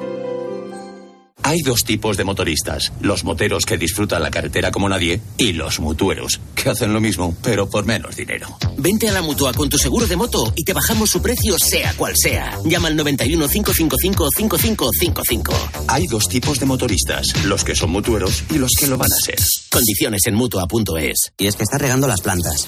Hay 1.51 1.59
dos 1.63 1.83
tipos 1.83 2.15
de 2.15 2.23
motoristas, 2.23 2.93
los 3.01 3.25
moteros 3.25 3.65
que 3.65 3.77
disfrutan 3.77 4.23
la 4.23 4.31
carretera 4.31 4.71
como 4.71 4.87
nadie 4.87 5.19
y 5.35 5.51
los 5.51 5.81
mutueros, 5.81 6.39
que 6.55 6.69
hacen 6.69 6.93
lo 6.93 7.01
mismo, 7.01 7.35
pero 7.43 7.69
por 7.69 7.85
menos 7.85 8.15
dinero. 8.15 8.57
Vente 8.77 9.09
a 9.09 9.11
la 9.11 9.21
mutua 9.21 9.51
con 9.51 9.67
tu 9.67 9.77
seguro 9.77 10.07
de 10.07 10.15
moto 10.15 10.53
y 10.55 10.63
te 10.63 10.71
bajamos 10.71 11.09
su 11.09 11.21
precio 11.21 11.57
sea 11.59 11.93
cual 11.95 12.13
sea. 12.15 12.57
Llama 12.63 12.87
al 12.87 12.95
91 12.95 13.49
555 13.49 14.29
5555. 14.33 15.53
Hay 15.89 16.07
dos 16.07 16.29
tipos 16.29 16.57
de 16.57 16.67
motoristas, 16.67 17.43
los 17.43 17.65
que 17.65 17.75
son 17.75 17.89
mutueros 17.89 18.45
y 18.49 18.57
los 18.57 18.71
que 18.71 18.87
lo 18.87 18.97
van 18.97 19.11
a 19.11 19.21
ser. 19.21 19.35
Condiciones 19.69 20.21
en 20.27 20.35
mutua.es. 20.35 21.33
Y 21.37 21.47
es 21.47 21.57
que 21.57 21.63
estás 21.63 21.81
regando 21.81 22.07
las 22.07 22.21
plantas, 22.21 22.65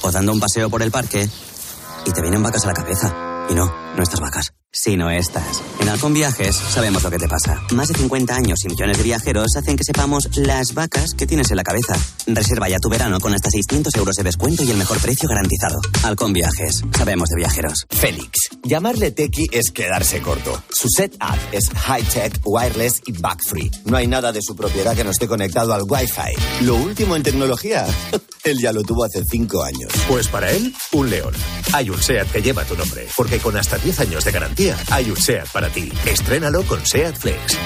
o 0.00 0.10
dando 0.10 0.32
un 0.32 0.40
paseo 0.40 0.70
por 0.70 0.80
el 0.80 0.90
parque, 0.90 1.28
y 2.06 2.10
te 2.12 2.22
vienen 2.22 2.42
vacas 2.42 2.64
a 2.64 2.68
la 2.68 2.72
cabeza. 2.72 3.46
Y 3.50 3.54
no, 3.54 3.66
no 3.94 4.02
estas 4.02 4.20
vacas, 4.20 4.54
sino 4.72 5.10
estas. 5.10 5.62
En 5.80 5.88
Halcón 5.88 6.14
Viajes 6.14 6.54
sabemos 6.56 7.02
lo 7.02 7.10
que 7.10 7.18
te 7.18 7.28
pasa. 7.28 7.60
Más 7.72 7.88
de 7.88 7.94
50 7.94 8.34
años 8.34 8.58
y 8.64 8.68
millones 8.68 8.98
de 8.98 9.04
viajeros 9.04 9.56
hacen 9.56 9.76
que 9.76 9.84
sepamos 9.84 10.28
las 10.36 10.74
vacas 10.74 11.14
que 11.14 11.26
tienes 11.26 11.50
en 11.50 11.56
la 11.56 11.64
cabeza. 11.64 11.96
Reserva 12.26 12.68
ya 12.68 12.78
tu 12.78 12.88
verano 12.88 13.18
con 13.20 13.34
hasta 13.34 13.50
600 13.50 13.94
euros 13.96 14.14
de 14.16 14.22
descuento 14.22 14.62
y 14.62 14.70
el 14.70 14.76
mejor 14.76 14.98
precio 15.00 15.28
garantizado. 15.28 15.80
Halcón 16.02 16.32
Viajes, 16.32 16.82
sabemos 16.96 17.28
de 17.30 17.36
viajeros. 17.36 17.86
Félix. 17.90 18.50
Llamarle 18.62 19.10
tequi 19.10 19.48
es 19.52 19.70
quedarse 19.70 20.20
corto. 20.20 20.62
Su 20.70 20.88
setup 20.88 21.38
es 21.52 21.70
high-tech, 21.70 22.40
wireless 22.44 23.02
y 23.06 23.12
bug-free. 23.12 23.70
No 23.86 23.96
hay 23.96 24.06
nada 24.06 24.32
de 24.32 24.40
su 24.42 24.54
propiedad 24.54 24.94
que 24.94 25.04
no 25.04 25.10
esté 25.10 25.26
conectado 25.26 25.72
al 25.74 25.82
Wi-Fi. 25.82 26.64
Lo 26.64 26.76
último 26.76 27.16
en 27.16 27.22
tecnología, 27.22 27.86
él 28.50 28.58
ya 28.58 28.72
lo 28.72 28.82
tuvo 28.82 29.04
hace 29.04 29.24
5 29.24 29.62
años. 29.62 29.92
Pues 30.08 30.28
para 30.28 30.50
él, 30.50 30.74
un 30.92 31.08
león. 31.08 31.34
Hay 31.72 31.90
un 31.90 32.00
SEAT 32.00 32.30
que 32.30 32.42
lleva 32.42 32.64
tu 32.64 32.76
nombre, 32.76 33.06
porque 33.16 33.38
con 33.38 33.56
hasta 33.56 33.78
10 33.78 34.00
años 34.00 34.24
de 34.24 34.32
garantía, 34.32 34.76
hay 34.90 35.10
un 35.10 35.16
SEAT 35.16 35.48
para 35.52 35.68
ti. 35.68 35.90
Estrénalo 36.06 36.62
con 36.64 36.84
SEAT 36.84 37.16
Flex. 37.16 37.58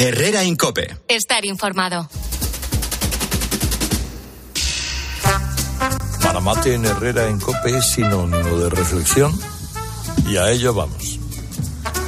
Herrera 0.00 0.44
Incope. 0.44 0.96
Estar 1.08 1.44
informado. 1.44 2.08
Para 6.22 6.40
Mate 6.40 6.74
en 6.74 6.84
Herrera 6.84 7.26
en 7.26 7.40
Cope 7.40 7.76
es 7.76 7.86
sinónimo 7.86 8.58
de 8.58 8.70
reflexión 8.70 9.32
y 10.26 10.36
a 10.36 10.50
ello 10.50 10.74
vamos. 10.74 11.18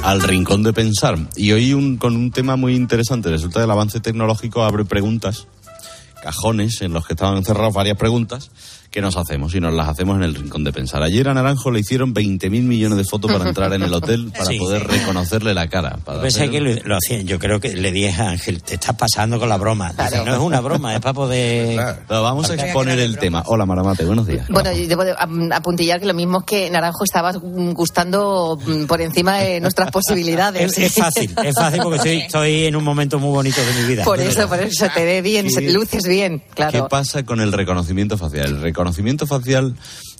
Al 0.03 0.21
rincón 0.21 0.63
de 0.63 0.73
pensar. 0.73 1.17
Y 1.35 1.51
hoy 1.51 1.73
un, 1.73 1.97
con 1.97 2.15
un 2.15 2.31
tema 2.31 2.55
muy 2.55 2.75
interesante. 2.75 3.29
Resulta 3.29 3.59
que 3.59 3.65
el 3.65 3.71
avance 3.71 3.99
tecnológico 3.99 4.63
abre 4.63 4.83
preguntas, 4.83 5.47
cajones 6.23 6.81
en 6.81 6.93
los 6.93 7.05
que 7.05 7.13
estaban 7.13 7.37
encerradas 7.37 7.73
varias 7.73 7.97
preguntas 7.97 8.51
que 8.91 8.99
nos 9.01 9.15
hacemos 9.15 9.55
y 9.55 9.61
nos 9.61 9.73
las 9.73 9.87
hacemos 9.87 10.17
en 10.17 10.23
el 10.23 10.35
rincón 10.35 10.65
de 10.65 10.73
pensar. 10.73 11.01
Ayer 11.01 11.29
a 11.29 11.33
Naranjo 11.33 11.71
le 11.71 11.79
hicieron 11.79 12.13
20.000 12.13 12.49
millones 12.49 12.97
de 12.97 13.05
fotos 13.05 13.31
para 13.31 13.47
entrar 13.47 13.71
en 13.71 13.83
el 13.83 13.93
hotel 13.93 14.29
para 14.37 14.45
Sí, 14.47 14.57
poder 14.59 14.85
reconocerle 14.85 15.53
la 15.53 15.69
cara. 15.69 15.97
Para 16.03 16.21
Pensé 16.21 16.39
hacer- 16.41 16.51
que 16.51 16.59
lo, 16.59 16.73
lo 16.83 16.97
hacía. 16.97 17.21
Yo 17.21 17.39
creo 17.39 17.61
que 17.61 17.73
le 17.73 17.89
dije 17.93 18.21
a 18.21 18.31
Ángel, 18.31 18.61
te 18.61 18.73
estás 18.73 18.93
pasando 18.97 19.39
con 19.39 19.47
la 19.47 19.55
broma. 19.57 19.93
Dice, 19.93 20.25
no 20.25 20.33
es 20.35 20.41
una 20.41 20.59
broma, 20.59 20.93
es 20.93 20.99
para 20.99 21.13
poder. 21.13 21.79
Pero 22.07 22.21
vamos 22.21 22.49
a 22.49 22.55
exponer 22.55 22.99
el 22.99 23.17
tema. 23.17 23.43
Hola 23.47 23.65
Maramate, 23.65 24.03
buenos 24.03 24.27
días. 24.27 24.45
Bueno, 24.49 24.73
y 24.73 24.87
debo 24.87 25.03
apuntillar 25.53 26.01
que 26.01 26.05
lo 26.05 26.13
mismo 26.13 26.39
es 26.39 26.43
que 26.45 26.69
Naranjo 26.69 27.05
estaba 27.05 27.31
mm, 27.31 27.71
gustando 27.71 28.59
mm, 28.61 28.87
por 28.87 28.99
encima 28.99 29.37
de 29.37 29.61
nuestras 29.61 29.89
posibilidades. 29.91 30.77
Es, 30.77 30.77
es 30.77 30.93
fácil, 30.95 31.33
es 31.45 31.55
fácil 31.55 31.79
porque 31.81 31.95
estoy, 31.95 32.17
estoy 32.17 32.65
en 32.65 32.75
un 32.75 32.83
momento 32.83 33.19
muy 33.19 33.29
bonito 33.31 33.61
de 33.63 33.81
mi 33.81 33.87
vida. 33.87 34.03
Por 34.03 34.19
eso, 34.19 34.49
por 34.49 34.59
eso 34.59 34.87
te 34.93 35.05
ve 35.05 35.21
bien, 35.21 35.47
¿Qué- 35.47 35.71
luces 35.71 36.03
bien, 36.05 36.39
¿Qué 36.49 36.55
claro. 36.55 36.89
pasa 36.89 37.23
con 37.23 37.39
el 37.39 37.53
reconocimiento 37.53 38.17
facial? 38.17 38.47
El 38.47 38.51
reconocimiento 38.55 38.80
facial 39.27 39.75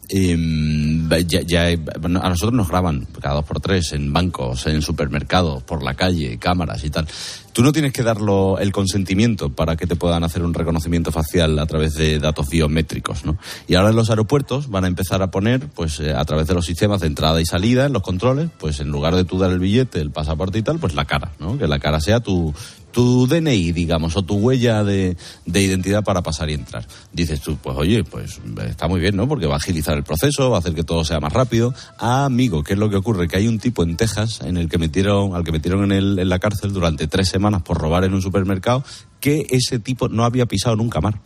em, 0.10 1.10
ya, 1.28 1.68
a 1.68 2.30
nosotros 2.30 2.54
nos 2.54 2.68
graban 2.68 3.08
cada 3.22 3.36
dos 3.36 3.46
por 3.46 3.60
tres 3.60 3.94
en 3.94 4.12
bancos, 4.12 4.68
en 4.68 4.82
supermercados, 4.82 5.64
por 5.64 5.84
la 5.84 5.94
calle, 5.94 6.38
cámaras 6.38 6.84
y 6.84 6.90
tal. 6.90 7.08
Tú 7.54 7.64
no 7.64 7.74
tienes 7.74 7.92
que 7.92 8.02
darlo 8.02 8.60
el 8.60 8.72
consentimiento 8.72 9.50
para 9.50 9.76
que 9.76 9.86
te 9.86 9.98
puedan 9.98 10.24
hacer 10.24 10.44
un 10.44 10.54
reconocimiento 10.54 11.12
facial 11.12 11.60
a 11.60 11.66
través 11.66 11.96
de 11.96 12.18
datos 12.20 12.50
biométricos, 12.50 13.26
¿no? 13.26 13.38
Y 13.68 13.76
ahora 13.76 13.90
en 13.90 13.98
los 13.98 14.10
aeropuertos 14.10 14.70
van 14.70 14.86
a 14.86 14.88
empezar 14.88 15.22
a 15.22 15.32
poner, 15.32 15.68
pues 15.68 16.00
eh, 16.00 16.14
a 16.14 16.24
través 16.24 16.48
de 16.48 16.54
los 16.54 16.66
sistemas 16.66 17.02
de 17.02 17.08
entrada 17.08 17.42
y 17.42 17.46
salida, 17.46 17.86
en 17.86 17.94
los 17.94 18.04
controles, 18.04 18.50
pues 18.58 18.80
en 18.80 18.90
lugar 18.90 19.16
de 19.16 19.26
tú 19.26 19.38
dar 19.38 19.52
el 19.52 19.60
billete, 19.60 20.00
el 20.00 20.12
pasaporte 20.12 20.60
y 20.60 20.62
tal, 20.62 20.80
pues 20.80 20.96
la 20.96 21.06
cara, 21.06 21.34
¿no? 21.40 21.58
Que 21.58 21.68
la 21.68 21.80
cara 21.80 22.00
sea 22.00 22.22
tu, 22.22 22.54
tu 22.92 23.28
DNI, 23.28 23.72
digamos, 23.72 24.16
o 24.18 24.22
tu 24.24 24.36
huella 24.36 24.84
de, 24.84 25.16
de 25.46 25.62
identidad 25.62 26.04
para 26.04 26.22
pasar 26.22 26.50
y 26.50 26.54
entrar. 26.54 26.86
Dices 27.14 27.42
tú, 27.42 27.58
pues 27.58 27.78
oye, 27.78 28.04
pues 28.04 28.40
está 28.68 28.88
muy 28.88 29.00
bien, 29.00 29.16
¿no? 29.16 29.28
Porque 29.28 29.48
va 29.48 29.54
a 29.56 29.58
agilizar 29.58 29.98
el 29.98 30.04
proceso, 30.04 30.50
va 30.50 30.58
a 30.58 30.60
hacer 30.60 30.74
que 30.76 30.84
todo 30.84 31.04
sea 31.06 31.20
más 31.20 31.34
rápido. 31.34 31.74
Ah, 31.98 32.26
amigo, 32.26 32.64
¿qué 32.64 32.74
es 32.74 32.80
lo 32.80 32.90
que 32.90 32.98
ocurre? 32.98 33.28
Que 33.28 33.38
hay 33.38 33.48
un 33.48 33.60
tipo 33.60 33.84
en 33.84 33.98
Texas 33.98 34.42
en 34.44 34.58
el 34.58 34.68
que 34.70 34.78
metieron, 34.78 35.36
al 35.36 35.44
que 35.44 35.52
metieron 35.52 35.84
en, 35.86 35.92
el- 35.92 36.20
en 36.20 36.30
la 36.30 36.40
cárcel 36.40 36.74
durante 36.74 37.08
tres 37.08 37.30
semanas 37.30 37.62
por 37.62 37.78
robar 37.78 38.04
en 38.04 38.14
un 38.14 38.22
supermercado, 38.22 38.84
que 39.20 39.46
ese 39.50 39.80
tipo 39.80 40.10
no 40.10 40.24
había 40.26 40.46
pisado 40.46 40.76
nunca 40.76 41.00
mar. 41.02 41.20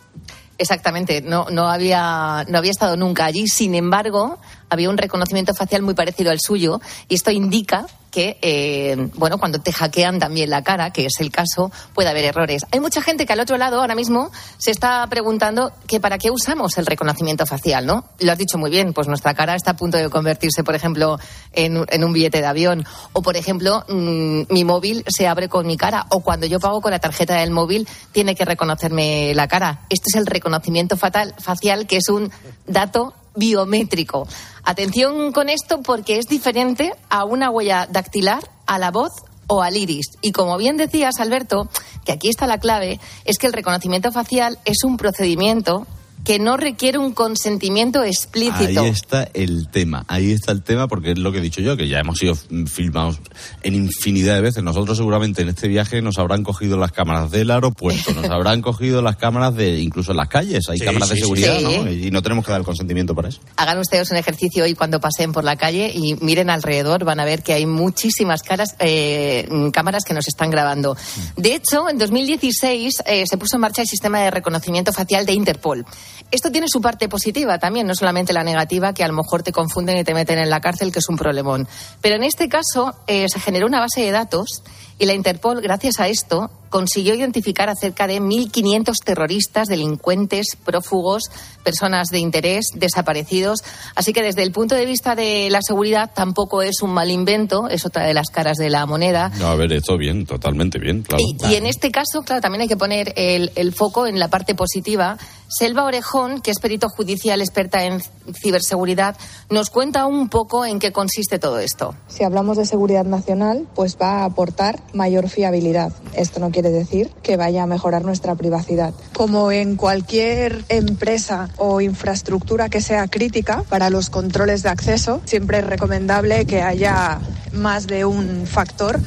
Exactamente, 0.57 1.22
no, 1.22 1.47
no, 1.51 1.68
había, 1.68 2.45
no 2.47 2.57
había 2.57 2.72
estado 2.72 2.95
nunca 2.95 3.26
allí. 3.26 3.45
Sin 3.47 3.76
embargo, 3.76 4.39
había 4.70 4.89
un 4.89 4.97
reconocimiento 4.97 5.53
facial 5.53 5.82
muy 5.82 5.93
parecido 5.93 6.32
al 6.32 6.39
suyo 6.39 6.82
y 7.07 7.16
esto 7.16 7.32
indica 7.32 7.86
que, 8.16 8.38
eh, 8.41 9.09
bueno, 9.16 9.38
cuando 9.38 9.59
te 9.59 9.74
hackean 9.74 10.20
también 10.20 10.49
la 10.49 10.63
cara, 10.63 10.91
que 10.91 11.05
es 11.05 11.20
el 11.20 11.32
caso, 11.32 11.70
puede 11.93 12.07
haber 12.07 12.24
errores. 12.24 12.66
Hay 12.72 12.80
mucha 12.80 13.01
gente 13.01 13.26
que 13.26 13.34
al 13.34 13.41
otro 13.41 13.57
lado 13.57 13.82
ahora 13.82 13.93
mismo 13.93 14.32
se 14.57 14.72
está 14.72 15.05
preguntando 15.07 15.74
que 15.86 15.99
para 15.99 16.18
qué 16.18 16.32
usamos 16.32 16.78
el 16.78 16.86
reconocimiento 16.86 17.45
facial, 17.45 17.86
¿no? 17.86 18.05
Lo 18.20 18.32
has 18.32 18.38
dicho 18.38 18.57
muy 18.57 18.72
bien, 18.72 18.93
pues 18.93 19.09
nuestra 19.09 19.34
cara 19.34 19.55
está 19.55 19.72
a 19.72 19.76
punto 19.76 19.97
de 19.97 20.09
convertirse, 20.09 20.63
por 20.63 20.76
ejemplo, 20.76 21.20
en, 21.51 21.84
en 21.89 22.03
un 22.05 22.13
billete 22.13 22.39
de 22.39 22.47
avión. 22.47 22.86
O, 23.11 23.22
por 23.22 23.36
ejemplo, 23.36 23.84
mm, 23.89 24.43
mi 24.47 24.63
móvil 24.63 25.03
se 25.09 25.28
abre 25.28 25.49
con 25.49 25.68
mi 25.68 25.76
cara. 25.76 26.05
O 26.09 26.22
cuando 26.22 26.45
yo 26.45 26.61
pago 26.61 26.80
con 26.80 26.91
la 26.91 26.99
tarjeta 26.99 27.36
del 27.36 27.51
móvil, 27.51 27.86
tiene 28.13 28.34
que 28.34 28.45
reconocerme 28.45 29.34
la 29.36 29.49
cara. 29.49 29.82
Esto 29.89 30.05
es 30.07 30.16
el 30.16 30.26
reconocimiento 30.26 30.95
fatal, 30.95 31.36
facial, 31.38 31.86
que 31.86 31.97
es 31.97 32.07
un 32.07 32.32
dato 32.66 33.13
biométrico. 33.36 34.26
Atención 34.66 35.32
con 35.32 35.47
esto 35.47 35.82
porque 35.84 36.18
es 36.18 36.26
diferente 36.26 36.91
a 37.09 37.24
una 37.24 37.51
huella 37.51 37.88
dactilar, 37.89 38.49
a 38.66 38.80
la 38.80 38.89
voz 38.89 39.11
o 39.45 39.61
al 39.61 39.78
iris. 39.78 40.07
Y 40.22 40.32
como 40.32 40.57
bien 40.57 40.76
decías, 40.76 41.20
Alberto, 41.20 41.70
que 42.03 42.11
aquí 42.11 42.30
está 42.30 42.47
la 42.47 42.59
clave, 42.59 42.99
es 43.26 43.38
que 43.38 43.45
el 43.45 43.53
reconocimiento 43.53 44.11
facial 44.11 44.57
es 44.66 44.84
un 44.84 44.97
procedimiento 44.97 45.86
que 46.26 46.39
no 46.39 46.57
requiere 46.57 46.97
un 46.97 47.13
consentimiento 47.13 48.03
explícito. 48.03 48.82
Ahí 48.82 48.89
está 48.89 49.30
el 49.34 49.69
tema, 49.69 50.03
ahí 50.07 50.32
está 50.32 50.51
el 50.51 50.63
tema 50.63 50.88
porque 50.88 51.11
es 51.11 51.19
lo 51.19 51.32
que 51.32 51.38
he 51.38 51.41
dicho 51.41 51.61
yo, 51.61 51.78
que 51.78 51.88
ya 51.88 51.99
hemos 51.99 52.17
sido 52.17 52.36
filmados 52.65 53.19
en 53.61 53.76
infinidad 53.76 54.36
de 54.36 54.41
veces. 54.41 54.63
Nosotros 54.63 54.97
seguramente 54.97 55.43
en 55.43 55.49
este 55.49 55.67
viaje 55.67 56.01
nos 56.01 56.17
habrán 56.17 56.43
cogido 56.43 56.78
las 56.78 56.91
cámaras 56.91 57.32
del 57.32 57.51
aeropuerto, 57.51 58.13
nos 58.13 58.26
habrán 58.30 58.61
cogido 58.61 59.01
las 59.01 59.17
cámaras 59.17 59.55
de 59.55 59.80
incluso 59.80 60.11
en 60.11 60.17
las 60.17 60.28
calles, 60.28 60.67
hay 60.69 60.80
Sí, 60.80 60.86
cámaras 60.86 61.09
de 61.09 61.17
seguridad, 61.17 61.57
sí. 61.57 61.63
¿no? 61.63 61.91
Y 61.91 62.11
no 62.11 62.21
tenemos 62.21 62.43
que 62.43 62.51
dar 62.51 62.59
el 62.59 62.65
consentimiento 62.65 63.13
para 63.15 63.30
eso. 63.30 63.39
Hagan 63.55 63.80
ustedes 63.80 64.09
un 64.11 64.17
ejercicio 64.17 64.63
hoy 64.63 64.73
cuando 64.73 64.99
pasen 64.99 65.32
por 65.32 65.43
la 65.43 65.55
calle 65.55 65.91
y 65.93 66.15
miren 66.15 66.49
alrededor, 66.49 67.05
van 67.05 67.19
a 67.19 67.26
ver 67.26 67.43
que 67.43 67.53
hay 67.53 67.65
muchísimas 67.65 68.41
caras, 68.41 68.76
eh, 68.80 69.47
cámaras 69.71 70.03
que 70.03 70.13
nos 70.13 70.28
están 70.28 70.49
grabando. 70.49 70.97
De 71.38 71.53
hecho, 71.55 71.88
en 71.89 71.97
2016 71.97 73.03
eh, 73.05 73.23
se 73.30 73.38
puso 73.38 73.57
en 73.57 73.61
marcha 73.61 73.84
el 73.84 73.88
sistema 73.88 74.21
de 74.21 74.32
reconocimiento 74.32 74.91
facial 74.91 75.26
de 75.26 75.34
Interpol. 75.34 75.86
Esto 76.32 76.51
tiene 76.51 76.68
su 76.68 76.82
parte 76.82 77.07
positiva 77.07 77.59
también, 77.59 77.88
no 77.88 77.95
solamente 77.95 78.34
la 78.34 78.43
negativa, 78.43 78.93
que 78.93 79.03
a 79.03 79.07
lo 79.07 79.13
mejor 79.13 79.43
te 79.43 79.51
confunden 79.51 79.97
y 79.97 80.03
te 80.03 80.13
meten 80.13 80.39
en 80.39 80.49
la 80.49 80.61
cárcel, 80.61 80.91
que 80.91 80.99
es 80.99 81.09
un 81.09 81.18
problemón. 81.18 81.68
Pero 82.01 82.16
en 82.16 82.24
este 82.24 82.49
caso 82.49 82.95
eh, 83.07 83.28
se 83.30 83.39
generó 83.39 83.68
una 83.68 83.80
base 83.80 84.01
de 84.01 84.11
datos 84.11 84.63
y 84.97 85.05
la 85.05 85.13
Interpol, 85.13 85.61
gracias 85.61 85.99
a 85.99 86.07
esto, 86.07 86.49
consiguió 86.70 87.16
identificar 87.16 87.70
a 87.70 87.76
cerca 87.76 88.07
de 88.07 88.22
1.500 88.22 88.93
terroristas, 89.03 89.68
delincuentes, 89.68 90.57
prófugos, 90.63 91.24
personas 91.63 92.07
de 92.09 92.20
interés, 92.20 92.68
desaparecidos. 92.76 93.59
Así 93.95 94.13
que 94.13 94.22
desde 94.22 94.43
el 94.43 94.53
punto 94.53 94.74
de 94.76 94.86
vista 94.86 95.16
de 95.16 95.49
la 95.49 95.61
seguridad 95.61 96.11
tampoco 96.13 96.61
es 96.61 96.82
un 96.82 96.91
mal 96.91 97.11
invento, 97.11 97.68
es 97.68 97.86
otra 97.86 98.05
de 98.05 98.13
las 98.13 98.28
caras 98.30 98.57
de 98.57 98.70
la 98.70 98.86
moneda. 98.86 99.32
No, 99.38 99.47
a 99.47 99.55
ver, 99.55 99.74
esto 99.74 99.97
bien, 99.97 100.26
totalmente 100.26 100.80
bien, 100.80 101.01
claro. 101.01 101.22
Y 101.49 101.55
en 101.55 101.66
este 101.66 101.91
caso, 101.91 102.24
claro, 102.24 102.41
también 102.41 102.61
hay 102.61 102.68
que 102.70 102.78
poner 102.78 103.13
el, 103.18 103.51
el 103.55 103.74
foco 103.74 104.07
en 104.07 104.18
la 104.18 104.30
parte 104.30 104.55
positiva. 104.55 105.18
Selva 105.48 105.84
Orejón, 105.84 106.41
que 106.41 106.52
es 106.52 106.60
perito 106.60 106.89
judicial 106.89 107.41
experta 107.41 107.84
en 107.86 108.02
ciberseguridad, 108.34 109.16
nos 109.50 109.70
cuenta 109.70 110.06
un 110.06 110.30
poco 110.30 110.66
en 110.66 110.80
qué 110.80 110.91
consiste 110.91 111.39
todo 111.39 111.60
esto. 111.60 111.96
Si 112.08 112.24
hablamos 112.24 112.58
de 112.58 112.66
seguridad 112.66 113.06
nacional, 113.06 113.68
pues 113.76 113.98
va 114.02 114.22
a 114.22 114.26
aportar 114.26 114.82
mayor 114.93 115.30
fiabilidad. 115.30 115.93
Esto 116.14 116.39
no 116.39 116.52
quiere 116.52 116.70
decir 116.70 117.10
que 117.22 117.38
vaya 117.38 117.64
a 117.64 117.68
mejorar 117.68 118.04
nuestra 118.04 118.36
privacidad. 118.36 118.93
Como 119.14 119.52
en 119.52 119.76
cualquier 119.76 120.66
empresa 120.70 121.50
o 121.58 121.82
infraestructura 121.82 122.70
que 122.70 122.82
sea 122.82 123.08
crítica 123.08 123.64
para 123.70 123.89
los 123.89 124.10
controles 124.10 124.64
de 124.64 124.70
acceso, 124.70 125.22
siempre 125.26 125.60
es 125.60 125.66
recomendable 125.66 126.46
que 126.46 126.62
haya 126.62 127.20
más 127.56 127.88
de 127.88 128.06
un 128.06 128.45
factor 128.45 128.99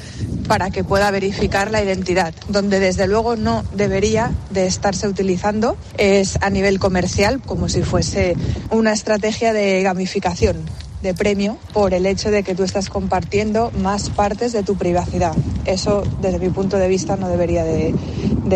para 0.47 0.71
que 0.71 0.85
pueda 0.85 1.11
verificar 1.11 1.71
la 1.71 1.83
identidad. 1.83 2.35
Donde 2.49 2.81
desde 2.81 3.07
luego 3.07 3.37
no 3.37 3.65
debería 3.75 4.33
de 4.51 4.67
estarse 4.67 5.07
utilizando 5.07 5.77
es 5.97 6.39
a 6.41 6.51
nivel 6.51 6.79
comercial, 6.79 7.41
como 7.45 7.69
si 7.69 7.83
fuese 7.83 8.37
una 8.71 8.93
estrategia 8.93 9.53
de 9.53 9.83
gamificación 9.83 10.57
de 11.03 11.15
premio 11.15 11.59
por 11.73 11.95
el 11.95 12.07
hecho 12.07 12.31
de 12.31 12.43
que 12.43 12.55
tú 12.55 12.65
estás 12.65 12.89
compartiendo 12.89 13.71
más 13.81 14.11
partes 14.11 14.53
de 14.53 14.63
tu 14.63 14.77
privacidad. 14.77 15.35
Eso, 15.65 16.03
desde 16.21 16.39
mi 16.39 16.51
punto 16.51 16.77
de 16.79 16.89
vista, 16.89 17.17
no 17.17 17.29
debería 17.29 17.65
de, 17.65 17.95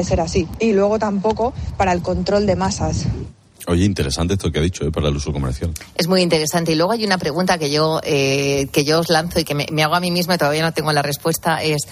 ser 0.05 0.21
así. 0.21 0.49
Y 0.59 0.73
luego 0.73 0.99
tampoco 0.99 1.53
para 1.77 1.93
el 1.93 2.03
control 2.03 2.47
de 2.47 2.57
masas. 2.57 3.07
Oye, 3.67 3.85
interesante 3.85 4.35
esto 4.35 4.51
que 4.51 4.59
ha 4.59 4.63
dicho, 4.63 4.85
¿eh? 4.85 4.91
para 4.91 5.09
el 5.09 5.17
uso 5.17 5.33
comercial. 5.33 5.73
Es 5.95 6.09
muy 6.09 6.21
interesante. 6.21 6.73
Y 6.73 6.75
luego 6.75 6.93
hay 6.93 7.05
una 7.05 7.19
pregunta 7.19 7.59
que 7.59 7.71
yo, 7.71 8.01
eh, 8.03 8.69
que 8.73 8.85
yo 8.85 9.01
os 9.01 9.09
lanzo 9.09 9.39
y 9.41 9.45
que 9.45 9.55
me, 9.55 9.83
hago 9.83 9.95
a 9.95 10.01
mí 10.01 10.11
misma 10.11 10.35
y 10.35 10.39
todavía 10.39 10.63
no 10.63 10.73
tengo 10.73 10.93
la 10.93 11.03
respuesta. 11.03 11.63
Es, 11.63 11.83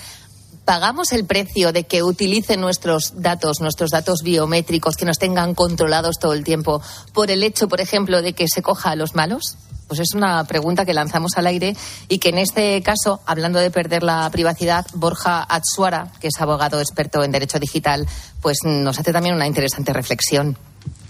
¿pagamos 0.64 1.12
el 1.12 1.24
precio 1.24 1.72
de 1.72 1.84
que 1.84 2.02
utilicen 2.02 2.60
nuestros 2.60 3.22
datos, 3.22 3.60
nuestros 3.60 3.90
datos 3.90 4.22
biométricos, 4.22 4.96
que 4.96 5.04
nos 5.04 5.18
tengan 5.18 5.54
controlados 5.54 6.18
todo 6.18 6.32
el 6.32 6.42
tiempo, 6.42 6.82
por 7.12 7.30
el 7.30 7.44
hecho, 7.44 7.68
por 7.68 7.80
ejemplo, 7.80 8.20
de 8.20 8.32
que 8.32 8.48
se 8.48 8.62
coja 8.62 8.90
a 8.90 8.96
los 8.96 9.14
malos? 9.14 9.56
Pues 9.86 10.00
es 10.00 10.14
una 10.14 10.44
pregunta 10.44 10.84
que 10.84 10.94
lanzamos 10.94 11.36
al 11.36 11.48
aire 11.48 11.76
y 12.08 12.18
que 12.18 12.28
en 12.28 12.38
este 12.38 12.80
caso, 12.82 13.20
hablando 13.26 13.58
de 13.58 13.72
perder 13.72 14.04
la 14.04 14.28
privacidad, 14.30 14.86
Borja 14.94 15.42
Atsuara, 15.42 16.12
que 16.20 16.28
es 16.28 16.40
abogado 16.40 16.80
experto 16.80 17.24
en 17.24 17.32
derecho 17.32 17.58
digital, 17.58 18.06
pues 18.40 18.58
nos 18.64 18.98
hace 19.00 19.12
también 19.12 19.34
una 19.34 19.48
interesante 19.48 19.92
reflexión. 19.92 20.56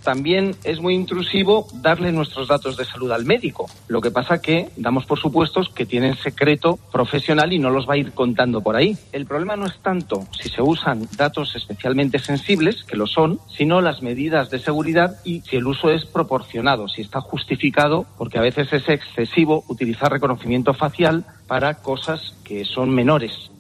También 0.03 0.57
es 0.65 0.81
muy 0.81 0.95
intrusivo 0.95 1.67
darle 1.75 2.13
nuestros 2.13 2.49
datos 2.49 2.77
de 2.77 2.85
salud 2.85 3.11
al 3.13 3.25
médico. 3.25 3.69
Lo 3.89 4.01
que 4.01 4.11
pasa 4.11 4.41
que 4.41 4.71
damos 4.77 5.05
por 5.07 5.19
supuestos 5.19 5.69
que 5.69 5.87
tienen 5.87 6.17
secreto 6.17 6.79
profesional 6.91 7.53
y 7.53 7.59
no 7.59 7.71
los 7.71 7.89
va 7.89 7.95
a 7.95 7.99
ir 7.99 8.13
contando 8.13 8.61
por 8.63 8.77
ahí. 8.77 8.97
El 9.13 9.27
problema 9.27 9.57
no 9.57 9.67
es 9.67 9.79
tanto 9.81 10.27
si 10.39 10.49
se 10.49 10.63
usan 10.63 11.09
datos 11.17 11.55
especialmente 11.55 12.19
sensibles, 12.19 12.85
que 12.85 12.97
lo 12.97 13.07
son, 13.07 13.41
sino 13.57 13.81
las 13.81 14.03
medidas 14.03 14.51
de 14.51 14.59
seguridad 14.59 15.17
y 15.25 15.41
si 15.43 15.57
el 15.57 15.67
uso 15.67 15.91
es 15.91 16.05
proporcionado, 16.05 16.89
si 16.89 17.03
está 17.03 17.21
justificado, 17.21 18.07
porque 18.17 18.39
a 18.39 18.43
veces 18.43 18.73
es 18.73 18.89
excesivo 18.89 19.65
utilizar 19.69 20.11
reconocimiento 20.11 20.75
facial 20.75 21.25
para 21.47 21.75
cosas 21.75 22.35
que 22.45 22.65
son 22.65 22.91
menores. 22.91 23.51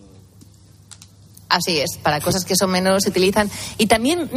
Así 1.50 1.78
es, 1.78 1.98
para 2.00 2.20
cosas 2.20 2.44
que 2.44 2.54
son 2.54 2.70
menores 2.70 3.02
se 3.02 3.10
utilizan. 3.10 3.50
Y 3.76 3.86
también, 3.86 4.30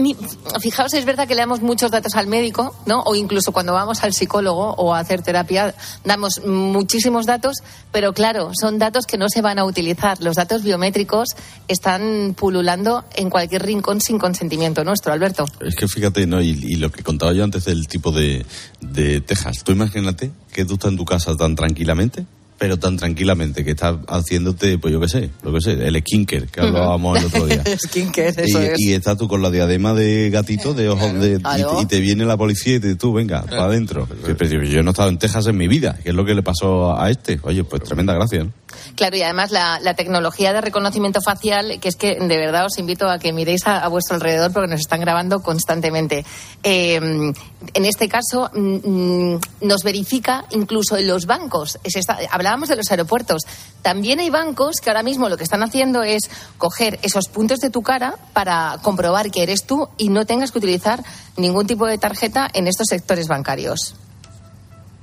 fijaos, 0.60 0.94
es 0.96 1.06
verdad 1.06 1.28
que 1.28 1.36
le 1.36 1.42
damos 1.42 1.62
muchos 1.62 1.92
datos 1.92 2.16
al 2.16 2.26
médico, 2.26 2.76
¿no? 2.88 3.04
O 3.04 3.14
incluso 3.14 3.52
cuando 3.52 3.72
vamos 3.74 4.04
al 4.04 4.14
psicólogo 4.14 4.74
o 4.74 4.96
a 4.96 5.00
hacer 5.00 5.22
terapia, 5.22 5.76
damos 6.04 6.44
muchísimos 6.44 7.28
datos, 7.28 7.58
pero 7.92 8.14
claro, 8.14 8.52
son 8.60 8.80
datos 8.80 9.06
que 9.06 9.20
no 9.20 9.30
se 9.30 9.42
van 9.42 9.60
a 9.60 9.64
utilizar. 9.64 10.20
Los 10.22 10.36
datos 10.38 10.64
biométricos 10.64 11.30
están 11.68 12.34
pululando 12.36 13.06
en 13.16 13.30
cualquier 13.30 13.64
rincón 13.64 14.02
sin 14.02 14.18
consentimiento 14.18 14.84
nuestro, 14.84 15.14
Alberto. 15.14 15.46
Es 15.62 15.76
que 15.76 15.88
fíjate, 15.88 16.26
¿no? 16.26 16.42
Y, 16.42 16.50
y 16.50 16.76
lo 16.78 16.92
que 16.92 17.04
contaba 17.04 17.34
yo 17.34 17.44
antes 17.44 17.66
del 17.66 17.88
tipo 17.88 18.12
de, 18.12 18.44
de 18.82 19.22
Texas. 19.22 19.64
Tú 19.64 19.72
imagínate 19.72 20.32
que 20.52 20.66
tú 20.66 20.74
estás 20.74 20.92
en 20.92 20.98
tu 20.98 21.06
casa 21.06 21.36
tan 21.36 21.56
tranquilamente, 21.56 22.26
pero 22.64 22.78
tan 22.80 22.96
tranquilamente 22.96 23.66
que 23.66 23.72
estás 23.72 23.98
haciéndote, 24.08 24.78
pues 24.78 24.94
yo 24.94 25.02
qué 25.02 25.10
sé, 25.10 25.30
lo 25.44 25.52
que 25.52 25.60
sé, 25.60 25.74
el 25.86 26.00
skinker 26.00 26.48
que 26.48 26.62
hablábamos 26.62 27.20
el 27.20 27.26
otro 27.26 27.46
día. 27.46 27.62
Skincare, 27.78 28.30
eso 28.30 28.62
y, 28.62 28.66
es. 28.68 28.80
y 28.80 28.94
estás 28.94 29.18
tú 29.18 29.28
con 29.28 29.42
la 29.42 29.52
diadema 29.52 29.94
de 29.94 30.30
gatito, 30.30 30.74
de 30.74 30.88
ojos 30.88 31.14
de. 31.16 31.42
y- 31.82 31.86
te 31.88 32.00
viene 32.00 32.24
la 32.24 32.38
policía 32.38 32.76
y 32.76 32.80
te 32.80 32.96
tú, 32.96 33.12
venga, 33.12 33.42
para 33.42 33.66
adentro. 33.66 34.08
Que, 34.26 34.34
pero 34.34 34.64
yo 34.64 34.82
no 34.82 34.92
he 34.92 34.94
estado 34.94 35.10
en 35.10 35.18
Texas 35.18 35.46
en 35.48 35.58
mi 35.58 35.68
vida. 35.68 36.00
¿Qué 36.02 36.12
es 36.12 36.16
lo 36.16 36.24
que 36.24 36.34
le 36.36 36.42
pasó 36.42 36.98
a 36.98 37.10
este? 37.12 37.38
Oye, 37.44 37.66
pues 37.66 37.84
tremenda 37.84 38.14
gracia, 38.14 38.46
¿no? 38.46 38.54
Claro, 38.96 39.16
y 39.16 39.22
además 39.22 39.52
la, 39.52 39.94
tecnología 39.96 40.54
de 40.54 40.62
reconocimiento 40.62 41.22
facial, 41.22 41.80
que 41.80 41.90
es 41.90 41.96
que 41.96 42.16
de 42.16 42.38
verdad 42.38 42.66
os 42.66 42.78
invito 42.80 43.08
a 43.10 43.20
que 43.20 43.32
miréis 43.32 43.68
a, 43.68 43.88
vuestro 43.88 44.16
alrededor 44.16 44.52
porque 44.52 44.70
nos 44.70 44.80
están 44.80 45.02
grabando 45.02 45.42
constantemente. 45.42 46.26
Eh, 46.64 46.96
en 46.96 47.86
este 47.86 48.10
caso, 48.10 48.50
mm, 48.54 49.36
mm, 49.36 49.40
nos 49.62 49.84
verifica 49.84 50.46
incluso 50.52 50.98
en 50.98 51.08
los 51.08 51.26
bancos. 51.26 51.80
Hablábamos 52.32 52.70
de 52.70 52.76
los 52.76 52.90
aeropuertos. 52.92 53.44
También 53.82 54.20
hay 54.20 54.30
bancos 54.30 54.78
que 54.82 54.90
ahora 54.90 55.04
mismo 55.04 55.30
lo 55.30 55.38
que 55.38 55.44
están 55.44 55.64
haciendo 55.64 56.04
es 56.04 56.30
coger 56.58 57.00
esos 57.04 57.28
puntos 57.28 57.60
de 57.60 57.70
tu 57.70 57.82
cara 57.82 58.16
para 58.34 58.80
comprobar 58.82 59.32
que 59.32 59.44
eres 59.44 59.66
tú 59.66 59.90
y 59.98 60.10
no 60.10 60.26
tengas 60.26 60.52
que 60.52 60.58
utilizar 60.58 61.04
ningún 61.38 61.68
tipo 61.68 61.86
de 61.86 61.98
tarjeta 61.98 62.50
en 62.54 62.68
estos 62.68 62.88
sectores 62.90 63.28
bancarios. 63.28 63.96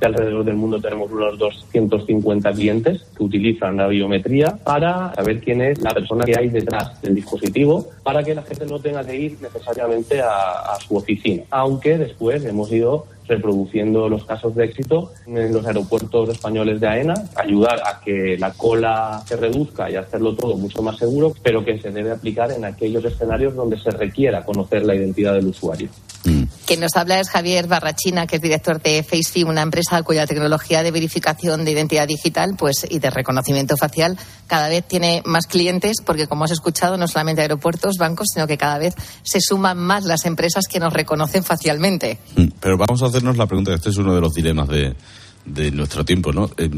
Que 0.00 0.06
alrededor 0.06 0.44
del 0.44 0.56
mundo 0.56 0.80
tenemos 0.80 1.12
unos 1.12 1.38
250 1.38 2.52
clientes 2.52 3.06
que 3.16 3.22
utilizan 3.22 3.76
la 3.76 3.86
biometría 3.86 4.56
para 4.64 5.14
saber 5.14 5.40
quién 5.40 5.60
es 5.60 5.80
la 5.82 5.92
persona 5.92 6.24
que 6.24 6.38
hay 6.38 6.48
detrás 6.48 7.00
del 7.02 7.14
dispositivo, 7.14 7.86
para 8.02 8.24
que 8.24 8.34
la 8.34 8.42
gente 8.42 8.64
no 8.66 8.78
tenga 8.80 9.04
que 9.04 9.16
ir 9.16 9.36
necesariamente 9.40 10.20
a, 10.20 10.72
a 10.72 10.80
su 10.80 10.96
oficina. 10.96 11.42
Aunque 11.50 11.98
después 11.98 12.44
hemos 12.44 12.72
ido 12.72 13.06
reproduciendo 13.30 14.08
los 14.08 14.24
casos 14.24 14.54
de 14.56 14.64
éxito 14.64 15.12
en 15.26 15.52
los 15.52 15.64
aeropuertos 15.64 16.28
españoles 16.28 16.80
de 16.80 16.88
AENA, 16.88 17.14
ayudar 17.36 17.80
a 17.86 18.00
que 18.00 18.36
la 18.36 18.52
cola 18.52 19.22
se 19.24 19.36
reduzca 19.36 19.88
y 19.88 19.94
hacerlo 19.94 20.34
todo 20.34 20.56
mucho 20.56 20.82
más 20.82 20.98
seguro, 20.98 21.32
pero 21.42 21.64
que 21.64 21.78
se 21.78 21.92
debe 21.92 22.10
aplicar 22.10 22.50
en 22.50 22.64
aquellos 22.64 23.04
escenarios 23.04 23.54
donde 23.54 23.78
se 23.78 23.92
requiera 23.92 24.44
conocer 24.44 24.84
la 24.84 24.96
identidad 24.96 25.34
del 25.34 25.46
usuario. 25.46 25.88
Que 26.66 26.76
nos 26.76 26.94
habla 26.96 27.18
es 27.18 27.30
Javier 27.30 27.66
Barrachina, 27.66 28.26
que 28.26 28.36
es 28.36 28.42
director 28.42 28.80
de 28.80 29.02
FaceFi, 29.02 29.44
una 29.44 29.62
empresa 29.62 30.02
cuya 30.02 30.26
tecnología 30.26 30.82
de 30.82 30.90
verificación 30.90 31.64
de 31.64 31.72
identidad 31.72 32.06
digital 32.06 32.54
pues, 32.56 32.86
y 32.88 32.98
de 32.98 33.10
reconocimiento 33.10 33.76
facial 33.76 34.18
cada 34.46 34.68
vez 34.68 34.86
tiene 34.86 35.22
más 35.24 35.46
clientes, 35.46 35.98
porque 36.04 36.26
como 36.26 36.44
has 36.44 36.50
escuchado, 36.50 36.96
no 36.96 37.08
solamente 37.08 37.42
aeropuertos, 37.42 37.96
bancos, 37.98 38.28
sino 38.34 38.46
que 38.46 38.58
cada 38.58 38.78
vez 38.78 38.94
se 39.22 39.40
suman 39.40 39.78
más 39.78 40.04
las 40.04 40.24
empresas 40.26 40.64
que 40.68 40.80
nos 40.80 40.92
reconocen 40.92 41.44
facialmente. 41.44 42.18
Mm, 42.36 42.48
Pero 42.60 42.76
vamos 42.76 43.02
a 43.02 43.06
hacernos 43.06 43.36
la 43.36 43.46
pregunta, 43.46 43.72
este 43.72 43.90
es 43.90 43.96
uno 43.96 44.14
de 44.14 44.20
los 44.20 44.34
dilemas 44.34 44.68
de, 44.68 44.94
de 45.44 45.70
nuestro 45.70 46.04
tiempo, 46.04 46.32
¿no? 46.32 46.50
Eh, 46.56 46.68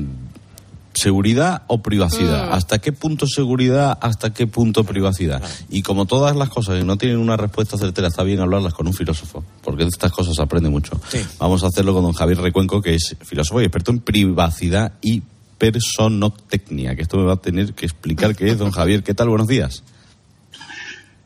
¿Seguridad 0.94 1.62
o 1.68 1.82
privacidad? 1.82 2.48
Mm. 2.48 2.52
¿Hasta 2.52 2.78
qué 2.78 2.92
punto 2.92 3.26
seguridad? 3.26 3.98
¿Hasta 4.00 4.32
qué 4.32 4.46
punto 4.46 4.84
privacidad? 4.84 5.42
Y 5.70 5.82
como 5.82 6.06
todas 6.06 6.36
las 6.36 6.48
cosas 6.48 6.78
que 6.78 6.84
no 6.84 6.98
tienen 6.98 7.18
una 7.18 7.36
respuesta 7.36 7.78
certera, 7.78 8.08
está 8.08 8.22
bien 8.22 8.40
hablarlas 8.40 8.74
con 8.74 8.86
un 8.86 8.94
filósofo, 8.94 9.44
porque 9.62 9.84
de 9.84 9.88
estas 9.88 10.12
cosas 10.12 10.34
se 10.36 10.42
aprende 10.42 10.68
mucho. 10.68 11.00
Vamos 11.38 11.64
a 11.64 11.68
hacerlo 11.68 11.94
con 11.94 12.02
don 12.02 12.12
Javier 12.12 12.38
Recuenco, 12.38 12.82
que 12.82 12.94
es 12.94 13.16
filósofo 13.22 13.60
y 13.60 13.64
experto 13.64 13.90
en 13.90 14.00
privacidad 14.00 14.92
y 15.00 15.22
personotecnia, 15.58 16.96
que 16.96 17.02
esto 17.02 17.16
me 17.16 17.24
va 17.24 17.34
a 17.34 17.40
tener 17.40 17.72
que 17.74 17.86
explicar 17.86 18.34
qué 18.34 18.50
es, 18.50 18.58
don 18.58 18.70
Javier. 18.70 19.02
¿Qué 19.02 19.14
tal? 19.14 19.28
Buenos 19.28 19.46
días. 19.46 19.82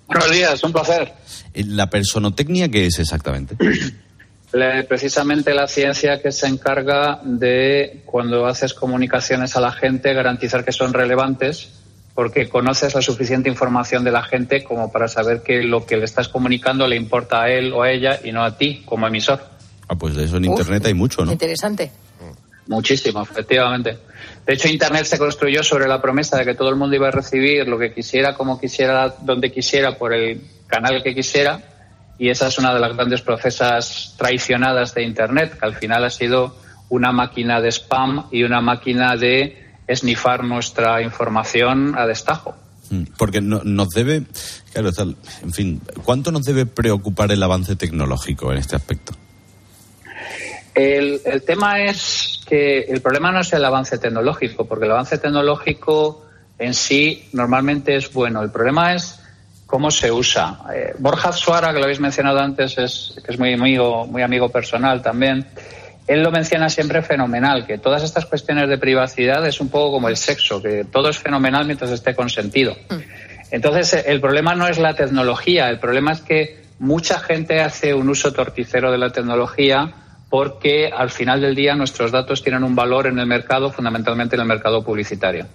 Buenos 0.06 0.30
días, 0.30 0.62
un 0.62 0.72
placer. 0.72 1.12
Eh, 1.52 1.64
¿La 1.64 1.90
personotecnia 1.90 2.68
qué 2.68 2.86
es 2.86 2.98
exactamente? 2.98 3.56
Le- 4.52 4.84
precisamente 4.84 5.52
la 5.54 5.66
ciencia 5.66 6.20
que 6.22 6.32
se 6.32 6.46
encarga 6.46 7.20
de, 7.24 8.02
cuando 8.06 8.46
haces 8.46 8.74
comunicaciones 8.74 9.56
a 9.56 9.60
la 9.60 9.72
gente, 9.72 10.14
garantizar 10.14 10.64
que 10.64 10.72
son 10.72 10.92
relevantes, 10.92 11.68
porque 12.14 12.48
conoces 12.48 12.94
la 12.94 13.02
suficiente 13.02 13.48
información 13.50 14.02
de 14.04 14.10
la 14.12 14.22
gente 14.22 14.64
como 14.64 14.90
para 14.90 15.08
saber 15.08 15.42
que 15.42 15.62
lo 15.62 15.84
que 15.84 15.96
le 15.98 16.04
estás 16.04 16.28
comunicando 16.28 16.86
le 16.86 16.96
importa 16.96 17.42
a 17.42 17.50
él 17.50 17.72
o 17.72 17.82
a 17.82 17.90
ella 17.90 18.18
y 18.24 18.32
no 18.32 18.42
a 18.44 18.56
ti 18.56 18.82
como 18.86 19.06
emisor. 19.06 19.40
Ah, 19.88 19.94
pues 19.96 20.14
de 20.16 20.24
eso 20.24 20.38
en 20.38 20.48
Uf. 20.48 20.58
Internet 20.58 20.86
hay 20.86 20.94
mucho, 20.94 21.24
¿no? 21.24 21.32
Interesante. 21.32 21.90
Muchísimo, 22.68 23.22
efectivamente. 23.22 23.98
De 24.44 24.54
hecho, 24.54 24.66
Internet 24.68 25.04
se 25.04 25.18
construyó 25.18 25.62
sobre 25.62 25.86
la 25.86 26.00
promesa 26.02 26.36
de 26.38 26.44
que 26.44 26.54
todo 26.54 26.68
el 26.70 26.76
mundo 26.76 26.96
iba 26.96 27.08
a 27.08 27.12
recibir 27.12 27.68
lo 27.68 27.78
que 27.78 27.92
quisiera, 27.92 28.34
como 28.34 28.58
quisiera, 28.60 29.14
donde 29.20 29.52
quisiera, 29.52 29.96
por 29.96 30.12
el 30.12 30.40
canal 30.66 31.02
que 31.02 31.14
quisiera. 31.14 31.60
Y 32.18 32.30
esa 32.30 32.48
es 32.48 32.58
una 32.58 32.72
de 32.72 32.80
las 32.80 32.94
grandes 32.96 33.20
procesas 33.22 34.14
traicionadas 34.18 34.94
de 34.94 35.02
Internet, 35.02 35.58
que 35.58 35.66
al 35.66 35.74
final 35.76 36.04
ha 36.04 36.10
sido 36.10 36.56
una 36.88 37.12
máquina 37.12 37.60
de 37.60 37.68
spam 37.70 38.26
y 38.30 38.42
una 38.44 38.60
máquina 38.60 39.16
de 39.16 39.62
esnifar 39.86 40.44
nuestra 40.44 41.02
información 41.02 41.94
a 41.96 42.06
destajo. 42.06 42.54
Mm, 42.90 43.02
Porque 43.18 43.40
no- 43.40 43.62
nos 43.64 43.88
debe, 43.90 44.22
claro, 44.72 44.92
tal, 44.92 45.16
en 45.42 45.52
fin, 45.52 45.80
¿cuánto 46.04 46.30
nos 46.32 46.44
debe 46.44 46.64
preocupar 46.66 47.30
el 47.32 47.42
avance 47.42 47.76
tecnológico 47.76 48.52
en 48.52 48.58
este 48.58 48.76
aspecto? 48.76 49.12
El, 50.74 51.20
el 51.24 51.42
tema 51.42 51.80
es 51.84 52.40
que 52.46 52.80
el 52.82 53.00
problema 53.00 53.32
no 53.32 53.40
es 53.40 53.52
el 53.52 53.64
avance 53.64 53.98
tecnológico, 53.98 54.66
porque 54.66 54.84
el 54.84 54.92
avance 54.92 55.18
tecnológico 55.18 56.24
en 56.58 56.74
sí 56.74 57.28
normalmente 57.32 57.96
es 57.96 58.12
bueno. 58.12 58.42
El 58.42 58.50
problema 58.50 58.94
es 58.94 59.20
cómo 59.66 59.90
se 59.90 60.10
usa. 60.12 60.60
Eh, 60.74 60.94
Borja 60.98 61.32
Suara, 61.32 61.72
que 61.72 61.78
lo 61.78 61.84
habéis 61.84 62.00
mencionado 62.00 62.38
antes, 62.38 62.78
es, 62.78 63.20
que 63.24 63.32
es 63.32 63.38
muy 63.38 63.52
amigo, 63.52 64.06
muy 64.06 64.22
amigo 64.22 64.48
personal 64.48 65.02
también. 65.02 65.44
Él 66.06 66.22
lo 66.22 66.30
menciona 66.30 66.68
siempre 66.68 67.02
fenomenal, 67.02 67.66
que 67.66 67.78
todas 67.78 68.04
estas 68.04 68.26
cuestiones 68.26 68.68
de 68.68 68.78
privacidad 68.78 69.44
es 69.46 69.60
un 69.60 69.68
poco 69.68 69.92
como 69.92 70.08
el 70.08 70.16
sexo, 70.16 70.62
que 70.62 70.84
todo 70.84 71.08
es 71.08 71.18
fenomenal 71.18 71.66
mientras 71.66 71.90
esté 71.90 72.14
consentido. 72.14 72.76
Entonces, 73.50 73.94
eh, 73.94 74.04
el 74.06 74.20
problema 74.20 74.54
no 74.54 74.68
es 74.68 74.78
la 74.78 74.94
tecnología, 74.94 75.68
el 75.68 75.80
problema 75.80 76.12
es 76.12 76.20
que 76.20 76.62
mucha 76.78 77.18
gente 77.18 77.60
hace 77.60 77.92
un 77.92 78.08
uso 78.08 78.32
torticero 78.32 78.92
de 78.92 78.98
la 78.98 79.10
tecnología 79.10 79.94
porque 80.28 80.90
al 80.94 81.10
final 81.10 81.40
del 81.40 81.54
día 81.54 81.74
nuestros 81.74 82.12
datos 82.12 82.42
tienen 82.42 82.64
un 82.64 82.74
valor 82.74 83.06
en 83.06 83.18
el 83.18 83.26
mercado, 83.26 83.70
fundamentalmente 83.70 84.36
en 84.36 84.42
el 84.42 84.48
mercado 84.48 84.84
publicitario. 84.84 85.46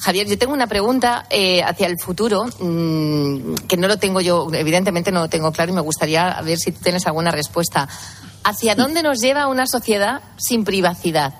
Javier, 0.00 0.26
yo 0.26 0.38
tengo 0.38 0.54
una 0.54 0.66
pregunta 0.66 1.26
eh, 1.28 1.62
hacia 1.62 1.86
el 1.86 1.96
futuro, 2.02 2.46
mm, 2.46 3.66
que 3.68 3.76
no 3.76 3.86
lo 3.86 3.98
tengo 3.98 4.22
yo, 4.22 4.48
evidentemente 4.52 5.12
no 5.12 5.20
lo 5.20 5.28
tengo 5.28 5.52
claro 5.52 5.72
y 5.72 5.74
me 5.74 5.82
gustaría 5.82 6.40
ver 6.40 6.58
si 6.58 6.72
tú 6.72 6.80
tienes 6.82 7.06
alguna 7.06 7.30
respuesta. 7.30 7.86
¿Hacia 8.42 8.74
dónde 8.74 9.02
nos 9.02 9.20
lleva 9.20 9.46
una 9.46 9.66
sociedad 9.66 10.22
sin 10.38 10.64
privacidad? 10.64 11.34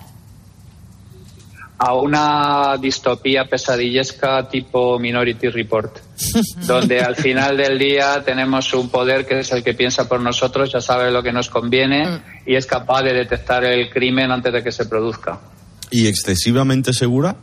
A 1.78 1.94
una 1.94 2.76
distopía 2.76 3.46
pesadillesca 3.46 4.46
tipo 4.46 4.98
Minority 4.98 5.48
Report, 5.48 5.96
donde 6.66 7.00
al 7.00 7.16
final 7.16 7.56
del 7.56 7.78
día 7.78 8.22
tenemos 8.22 8.74
un 8.74 8.90
poder 8.90 9.26
que 9.26 9.40
es 9.40 9.50
el 9.52 9.64
que 9.64 9.72
piensa 9.72 10.06
por 10.06 10.20
nosotros, 10.20 10.70
ya 10.70 10.82
sabe 10.82 11.10
lo 11.10 11.22
que 11.22 11.32
nos 11.32 11.48
conviene 11.48 12.20
y 12.44 12.56
es 12.56 12.66
capaz 12.66 13.04
de 13.04 13.14
detectar 13.14 13.64
el 13.64 13.88
crimen 13.88 14.30
antes 14.30 14.52
de 14.52 14.62
que 14.62 14.70
se 14.70 14.84
produzca. 14.84 15.40
¿Y 15.90 16.06
excesivamente 16.08 16.92
segura? 16.92 17.34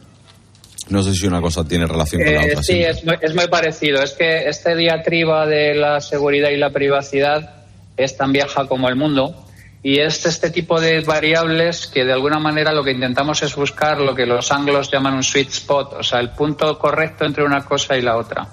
No 0.89 1.03
sé 1.03 1.13
si 1.13 1.27
una 1.27 1.41
cosa 1.41 1.63
tiene 1.67 1.85
relación 1.85 2.23
con 2.23 2.33
la 2.33 2.41
Eh, 2.43 2.49
otra. 2.51 2.63
sí, 2.63 2.79
es 2.81 3.03
muy, 3.05 3.15
es 3.21 3.35
muy 3.35 3.47
parecido. 3.47 4.01
Es 4.01 4.13
que 4.13 4.47
este 4.47 4.75
diatriba 4.75 5.45
de 5.45 5.75
la 5.75 5.99
seguridad 6.01 6.49
y 6.49 6.57
la 6.57 6.69
privacidad 6.69 7.55
es 7.97 8.15
tan 8.15 8.31
vieja 8.31 8.65
como 8.67 8.87
el 8.89 8.95
mundo 8.95 9.43
y 9.83 9.99
es 9.99 10.25
este 10.25 10.49
tipo 10.49 10.79
de 10.79 11.01
variables 11.01 11.87
que 11.87 12.03
de 12.05 12.13
alguna 12.13 12.39
manera 12.39 12.71
lo 12.73 12.83
que 12.83 12.91
intentamos 12.91 13.41
es 13.43 13.55
buscar 13.55 13.99
lo 13.99 14.13
que 14.15 14.25
los 14.25 14.51
anglos 14.51 14.89
llaman 14.91 15.13
un 15.13 15.23
sweet 15.23 15.49
spot, 15.49 15.93
o 15.99 16.03
sea, 16.03 16.19
el 16.19 16.31
punto 16.31 16.77
correcto 16.77 17.25
entre 17.25 17.43
una 17.43 17.63
cosa 17.65 17.97
y 17.97 18.01
la 18.01 18.17
otra. 18.17 18.47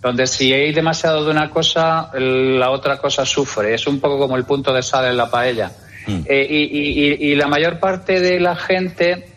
Donde 0.00 0.26
si 0.26 0.52
hay 0.52 0.72
demasiado 0.72 1.24
de 1.24 1.30
una 1.30 1.48
cosa, 1.50 2.10
la 2.14 2.70
otra 2.70 2.98
cosa 2.98 3.24
sufre. 3.24 3.74
Es 3.74 3.86
un 3.86 4.00
poco 4.00 4.18
como 4.18 4.36
el 4.36 4.44
punto 4.44 4.72
de 4.72 4.82
sal 4.82 5.06
en 5.06 5.16
la 5.16 5.30
paella. 5.30 5.70
Eh, 6.08 6.46
y, 6.50 6.56
y- 6.56 7.06
y- 7.28 7.30
y 7.32 7.34
la 7.36 7.46
mayor 7.46 7.78
parte 7.78 8.18
de 8.20 8.40
la 8.40 8.56
gente 8.56 9.28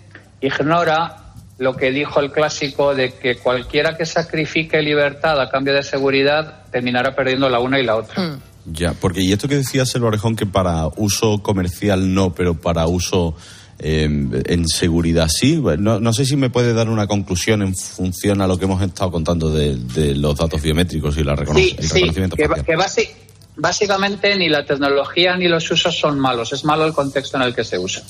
ignora 0.42 1.18
lo 1.58 1.76
que 1.76 1.91
dijo 1.91 2.20
el 2.20 2.32
clásico 2.32 2.93
de 2.95 3.14
que 3.14 3.38
cualquiera 3.38 3.95
que 3.97 4.06
sacrifique 4.06 4.82
libertad 4.82 5.39
a 5.39 5.49
cambio 5.49 5.74
de 5.74 5.84
seguridad 5.84 6.64
terminará 6.72 7.16
perdiendo 7.16 7.49
la 7.49 7.60
una 7.60 7.80
y 7.80 7.84
la 7.86 7.95
otra. 7.95 8.39
Ya, 8.66 8.93
porque 8.93 9.22
y 9.22 9.32
esto 9.32 9.47
que 9.47 9.56
decías, 9.56 9.93
el 9.95 10.03
orejón, 10.03 10.36
que 10.36 10.45
para 10.45 10.88
uso 10.97 11.39
comercial 11.41 12.14
no, 12.14 12.34
pero 12.34 12.56
para 12.60 12.88
uso 12.88 13.36
eh, 13.80 14.03
en 14.06 14.68
seguridad 14.68 15.28
sí. 15.30 15.62
No, 15.80 15.99
no 15.99 16.14
sé 16.14 16.26
si 16.26 16.36
me 16.36 16.49
puede 16.49 16.74
dar 16.74 16.89
una 16.89 17.08
conclusión 17.08 17.62
en 17.62 17.76
función 17.76 18.41
a 18.41 18.47
lo 18.47 18.58
que 18.58 18.66
hemos 18.66 18.82
estado 18.82 19.12
contando 19.12 19.51
de, 19.51 19.76
de 19.78 20.16
los 20.16 20.36
datos 20.38 20.62
biométricos 20.62 21.18
y 21.18 21.24
la 21.24 21.36
recono- 21.36 21.60
Sí, 21.60 21.76
el 21.78 21.84
sí, 21.84 21.93
reconocimiento 21.95 22.36
que, 22.38 22.47
facial. 22.47 22.66
que 22.66 22.76
basi- 22.78 23.10
básicamente 23.56 24.36
ni 24.36 24.49
la 24.49 24.66
tecnología 24.66 25.36
ni 25.38 25.47
los 25.47 25.70
usos 25.72 25.97
son 25.97 26.20
malos, 26.20 26.53
es 26.53 26.64
malo 26.66 26.86
el 26.86 26.93
contexto 26.93 27.38
en 27.38 27.43
el 27.43 27.56
que 27.56 27.64
se 27.64 27.78
usa. 27.78 28.03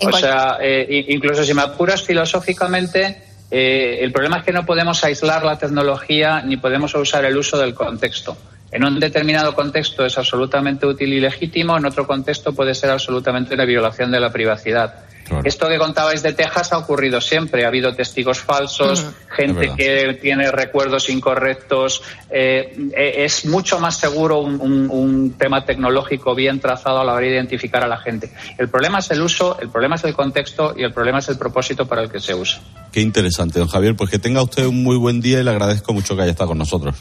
O 0.00 0.12
sea, 0.12 0.58
eh, 0.60 1.06
incluso 1.08 1.44
si 1.44 1.54
me 1.54 1.62
apuras 1.62 2.02
filosóficamente, 2.02 3.22
eh, 3.50 3.98
el 4.00 4.12
problema 4.12 4.38
es 4.38 4.44
que 4.44 4.52
no 4.52 4.66
podemos 4.66 5.02
aislar 5.04 5.44
la 5.44 5.58
tecnología 5.58 6.42
ni 6.42 6.56
podemos 6.56 6.94
usar 6.94 7.24
el 7.24 7.36
uso 7.36 7.58
del 7.58 7.74
contexto. 7.74 8.36
En 8.74 8.84
un 8.84 8.98
determinado 9.00 9.54
contexto 9.54 10.04
es 10.04 10.18
absolutamente 10.18 10.84
útil 10.84 11.12
y 11.12 11.20
legítimo, 11.20 11.78
en 11.78 11.86
otro 11.86 12.06
contexto 12.06 12.52
puede 12.52 12.74
ser 12.74 12.90
absolutamente 12.90 13.54
una 13.54 13.64
violación 13.64 14.10
de 14.10 14.20
la 14.20 14.30
privacidad. 14.30 14.96
Esto 15.42 15.68
que 15.68 15.78
contabais 15.78 16.22
de 16.22 16.34
Texas 16.34 16.70
ha 16.74 16.76
ocurrido 16.78 17.18
siempre. 17.18 17.64
Ha 17.64 17.68
habido 17.68 17.94
testigos 17.94 18.40
falsos, 18.40 19.06
gente 19.30 19.70
que 19.74 20.18
tiene 20.20 20.50
recuerdos 20.50 21.08
incorrectos. 21.08 22.02
Eh, 22.28 22.76
eh, 22.94 23.24
es 23.24 23.46
mucho 23.46 23.80
más 23.80 23.96
seguro 23.96 24.40
un, 24.40 24.60
un- 24.60 24.90
un 24.90 25.32
tema 25.38 25.64
tecnológico 25.64 26.34
bien 26.34 26.60
trazado 26.60 27.00
a 27.00 27.04
la 27.04 27.14
hora 27.14 27.24
de 27.26 27.32
identificar 27.32 27.82
a 27.82 27.88
la 27.88 27.96
gente. 27.96 28.30
El 28.58 28.68
problema 28.68 28.98
es 28.98 29.10
el 29.12 29.22
uso, 29.22 29.58
el 29.60 29.70
problema 29.70 29.94
es 29.94 30.04
el 30.04 30.12
contexto 30.12 30.74
y 30.76 30.82
el 30.82 30.92
problema 30.92 31.20
es 31.20 31.28
el 31.30 31.38
propósito 31.38 31.86
para 31.86 32.02
el 32.02 32.10
que 32.10 32.20
se 32.20 32.34
usa. 32.34 32.60
Qué 32.92 33.00
interesante, 33.00 33.58
don 33.60 33.68
Javier. 33.68 33.96
Pues 33.96 34.10
que 34.10 34.18
tenga 34.18 34.42
usted 34.42 34.66
un 34.66 34.82
muy 34.82 34.98
buen 34.98 35.22
día 35.22 35.40
y 35.40 35.44
le 35.44 35.50
agradezco 35.50 35.94
mucho 35.94 36.14
que 36.16 36.22
haya 36.22 36.32
estado 36.32 36.48
con 36.48 36.58
nosotros. 36.58 36.96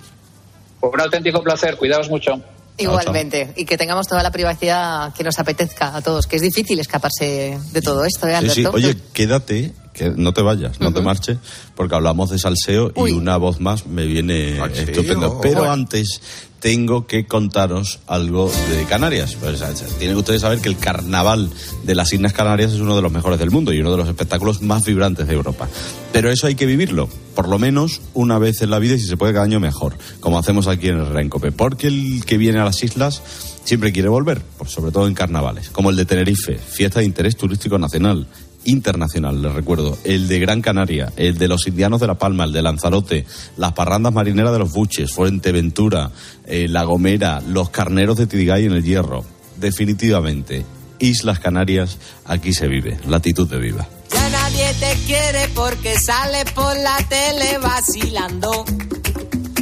Un 0.92 1.00
auténtico 1.00 1.42
placer. 1.42 1.78
Cuidaos 1.78 2.10
mucho. 2.10 2.42
Igualmente, 2.78 3.54
y 3.56 3.66
que 3.66 3.78
tengamos 3.78 4.08
toda 4.08 4.24
la 4.24 4.32
privacidad 4.32 5.14
que 5.14 5.24
nos 5.24 5.38
apetezca 5.38 5.96
a 5.96 6.02
todos, 6.02 6.26
que 6.26 6.38
es 6.38 6.42
difícil 6.42 6.80
escaparse 6.80 7.60
de 7.72 7.82
todo 7.82 8.04
esto, 8.04 8.28
¿eh, 8.28 8.36
Sí, 8.42 8.50
sí. 8.50 8.60
Alberto? 8.62 8.78
Oye, 8.78 8.98
quédate, 9.14 9.74
que 9.94 10.10
no 10.10 10.34
te 10.34 10.42
vayas, 10.42 10.80
no 10.80 10.92
te 10.92 11.02
marches, 11.02 11.38
porque 11.76 11.94
hablamos 11.94 12.32
de 12.32 12.40
salseo 12.40 12.92
y 12.96 13.12
una 13.12 13.38
voz 13.38 13.60
más 13.60 13.86
me 13.86 14.06
viene 14.06 14.58
estupendo. 14.74 15.40
Pero 15.40 15.70
antes 15.70 16.20
tengo 16.64 17.08
que 17.08 17.26
contaros 17.26 18.00
algo 18.08 18.50
de 18.70 18.86
Canarias. 18.86 19.36
Pues, 19.36 19.62
tienen 20.00 20.16
ustedes 20.16 20.40
saber 20.40 20.62
que 20.62 20.70
el 20.70 20.78
carnaval 20.78 21.50
de 21.84 21.94
las 21.94 22.14
Islas 22.14 22.32
Canarias 22.32 22.72
es 22.72 22.80
uno 22.80 22.96
de 22.96 23.02
los 23.02 23.12
mejores 23.12 23.38
del 23.38 23.52
mundo 23.52 23.74
y 23.74 23.82
uno 23.82 23.92
de 23.92 23.98
los 23.98 24.08
espectáculos 24.08 24.62
más 24.62 24.86
vibrantes 24.86 25.28
de 25.28 25.34
Europa. 25.34 25.68
Pero 26.14 26.32
eso 26.32 26.48
hay 26.48 26.56
que 26.56 26.66
vivirlo, 26.66 27.10
por 27.36 27.50
lo 27.50 27.60
menos 27.60 28.00
una 28.14 28.40
vez 28.40 28.62
en 28.62 28.70
la 28.70 28.80
vida 28.80 28.96
y 28.96 29.00
si 29.00 29.08
se 29.08 29.18
puede 29.18 29.34
cada 29.34 29.44
año 29.44 29.60
mejor, 29.60 29.98
como 30.22 30.40
hacemos 30.40 30.68
aquí 30.68 30.88
en 30.88 31.00
el 31.00 31.08
Rencope. 31.08 31.52
Porque 31.52 31.88
el 31.88 32.24
que 32.26 32.38
viene 32.38 32.60
a 32.60 32.64
las 32.64 32.82
islas 32.82 33.22
siempre 33.66 33.92
quiere 33.92 34.08
volver, 34.08 34.42
pues 34.58 34.72
sobre 34.72 34.94
todo 34.94 35.08
en 35.08 35.16
carnavales, 35.16 35.70
como 35.70 35.90
el 35.90 35.98
de 35.98 36.06
Tenerife, 36.06 36.58
fiesta 36.58 37.00
de 37.02 37.06
interés 37.06 37.36
turístico 37.36 37.78
nacional. 37.78 38.26
Internacional, 38.66 39.42
les 39.42 39.54
recuerdo. 39.54 39.98
El 40.04 40.28
de 40.28 40.40
Gran 40.40 40.62
Canaria, 40.62 41.12
el 41.16 41.38
de 41.38 41.48
los 41.48 41.68
indianos 41.68 42.02
de 42.02 42.08
La 42.08 42.16
Palma, 42.16 42.46
el 42.46 42.54
de 42.54 42.62
Lanzarote, 42.62 43.26
las 43.58 43.74
parrandas 43.74 44.14
marineras 44.14 44.54
de 44.54 44.60
los 44.60 44.72
Buches, 44.72 45.14
Fuerteventura, 45.14 46.12
eh, 46.46 46.68
La 46.68 46.84
Gomera, 46.84 47.42
los 47.42 47.70
carneros 47.70 48.18
de 48.18 48.28
Tidigay 48.28 48.66
en 48.66 48.74
el 48.74 48.84
Hierro. 48.84 49.26
Definitivamente, 49.58 50.66
Islas 51.00 51.40
Canarias, 51.40 51.98
aquí 52.26 52.54
se 52.54 52.68
vive, 52.68 53.00
latitud 53.08 53.50
de 53.50 53.60
viva. 53.60 53.88
Ya 54.12 54.30
nadie 54.30 54.74
te 54.80 54.94
quiere 55.06 55.50
porque 55.56 55.98
sales 56.00 56.46
por 56.54 56.76
la 56.78 56.98
tele 57.10 57.58
vacilando. 57.60 58.66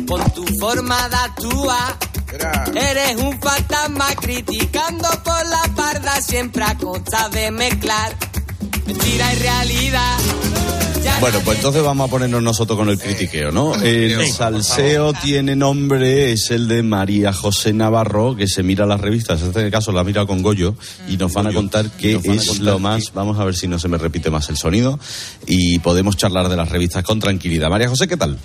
Con 0.07 0.33
tu 0.33 0.45
forma 0.59 1.07
de 1.07 1.15
actuar. 1.15 1.97
Eres 2.75 3.17
un 3.17 3.39
fantasma 3.41 4.07
criticando 4.19 5.07
por 5.23 5.45
la 5.49 5.63
parda 5.75 6.21
siempre 6.21 6.63
a 6.63 6.77
costa 6.77 7.29
de 7.29 7.51
mezclar 7.51 8.15
mentira 8.93 9.33
y 9.33 9.35
realidad. 9.37 10.17
Bueno, 11.19 11.39
pues 11.45 11.57
entonces 11.57 11.81
vamos 11.81 12.07
a 12.07 12.11
ponernos 12.11 12.43
nosotros 12.43 12.77
con 12.77 12.89
el 12.89 12.97
critiqueo, 12.97 13.51
¿no? 13.51 13.73
El 13.75 14.27
salseo 14.27 15.13
tiene 15.13 15.55
nombre, 15.55 16.33
es 16.33 16.51
el 16.51 16.67
de 16.67 16.83
María 16.83 17.31
José 17.31 17.73
Navarro, 17.73 18.35
que 18.35 18.47
se 18.47 18.63
mira 18.63 18.85
las 18.85 18.99
revistas, 18.99 19.41
en 19.41 19.47
este 19.47 19.71
caso 19.71 19.91
la 19.91 20.03
mira 20.03 20.25
con 20.25 20.41
Goyo, 20.41 20.75
y 21.07 21.17
nos 21.17 21.33
van 21.33 21.47
a 21.47 21.53
contar 21.53 21.89
qué 21.91 22.15
es 22.15 22.25
contar 22.25 22.57
lo 22.59 22.79
más, 22.79 23.13
vamos 23.13 23.39
a 23.39 23.45
ver 23.45 23.55
si 23.55 23.67
no 23.67 23.79
se 23.79 23.87
me 23.87 23.97
repite 23.97 24.29
más 24.29 24.49
el 24.49 24.57
sonido, 24.57 24.99
y 25.47 25.79
podemos 25.79 26.17
charlar 26.17 26.49
de 26.49 26.57
las 26.57 26.69
revistas 26.69 27.03
con 27.03 27.19
tranquilidad. 27.19 27.69
María 27.69 27.87
José, 27.87 28.07
¿qué 28.07 28.17
tal? 28.17 28.37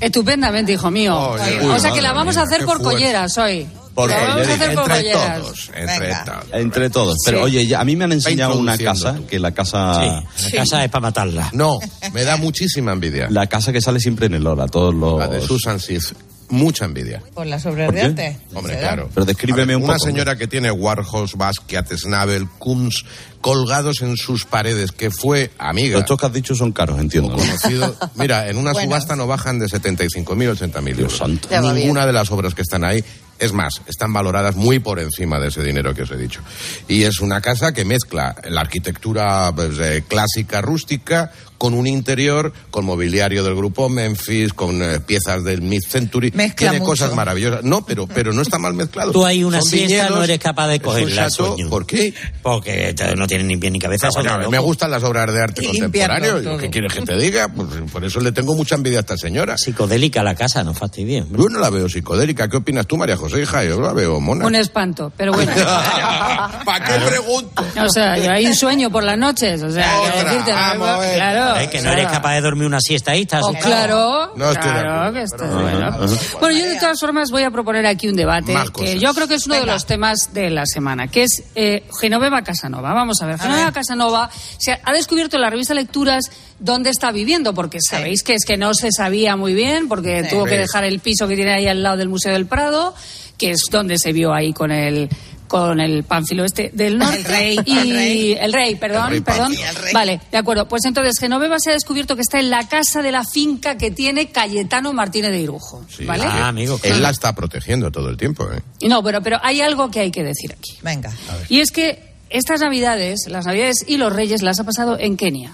Estupendamente, 0.00 0.72
hijo 0.72 0.90
mío. 0.90 1.16
O 1.16 1.78
sea 1.78 1.92
que 1.92 2.02
la 2.02 2.12
vamos 2.12 2.36
a 2.36 2.42
hacer 2.42 2.64
por 2.64 2.80
fuerte. 2.80 2.94
colleras 2.94 3.36
hoy. 3.38 3.66
Por 3.96 4.10
la 4.10 4.16
vamos 4.16 4.30
a 4.30 4.34
colleras. 4.36 4.60
hacer 4.60 4.74
por 4.76 4.92
Entre 4.92 5.12
todos, 5.12 6.46
Entre 6.52 6.90
todos. 6.90 7.16
Pero 7.24 7.38
Sí. 7.38 7.44
oye, 7.44 7.66
ya- 7.66 7.80
a 7.80 7.84
mí 7.84 7.96
me 7.96 8.04
han 8.04 8.12
enseñado 8.12 8.56
una 8.58 8.74
introduciendo 8.74 9.20
casa, 9.22 9.28
que 9.28 9.38
la 9.40 9.52
casa... 9.52 10.22
Sí, 10.36 10.44
la 10.52 10.62
casa 10.62 10.84
es 10.84 10.90
para 10.90 11.00
matarla. 11.02 11.50
No, 11.52 11.78
me 12.12 12.22
da 12.24 12.36
muchísima 12.36 12.92
envidia. 12.92 13.26
La 13.30 13.46
casa 13.48 13.72
que 13.72 13.80
sale 13.80 13.98
siempre 13.98 14.26
en 14.26 14.34
el 14.34 14.46
hora, 14.46 14.66
todos 14.68 14.94
los... 14.94 15.18
La 15.18 15.26
de 15.28 15.40
Susan 15.40 15.80
Sith. 15.80 16.12
Mucha 16.48 16.84
envidia. 16.84 17.20
Por 17.34 17.44
las 17.46 17.66
obras 17.66 17.86
¿Por 17.86 17.94
de 17.96 18.00
qué? 18.02 18.06
arte. 18.06 18.38
Hombre, 18.54 18.78
claro. 18.78 19.10
Pero 19.12 19.26
descríbeme 19.26 19.62
A 19.62 19.66
ver, 19.66 19.76
un 19.78 19.82
Una 19.82 19.94
poco. 19.94 20.06
señora 20.06 20.36
que 20.36 20.46
tiene 20.46 20.70
Warhols, 20.70 21.34
Basquiat, 21.34 21.92
Schnabel, 21.96 22.46
Kunz 22.58 23.02
colgados 23.40 24.00
en 24.02 24.16
sus 24.16 24.44
paredes, 24.44 24.92
que 24.92 25.10
fue 25.10 25.50
amiga. 25.58 25.98
Estos 25.98 26.20
que 26.20 26.26
has 26.26 26.32
dicho 26.32 26.54
son 26.54 26.70
caros, 26.70 27.00
entiendo. 27.00 27.30
¿no? 27.30 27.36
conocido. 27.38 27.96
Mira, 28.14 28.48
en 28.48 28.58
una 28.58 28.72
Bueno. 28.72 28.86
subasta 28.90 29.16
no 29.16 29.26
bajan 29.26 29.58
de 29.58 29.66
75.000, 29.66 30.52
80.000 30.56 30.98
euros. 31.00 31.20
Ya 31.50 31.60
va 31.60 31.72
Ninguna 31.72 32.06
de 32.06 32.12
las 32.12 32.30
obras 32.30 32.54
que 32.54 32.62
están 32.62 32.84
ahí. 32.84 33.02
Es 33.38 33.52
más, 33.52 33.82
están 33.86 34.12
valoradas 34.12 34.56
muy 34.56 34.78
por 34.78 34.98
encima 34.98 35.38
de 35.38 35.48
ese 35.48 35.62
dinero 35.62 35.94
que 35.94 36.02
os 36.02 36.10
he 36.10 36.16
dicho. 36.16 36.40
Y 36.88 37.02
es 37.02 37.20
una 37.20 37.40
casa 37.40 37.72
que 37.72 37.84
mezcla 37.84 38.34
la 38.44 38.62
arquitectura 38.62 39.52
pues, 39.54 39.78
eh, 39.78 40.04
clásica, 40.06 40.60
rústica, 40.62 41.32
con 41.58 41.74
un 41.74 41.86
interior, 41.86 42.52
con 42.70 42.84
mobiliario 42.84 43.42
del 43.44 43.54
grupo 43.54 43.88
Memphis, 43.88 44.52
con 44.52 44.82
eh, 44.82 45.00
piezas 45.00 45.44
del 45.44 45.62
mid-century. 45.62 46.32
Mezcla 46.34 46.70
Tiene 46.70 46.78
mucho. 46.80 46.90
cosas 46.90 47.14
maravillosas. 47.14 47.64
No, 47.64 47.84
pero, 47.84 48.06
pero 48.14 48.32
no 48.32 48.42
está 48.42 48.58
mal 48.58 48.74
mezclado. 48.74 49.12
Tú 49.12 49.24
hay 49.24 49.44
una 49.44 49.60
Son 49.60 49.70
siesta, 49.70 49.86
viñedos, 49.86 50.10
no 50.18 50.24
eres 50.24 50.38
capaz 50.38 50.68
de 50.68 50.80
cogerla. 50.80 51.28
¿Por 51.68 51.86
qué? 51.86 52.14
Porque 52.42 52.94
no 53.16 53.26
tiene 53.26 53.44
ni 53.44 53.56
pie 53.56 53.70
ni 53.70 53.78
cabeza. 53.78 54.08
Ah, 54.08 54.10
bueno, 54.14 54.38
no, 54.38 54.50
me 54.50 54.58
gustan 54.58 54.90
las 54.90 55.02
obras 55.02 55.32
de 55.32 55.42
arte 55.42 55.66
contemporáneo. 55.66 56.38
¿Qué 56.38 56.44
todo. 56.44 56.70
quieres 56.70 56.92
que 56.92 57.02
te 57.02 57.16
diga? 57.16 57.48
Pues, 57.48 57.68
por 57.90 58.04
eso 58.04 58.20
le 58.20 58.32
tengo 58.32 58.54
mucha 58.54 58.74
envidia 58.74 58.98
a 58.98 59.00
esta 59.00 59.16
señora. 59.16 59.56
Psicodélica 59.56 60.22
la 60.22 60.34
casa, 60.34 60.62
no 60.64 60.74
fastidies. 60.74 61.24
Yo 61.30 61.48
no 61.48 61.58
la 61.58 61.70
veo 61.70 61.88
psicodélica. 61.88 62.48
¿Qué 62.48 62.58
opinas 62.58 62.86
tú, 62.86 62.96
María 62.96 63.16
José? 63.16 63.42
Hija, 63.42 63.64
yo 63.64 63.80
la 63.80 63.92
veo 63.92 64.20
mona. 64.20 64.46
Un 64.46 64.54
espanto, 64.54 65.12
pero 65.16 65.32
bueno. 65.32 65.52
¿Para 66.64 66.84
qué 66.84 67.06
pregunto? 67.06 67.64
O 67.82 67.88
sea, 67.88 68.18
yo 68.18 68.30
hay 68.32 68.46
un 68.46 68.54
sueño 68.54 68.90
por 68.90 69.02
las 69.02 69.18
noches, 69.18 69.62
o 69.62 69.70
sea, 69.70 69.90
que 70.02 70.24
decirte, 70.24 70.52
no, 70.52 70.98
claro. 71.14 71.45
Es 71.54 71.68
que 71.68 71.80
no 71.80 71.92
eres 71.92 72.08
capaz 72.08 72.34
de 72.34 72.40
dormir 72.40 72.66
una 72.66 72.80
siesta 72.80 73.12
ahí, 73.12 73.22
estás 73.22 73.42
Oh, 73.44 73.52
claro, 73.52 74.32
No 74.36 74.50
estoy 74.50 74.72
de 74.72 74.80
claro 74.80 75.12
que 75.12 75.22
estoy, 75.22 75.48
bueno. 75.48 75.96
Bueno, 76.40 76.58
yo 76.58 76.64
de 76.66 76.76
todas 76.80 76.98
formas 76.98 77.30
voy 77.30 77.42
a 77.44 77.50
proponer 77.50 77.86
aquí 77.86 78.08
un 78.08 78.16
debate 78.16 78.54
que 78.76 78.98
yo 78.98 79.14
creo 79.14 79.28
que 79.28 79.34
es 79.34 79.46
uno 79.46 79.56
de 79.56 79.66
los 79.66 79.86
temas 79.86 80.30
de 80.32 80.50
la 80.50 80.66
semana, 80.66 81.08
que 81.08 81.24
es 81.24 81.44
eh, 81.54 81.84
Genoveva 82.00 82.42
Casanova. 82.42 82.92
Vamos 82.92 83.20
a 83.22 83.26
ver, 83.26 83.38
Genoveva 83.38 83.72
Casanova 83.72 84.30
se 84.58 84.72
ha, 84.72 84.92
descubierto 84.92 85.36
en 85.36 85.42
la 85.42 85.50
revista 85.50 85.74
Lecturas 85.74 86.24
dónde 86.58 86.90
está 86.90 87.12
viviendo, 87.12 87.54
porque 87.54 87.78
sabéis 87.80 88.22
que 88.22 88.34
es 88.34 88.44
que 88.44 88.56
no 88.56 88.74
se 88.74 88.90
sabía 88.92 89.36
muy 89.36 89.54
bien, 89.54 89.88
porque 89.88 90.24
Sí. 90.24 90.30
tuvo 90.30 90.44
que 90.44 90.58
dejar 90.58 90.84
el 90.84 91.00
piso 91.00 91.28
que 91.28 91.36
tiene 91.36 91.52
ahí 91.52 91.68
al 91.68 91.82
lado 91.82 91.96
del 91.98 92.08
Museo 92.08 92.32
del 92.32 92.46
Prado, 92.46 92.94
que 93.38 93.50
es 93.50 93.60
donde 93.70 93.98
se 93.98 94.12
vio 94.12 94.32
ahí 94.32 94.52
con 94.52 94.70
el 94.70 95.08
con 95.48 95.80
el 95.80 96.04
pánfilo 96.04 96.44
este 96.44 96.70
del 96.72 96.98
norte 96.98 97.18
El 97.18 97.24
rey, 97.24 97.58
y 97.64 97.78
el 97.78 97.90
rey. 97.90 98.32
el 98.40 98.52
rey, 98.52 98.74
perdón, 98.76 99.04
El 99.06 99.10
rey 99.10 99.20
perdón. 99.20 99.52
El 99.52 99.74
rey. 99.76 99.92
Vale, 99.92 100.20
de 100.30 100.38
acuerdo. 100.38 100.68
Pues 100.68 100.84
entonces 100.84 101.18
Genoveva 101.18 101.58
se 101.58 101.70
ha 101.70 101.72
descubierto 101.74 102.16
que 102.16 102.22
está 102.22 102.38
en 102.40 102.50
la 102.50 102.68
casa 102.68 103.02
de 103.02 103.12
la 103.12 103.24
finca 103.24 103.76
que 103.76 103.90
tiene 103.90 104.30
Cayetano 104.30 104.92
Martínez 104.92 105.30
de 105.32 105.40
Irujo, 105.40 105.84
¿vale? 106.06 106.24
Ah, 106.26 106.48
amigo. 106.48 106.78
Él 106.82 107.02
la 107.02 107.10
está 107.10 107.34
protegiendo 107.34 107.90
todo 107.90 108.08
el 108.08 108.16
tiempo, 108.16 108.48
¿eh? 108.52 108.60
No, 108.88 109.02
pero 109.02 109.22
pero 109.22 109.38
hay 109.42 109.60
algo 109.60 109.90
que 109.90 110.00
hay 110.00 110.10
que 110.10 110.22
decir 110.22 110.52
aquí. 110.52 110.76
Venga. 110.82 111.12
Y 111.48 111.60
es 111.60 111.70
que 111.70 112.14
estas 112.30 112.60
Navidades, 112.60 113.20
las 113.28 113.46
Navidades 113.46 113.84
y 113.86 113.98
los 113.98 114.12
Reyes 114.12 114.42
las 114.42 114.58
ha 114.60 114.64
pasado 114.64 114.98
en 114.98 115.16
Kenia. 115.16 115.52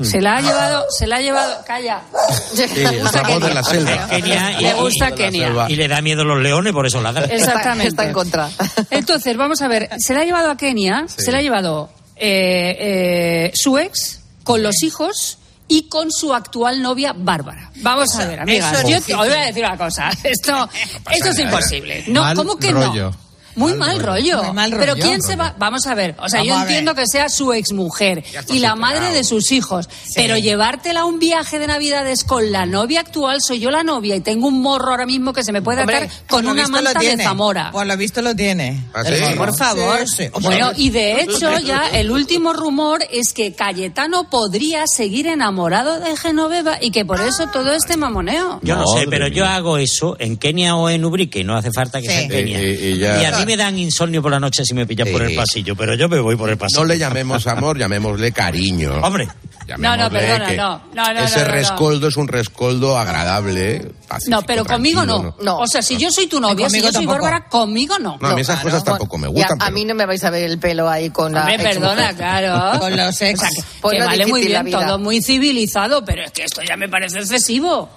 Se 0.00 0.20
la 0.20 0.36
ha 0.36 0.40
llevado, 0.40 0.84
se 0.96 1.06
la 1.06 1.16
ha 1.16 1.20
llevado, 1.20 1.64
calla. 1.66 2.02
Gusta 3.00 3.22
Ramón 3.22 3.40
de 3.40 3.48
Kenia. 3.48 3.54
la 3.54 3.62
selva. 3.62 4.08
Kenia 4.08 4.52
y- 4.60 4.62
Le 4.62 4.74
gusta 4.74 5.10
y- 5.10 5.14
Kenia. 5.14 5.66
Y 5.68 5.76
le 5.76 5.88
da 5.88 6.00
miedo 6.00 6.24
los 6.24 6.40
leones, 6.42 6.72
por 6.72 6.86
eso 6.86 7.00
ladra. 7.00 7.26
Exactamente. 7.26 7.88
Está 7.88 8.04
en 8.04 8.12
contra. 8.12 8.50
Entonces, 8.90 9.36
vamos 9.36 9.60
a 9.62 9.68
ver, 9.68 9.88
se 9.98 10.14
la 10.14 10.20
ha 10.20 10.24
llevado 10.24 10.50
a 10.50 10.56
Kenia, 10.56 11.04
se 11.08 11.30
la 11.30 11.38
ha 11.38 11.42
llevado 11.42 11.90
eh, 12.16 12.76
eh, 12.80 13.52
su 13.54 13.78
ex 13.78 14.20
con 14.44 14.62
los 14.62 14.82
hijos 14.82 15.38
y 15.68 15.88
con 15.88 16.10
su 16.10 16.34
actual 16.34 16.82
novia 16.82 17.14
Bárbara. 17.16 17.70
Vamos 17.76 18.14
a 18.16 18.26
ver, 18.26 18.40
amigas. 18.40 18.84
Yo 18.88 18.98
os 18.98 19.06
voy 19.06 19.28
a 19.28 19.46
decir 19.46 19.64
una 19.64 19.76
cosa. 19.78 20.10
Esto, 20.22 20.68
esto 21.10 21.28
es 21.30 21.38
nada. 21.38 21.42
imposible. 21.50 22.04
No, 22.08 22.22
Mal 22.22 22.36
¿cómo 22.36 22.56
que 22.56 22.70
rollo. 22.70 23.10
no? 23.10 23.31
Muy 23.54 23.74
mal, 23.74 24.00
rollo. 24.00 24.42
Muy 24.44 24.52
mal 24.54 24.70
Pero 24.78 24.94
rollo. 24.94 25.04
¿quién 25.04 25.22
se 25.22 25.36
va? 25.36 25.54
Vamos 25.58 25.86
a 25.86 25.94
ver. 25.94 26.14
O 26.18 26.28
sea, 26.28 26.40
Vamos 26.40 26.54
yo 26.56 26.60
entiendo 26.62 26.94
que 26.94 27.06
sea 27.06 27.28
su 27.28 27.52
exmujer 27.52 28.24
y 28.48 28.58
la 28.58 28.74
madre 28.76 29.12
de 29.12 29.24
sus 29.24 29.52
hijos. 29.52 29.88
Pero 30.14 30.36
llevártela 30.36 31.00
a 31.00 31.04
un 31.04 31.18
viaje 31.18 31.58
de 31.58 31.66
Navidades 31.66 32.24
con 32.24 32.50
la 32.52 32.66
novia 32.66 33.00
actual, 33.00 33.38
soy 33.40 33.60
yo 33.60 33.70
la 33.70 33.82
novia 33.84 34.16
y 34.16 34.20
tengo 34.20 34.48
un 34.48 34.60
morro 34.62 34.90
ahora 34.90 35.06
mismo 35.06 35.32
que 35.32 35.44
se 35.44 35.52
me 35.52 35.62
puede 35.62 35.80
Hombre, 35.80 35.96
atar 35.96 36.08
con 36.28 36.46
una 36.46 36.66
manta 36.68 36.98
de. 36.98 37.16
Zamora. 37.22 37.70
Por 37.72 37.86
lo 37.86 37.96
visto 37.96 38.22
lo 38.22 38.34
tiene. 38.34 38.84
¿Ah, 38.94 39.02
sí? 39.04 39.36
Por 39.36 39.56
favor. 39.56 40.08
Sí, 40.08 40.24
sí. 40.24 40.30
Bueno, 40.40 40.70
y 40.76 40.90
de 40.90 41.20
hecho 41.22 41.58
ya 41.60 41.88
el 41.92 42.10
último 42.10 42.52
rumor 42.52 43.02
es 43.10 43.32
que 43.32 43.52
Cayetano 43.54 44.28
podría 44.30 44.84
seguir 44.86 45.26
enamorado 45.26 46.00
de 46.00 46.16
Genoveva 46.16 46.78
y 46.80 46.90
que 46.90 47.04
por 47.04 47.20
eso 47.20 47.46
todo 47.48 47.72
este 47.72 47.96
mamoneo. 47.96 48.60
Yo 48.62 48.76
no 48.76 48.86
sé, 48.86 49.06
pero 49.08 49.28
yo 49.28 49.44
hago 49.46 49.78
eso 49.78 50.16
en 50.18 50.36
Kenia 50.36 50.76
o 50.76 50.88
en 50.88 51.04
Ubrique, 51.04 51.44
no 51.44 51.56
hace 51.56 51.70
falta 51.72 52.00
que 52.00 52.08
Sí. 52.08 52.12
sea 52.14 52.22
en 52.22 52.28
Kenia. 52.30 52.62
Y- 52.62 52.64
y- 52.72 52.86
y 52.92 52.98
ya- 52.98 53.20
mí 53.44 53.52
me 53.52 53.56
dan 53.56 53.78
insomnio 53.78 54.22
por 54.22 54.30
la 54.32 54.40
noche 54.40 54.64
si 54.64 54.74
me 54.74 54.86
pillan 54.86 55.08
por 55.12 55.22
el 55.22 55.34
pasillo, 55.36 55.74
pero 55.76 55.94
yo 55.94 56.08
me 56.08 56.18
voy 56.20 56.36
por 56.36 56.50
el 56.50 56.56
pasillo. 56.58 56.80
No 56.80 56.86
le 56.86 56.98
llamemos 56.98 57.46
amor, 57.46 57.78
llamémosle 57.78 58.32
cariño. 58.32 58.94
Hombre, 59.02 59.26
No, 59.26 59.32
no, 59.96 60.08
Llamémosle 60.08 60.18
perdona, 60.18 60.46
que 60.46 60.56
no. 60.56 60.82
No, 60.94 61.14
no, 61.14 61.20
Ese 61.20 61.36
no, 61.38 61.42
no, 61.42 61.48
no. 61.48 61.54
rescoldo 61.54 62.08
es 62.08 62.16
un 62.16 62.28
rescoldo 62.28 62.98
agradable, 62.98 63.92
pacífico, 64.08 64.36
No, 64.40 64.42
pero 64.46 64.64
conmigo 64.64 65.04
no. 65.06 65.20
tranquilo, 65.20 65.58
O 65.58 65.66
sea, 65.66 65.82
si 65.82 65.96
yo 65.96 66.10
soy 66.10 66.26
tu 66.26 66.40
novia, 66.40 66.68
si 66.68 66.78
yo 66.78 66.84
soy 66.84 66.92
tampoco. 67.06 67.12
Bárbara, 67.22 67.48
conmigo 67.48 67.98
no. 67.98 68.18
No, 68.20 68.28
a 68.28 68.34
mí 68.34 68.40
esas 68.40 68.56
claro. 68.60 68.70
cosas 68.70 68.84
tampoco 68.84 69.18
me 69.18 69.26
a, 69.28 69.30
gustan. 69.30 69.60
a 69.60 69.64
pero- 69.66 69.74
mí 69.74 69.84
no 69.84 69.94
me 69.94 70.04
vais 70.06 70.22
a 70.24 70.30
ver 70.30 70.44
el 70.50 70.58
pelo 70.58 70.88
ahí 70.90 71.10
con 71.10 71.32
la. 71.32 71.40
Hombre, 71.40 71.54
exmujer. 71.54 71.80
perdona, 71.80 72.12
claro. 72.16 72.78
Con 72.80 72.96
los 72.96 73.22
ex. 73.22 73.38
O 73.40 73.42
sea, 73.42 73.50
que, 73.50 73.62
Pues 73.80 73.92
que 73.94 73.98
no 74.00 74.06
vale 74.06 74.26
muy 74.26 74.44
bien, 74.46 74.70
todo 74.70 74.98
muy 74.98 75.22
civilizado, 75.22 76.04
pero 76.04 76.24
es 76.24 76.32
que 76.32 76.42
esto 76.44 76.60
ya 76.68 76.76
me 76.76 76.88
parece 76.88 77.18
excesivo. 77.20 77.88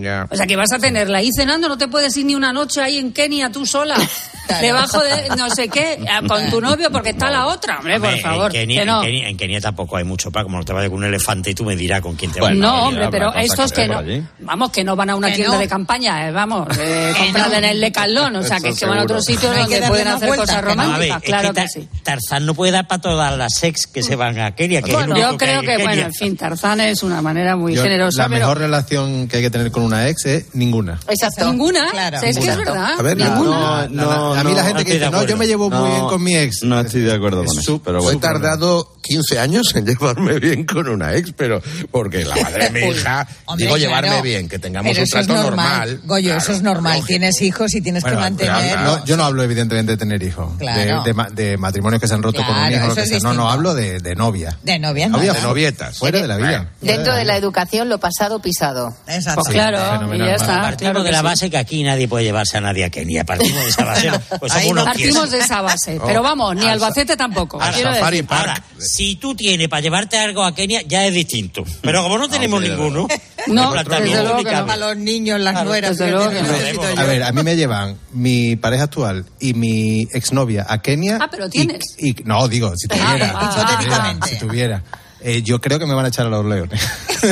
Ya. 0.00 0.26
O 0.30 0.36
sea, 0.36 0.46
que 0.46 0.56
vas 0.56 0.72
a 0.72 0.78
tenerla 0.78 1.18
ahí 1.18 1.30
cenando, 1.36 1.68
no 1.68 1.78
te 1.78 1.88
puedes 1.88 2.16
ir 2.16 2.26
ni 2.26 2.34
una 2.34 2.52
noche 2.52 2.80
ahí 2.82 2.98
en 2.98 3.12
Kenia 3.12 3.50
tú 3.50 3.64
sola, 3.66 3.94
debajo 4.60 5.00
de 5.02 5.28
no 5.36 5.48
sé 5.50 5.68
qué, 5.68 5.98
a- 6.10 6.22
con 6.26 6.50
tu 6.50 6.60
novio 6.60 6.90
porque 6.90 7.10
está 7.10 7.30
la 7.30 7.46
otra, 7.46 7.78
hombre, 7.78 7.98
por 8.00 8.18
favor. 8.18 8.46
En 8.54 8.60
Kenia, 8.62 8.80
que 8.80 8.86
no. 8.86 8.98
en, 9.00 9.06
Kenia, 9.06 9.28
en 9.28 9.36
Kenia 9.36 9.60
tampoco 9.60 9.96
hay 9.96 10.04
mucho 10.04 10.30
para 10.30 10.44
como 10.44 10.58
no 10.58 10.64
te 10.64 10.72
vayas 10.72 10.90
con 10.90 10.98
un 10.98 11.04
elefante 11.04 11.50
y 11.50 11.54
tú 11.54 11.64
me 11.64 11.76
dirás 11.76 12.00
con 12.00 12.16
quién 12.16 12.30
te 12.32 12.40
vas. 12.40 12.50
Bueno, 12.50 12.66
no, 12.66 12.88
hombre, 12.88 13.08
pero 13.10 13.32
estos 13.34 13.72
que 13.72 13.82
que 13.82 13.88
no, 13.88 13.98
allí. 13.98 14.22
vamos, 14.40 14.70
que 14.70 14.84
no 14.84 14.96
van 14.96 15.10
a 15.10 15.16
una 15.16 15.28
Que 15.28 15.36
tienda 15.36 15.54
no. 15.54 15.60
de 15.60 15.68
campaña, 15.68 16.28
eh, 16.28 16.32
vamos, 16.32 16.66
eh, 16.78 17.12
comprarla 17.18 17.58
en 17.58 17.64
el 17.64 17.80
Decathlon, 17.80 18.36
o 18.36 18.42
sea, 18.42 18.56
que, 18.60 18.74
que 18.74 18.86
van 18.86 18.98
a 18.98 19.00
seguro. 19.00 19.02
otros 19.02 19.24
sitios 19.24 19.56
Hay 19.56 19.66
que 19.66 19.74
donde 19.80 19.88
pueden 19.88 20.08
hacer 20.08 20.28
vuelta, 20.28 20.42
cosas 20.46 20.56
ver, 20.56 20.64
románticas, 20.76 21.16
es 21.22 21.28
claro 21.28 21.52
que 21.54 21.68
sí. 21.68 21.88
Tarzán 22.02 22.46
no 22.46 22.54
puede 22.54 22.72
dar 22.72 22.86
para 22.86 23.00
todas 23.00 23.36
las 23.38 23.62
ex 23.62 23.86
que 23.86 24.02
se 24.02 24.16
van 24.16 24.38
a 24.40 24.54
Kenia. 24.54 24.82
Que 24.82 24.92
Bueno, 24.92 25.16
yo 25.16 25.36
creo 25.36 25.60
hay 25.60 25.66
que, 25.66 25.74
en 25.74 25.82
bueno, 25.82 26.02
en 26.02 26.12
fin, 26.14 26.36
Tarzán 26.36 26.80
es 26.80 27.02
una 27.02 27.22
manera 27.22 27.56
muy 27.56 27.76
generosa, 27.76 28.22
la 28.22 28.28
mejor 28.28 28.58
relación 28.58 29.28
que 29.28 29.36
hay 29.38 29.42
que 29.42 29.50
tener 29.50 29.70
con 29.70 29.83
una 29.84 30.08
ex 30.08 30.26
es 30.26 30.54
ninguna. 30.54 30.98
Exacto. 31.08 31.50
ninguna, 31.50 31.90
Claro. 31.90 32.16
o 32.16 32.20
sea, 32.20 32.28
es 32.30 32.38
que 32.38 32.48
es 32.48 32.56
verdad, 32.56 32.98
A 32.98 33.02
ver, 33.02 33.16
ninguna. 33.16 33.88
La- 33.90 34.04
la- 34.04 34.40
a 34.40 34.44
mí 34.44 34.52
la 34.54 34.64
gente 34.64 34.80
no 34.82 34.86
que 34.86 34.92
dice, 34.94 35.10
no, 35.10 35.24
yo 35.24 35.36
me 35.36 35.46
llevo 35.46 35.70
muy 35.70 35.78
No, 35.78 35.86
bien 35.86 36.06
con 36.06 36.22
mi 36.22 36.36
ex. 36.36 36.62
No 36.62 36.80
estoy 36.80 37.02
de 37.02 37.12
acuerdo 37.14 37.44
con 37.44 37.58
eso, 37.58 37.80
pero 37.84 37.98
He 37.98 38.02
bueno. 38.02 38.20
tardado 38.20 38.88
15 39.04 39.38
años 39.38 39.74
en 39.74 39.86
llevarme 39.86 40.38
bien 40.38 40.64
con 40.64 40.88
una 40.88 41.14
ex, 41.14 41.32
pero 41.36 41.62
porque 41.90 42.24
la 42.24 42.34
madre 42.36 42.70
de 42.70 42.70
mi 42.70 42.90
hija, 42.92 43.26
Hombre, 43.44 43.66
digo 43.66 43.76
llevarme 43.76 44.08
claro. 44.08 44.22
bien, 44.22 44.48
que 44.48 44.58
tengamos 44.58 44.90
Pero 44.92 45.02
un 45.04 45.08
trato 45.10 45.34
normal. 45.34 45.44
normal. 45.90 46.00
Goyo, 46.04 46.36
eso 46.36 46.52
es 46.52 46.62
normal. 46.62 47.02
Tienes 47.06 47.40
hijos 47.42 47.74
y 47.74 47.80
tienes 47.80 48.02
Bueno, 48.02 48.16
que 48.18 48.22
mantener. 48.22 48.78
no, 48.80 49.04
yo 49.04 49.16
no 49.16 49.24
hablo 49.24 49.42
evidentemente 49.42 49.92
de 49.92 49.98
tener 49.98 50.22
hijos, 50.22 50.52
Claro. 50.58 51.02
de, 51.02 51.08
de 51.10 51.14
ma- 51.14 51.28
de 51.30 51.56
matrimonios 51.56 52.00
que 52.00 52.08
se 52.08 52.14
han 52.14 52.22
roto 52.22 52.42
con 52.44 52.56
un 52.56 52.72
hijo, 52.72 52.86
lo 52.88 52.94
que 52.94 53.06
sea. 53.06 53.18
No, 53.22 53.34
no, 53.34 53.50
hablo 53.50 53.74
de, 53.74 53.98
de 54.00 54.14
novia. 54.14 54.56
De 54.62 54.78
novia, 54.78 55.08
de 55.08 55.40
novietas. 55.42 55.98
Fuera 55.98 56.20
de 56.20 56.26
la 56.28 56.36
vida. 56.36 56.70
Dentro 56.80 57.14
de 57.14 57.24
la 57.24 57.36
educación, 57.36 57.88
lo 57.88 57.98
pasado 57.98 58.40
pisado. 58.40 58.96
Exacto. 59.06 59.42
Pues 59.44 59.54
claro, 59.54 60.14
y 60.14 60.18
ya 60.18 60.34
está. 60.34 60.62
Partimos 60.62 60.92
claro 60.92 61.02
de 61.04 61.12
la 61.12 61.22
base 61.22 61.50
que 61.50 61.58
aquí 61.58 61.82
nadie 61.82 62.08
puede 62.08 62.24
llevarse 62.24 62.56
a 62.56 62.60
nadie 62.60 62.84
a 62.84 62.90
Kenia. 62.90 63.24
Partimos 63.24 63.62
de 63.62 63.68
esa 63.70 63.84
base. 63.84 64.10
Pues 64.40 64.52
somos 64.52 64.64
ahí 64.64 64.70
unos 64.70 64.84
Partimos 64.84 65.30
de 65.30 65.38
esa 65.38 65.60
base. 65.62 66.00
Pero 66.06 66.22
vamos, 66.22 66.54
ni 66.56 66.62
Al 66.62 66.70
Albacete 66.70 67.16
tampoco. 67.16 67.58
Quiero 67.74 67.92
decir. 67.92 68.26
Park. 68.26 68.62
Si 68.94 69.16
tú 69.16 69.34
tienes 69.34 69.68
para 69.68 69.82
llevarte 69.82 70.16
algo 70.16 70.44
a 70.44 70.54
Kenia, 70.54 70.82
ya 70.82 71.04
es 71.04 71.12
distinto. 71.12 71.64
Pero 71.82 72.04
como 72.04 72.16
no 72.16 72.28
tenemos 72.28 72.62
ninguno, 72.62 73.08
No, 73.48 73.72
desde 73.72 74.22
luego 74.22 74.38
ni 74.38 74.44
que 74.44 74.50
cabe. 74.50 74.72
A 74.72 74.76
los 74.76 74.96
niños, 74.96 75.40
las 75.40 75.64
nueras. 75.64 75.98
desde 75.98 76.04
que 76.04 76.10
luego 76.12 76.30
tienen, 76.30 76.78
que 76.78 76.94
no. 76.94 77.00
A 77.00 77.04
ver, 77.04 77.22
a 77.24 77.32
mí 77.32 77.42
me 77.42 77.56
llevan 77.56 77.98
mi 78.12 78.54
pareja 78.54 78.84
actual 78.84 79.26
y 79.40 79.54
mi 79.54 80.02
exnovia 80.12 80.64
a 80.68 80.80
Kenia. 80.80 81.18
Ah, 81.20 81.28
pero 81.28 81.50
tienes. 81.50 81.82
Y, 81.98 82.14
no, 82.24 82.46
digo, 82.46 82.72
si 82.76 82.86
tuviera. 82.86 83.32
ah, 83.34 83.50
si 83.52 83.84
tuviera, 83.84 84.26
si 84.28 84.38
tuviera. 84.38 84.84
Eh, 85.20 85.42
yo 85.42 85.60
creo 85.60 85.80
que 85.80 85.86
me 85.86 85.94
van 85.94 86.04
a 86.04 86.08
echar 86.08 86.26
a 86.26 86.28
los 86.28 86.44
leones. 86.44 86.80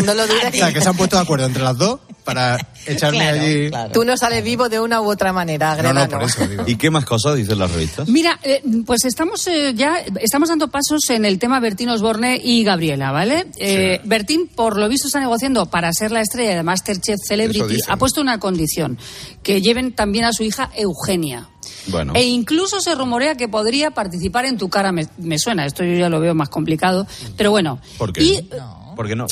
No 0.04 0.14
lo 0.14 0.26
dudes. 0.26 0.44
o 0.54 0.56
sea, 0.56 0.72
que 0.72 0.80
se 0.80 0.88
han 0.88 0.96
puesto 0.96 1.14
de 1.14 1.22
acuerdo 1.22 1.46
entre 1.46 1.62
las 1.62 1.78
dos 1.78 2.00
para 2.24 2.56
echarme 2.86 3.18
Claro, 3.18 3.40
allí. 3.40 3.68
claro. 3.68 3.92
Tú 3.92 4.04
no 4.04 4.16
sales 4.16 4.42
vivo 4.44 4.68
de 4.68 4.80
una 4.80 5.00
u 5.00 5.10
otra 5.10 5.32
manera, 5.32 5.80
No, 5.82 5.92
no, 5.92 6.08
por 6.08 6.22
eso 6.22 6.46
digo. 6.46 6.64
¿Y 6.66 6.76
qué 6.76 6.90
más 6.90 7.04
cosas 7.04 7.36
dicen 7.36 7.58
las 7.58 7.70
revistas? 7.70 8.08
Mira, 8.08 8.38
eh, 8.42 8.62
pues 8.86 9.04
estamos 9.04 9.46
eh, 9.48 9.72
ya 9.74 9.98
estamos 10.20 10.48
dando 10.48 10.68
pasos 10.68 11.08
en 11.10 11.24
el 11.24 11.38
tema 11.38 11.60
Bertín 11.60 11.88
Osborne 11.88 12.40
y 12.42 12.64
Gabriela, 12.64 13.10
¿vale? 13.12 13.46
Eh, 13.56 14.00
Bertín, 14.04 14.48
por 14.48 14.78
lo 14.78 14.88
visto, 14.88 15.06
está 15.08 15.20
negociando 15.20 15.66
para 15.66 15.92
ser 15.92 16.12
la 16.12 16.20
estrella 16.20 16.54
de 16.56 16.62
Masterchef 16.62 17.18
Celebrity. 17.26 17.78
Ha 17.88 17.96
puesto 17.96 18.20
una 18.20 18.38
condición, 18.38 18.98
que 19.42 19.60
lleven 19.60 19.92
también 19.92 20.24
a 20.24 20.32
su 20.32 20.42
hija 20.42 20.70
Eugenia. 20.76 21.48
Bueno. 21.88 22.12
E 22.14 22.22
incluso 22.22 22.80
se 22.80 22.94
rumorea 22.94 23.34
que 23.34 23.48
podría 23.48 23.90
participar 23.90 24.44
en 24.44 24.56
Tu 24.56 24.68
cara 24.68 24.92
me, 24.92 25.08
me 25.18 25.38
suena. 25.38 25.66
Esto 25.66 25.82
yo 25.82 25.94
ya 25.94 26.08
lo 26.08 26.20
veo 26.20 26.34
más 26.34 26.48
complicado. 26.48 27.06
Pero 27.36 27.50
bueno. 27.50 27.80
¿Por 27.98 28.12
qué? 28.12 28.22
Y, 28.22 28.48
¿Por 28.94 29.08
qué 29.08 29.16
no? 29.16 29.26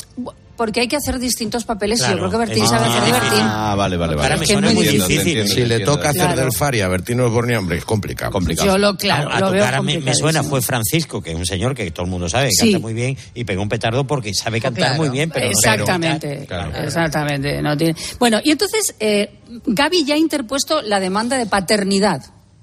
Porque 0.61 0.81
hay 0.81 0.87
que 0.87 0.95
hacer 0.95 1.17
distintos 1.17 1.63
papeles 1.65 1.99
y 2.01 2.11
yo 2.11 2.17
creo 2.19 2.29
que 2.29 2.37
Bertín 2.37 2.67
sabe 2.67 2.85
hacer 2.85 3.01
de. 3.03 3.11
Bertín. 3.13 3.39
Ah, 3.41 3.73
vale, 3.75 3.97
vale, 3.97 4.13
vale. 4.15 4.27
Ahora 4.27 4.37
me 4.37 4.43
Es 4.45 4.51
muy 4.51 4.67
Entiendo, 4.69 5.07
difícil. 5.07 5.17
entiendo, 5.39 5.53
Si 5.55 5.65
le 5.65 5.79
toca 5.79 6.09
hacer 6.09 6.21
Claro. 6.21 6.41
del 6.41 6.53
Fari 6.53 6.81
a 6.81 6.87
Bertino 6.87 7.25
Osborne, 7.25 7.57
hombre, 7.57 7.77
es 7.79 7.83
complicado. 7.85 8.31
Complicado. 8.31 8.67
Yo 8.69 8.77
lo, 8.77 8.95
claro, 8.95 9.31
a, 9.31 9.37
a 9.37 9.39
lo 9.39 9.47
tu 9.47 9.53
veo 9.53 9.63
cara 9.63 9.81
me, 9.81 10.13
suena 10.13 10.43
fue 10.43 10.61
Francisco, 10.61 11.19
que 11.19 11.31
es 11.31 11.35
un 11.35 11.47
señor 11.47 11.73
que 11.73 11.89
todo 11.89 12.05
el 12.05 12.11
mundo 12.11 12.29
sabe 12.29 12.49
que 12.49 12.51
Sí. 12.53 12.71
canta 12.73 12.79
muy 12.79 12.93
bien 12.93 13.17
y 13.33 13.43
pegó 13.43 13.63
un 13.63 13.69
petardo 13.69 14.05
porque 14.05 14.35
sabe 14.35 14.61
cantar 14.61 14.83
Claro. 14.89 14.97
muy 15.01 15.09
bien, 15.09 15.31
pero 15.31 15.47
no 15.47 15.51
Exactamente. 15.51 16.45
Claro. 16.47 16.77
exactamente. 16.77 17.59
No 17.63 17.75
tiene... 17.75 17.95
Bueno, 18.19 18.39
y 18.43 18.51
entonces 18.51 18.93
eh, 18.99 19.31
Gaby 19.65 20.05
ya 20.05 20.13
ha 20.13 20.17
interpuesto 20.19 20.83
la 20.83 20.99
demanda 20.99 21.39
de 21.39 21.47
paternidad. 21.47 22.21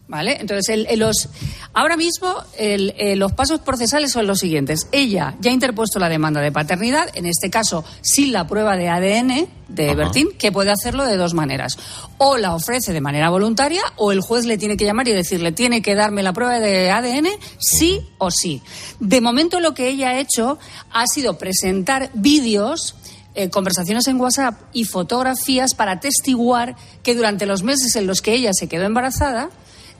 ¿Vale? 0.08 0.38
Entonces, 0.40 0.70
el- 0.70 0.86
el- 0.88 1.00
los, 1.00 1.28
ahora 1.74 1.94
mismo 1.98 2.34
el- 2.56 2.94
eh, 2.96 3.14
los 3.14 3.32
pasos 3.32 3.60
procesales 3.60 4.10
son 4.10 4.26
los 4.26 4.38
siguientes. 4.38 4.88
Ella 4.90 5.34
ya 5.38 5.50
ha 5.50 5.54
interpuesto 5.54 5.98
la 5.98 6.08
demanda 6.08 6.40
de 6.40 6.50
paternidad, 6.50 7.10
en 7.14 7.26
este 7.26 7.50
caso 7.50 7.84
sin 8.00 8.32
la 8.32 8.46
prueba 8.46 8.74
de 8.78 8.88
ADN 8.88 9.48
de 9.68 9.86
Ajá. 9.88 9.94
Bertín, 9.96 10.28
que 10.38 10.50
puede 10.50 10.70
hacerlo 10.70 11.04
de 11.04 11.18
dos 11.18 11.34
maneras. 11.34 11.76
O 12.16 12.38
la 12.38 12.54
ofrece 12.54 12.94
de 12.94 13.02
manera 13.02 13.28
voluntaria, 13.28 13.82
o 13.96 14.10
el 14.10 14.22
juez 14.22 14.46
le 14.46 14.56
tiene 14.56 14.78
que 14.78 14.86
llamar 14.86 15.06
y 15.08 15.12
decirle, 15.12 15.52
tiene 15.52 15.82
que 15.82 15.94
darme 15.94 16.22
la 16.22 16.32
prueba 16.32 16.58
de 16.58 16.90
ADN, 16.90 17.28
sí 17.58 18.00
o 18.16 18.30
sí. 18.30 18.62
De 19.00 19.20
momento 19.20 19.60
lo 19.60 19.74
que 19.74 19.88
ella 19.88 20.08
ha 20.08 20.18
hecho 20.20 20.58
ha 20.90 21.04
sido 21.06 21.36
presentar 21.36 22.10
vídeos 22.14 22.94
eh, 23.34 23.50
conversaciones 23.50 24.06
en 24.08 24.18
WhatsApp 24.18 24.58
y 24.72 24.84
fotografías 24.84 25.74
para 25.74 25.92
atestiguar 25.92 26.76
que 27.02 27.14
durante 27.14 27.44
los 27.44 27.62
meses 27.62 27.94
en 27.94 28.06
los 28.06 28.22
que 28.22 28.32
ella 28.32 28.52
se 28.54 28.68
quedó 28.68 28.84
embarazada 28.84 29.50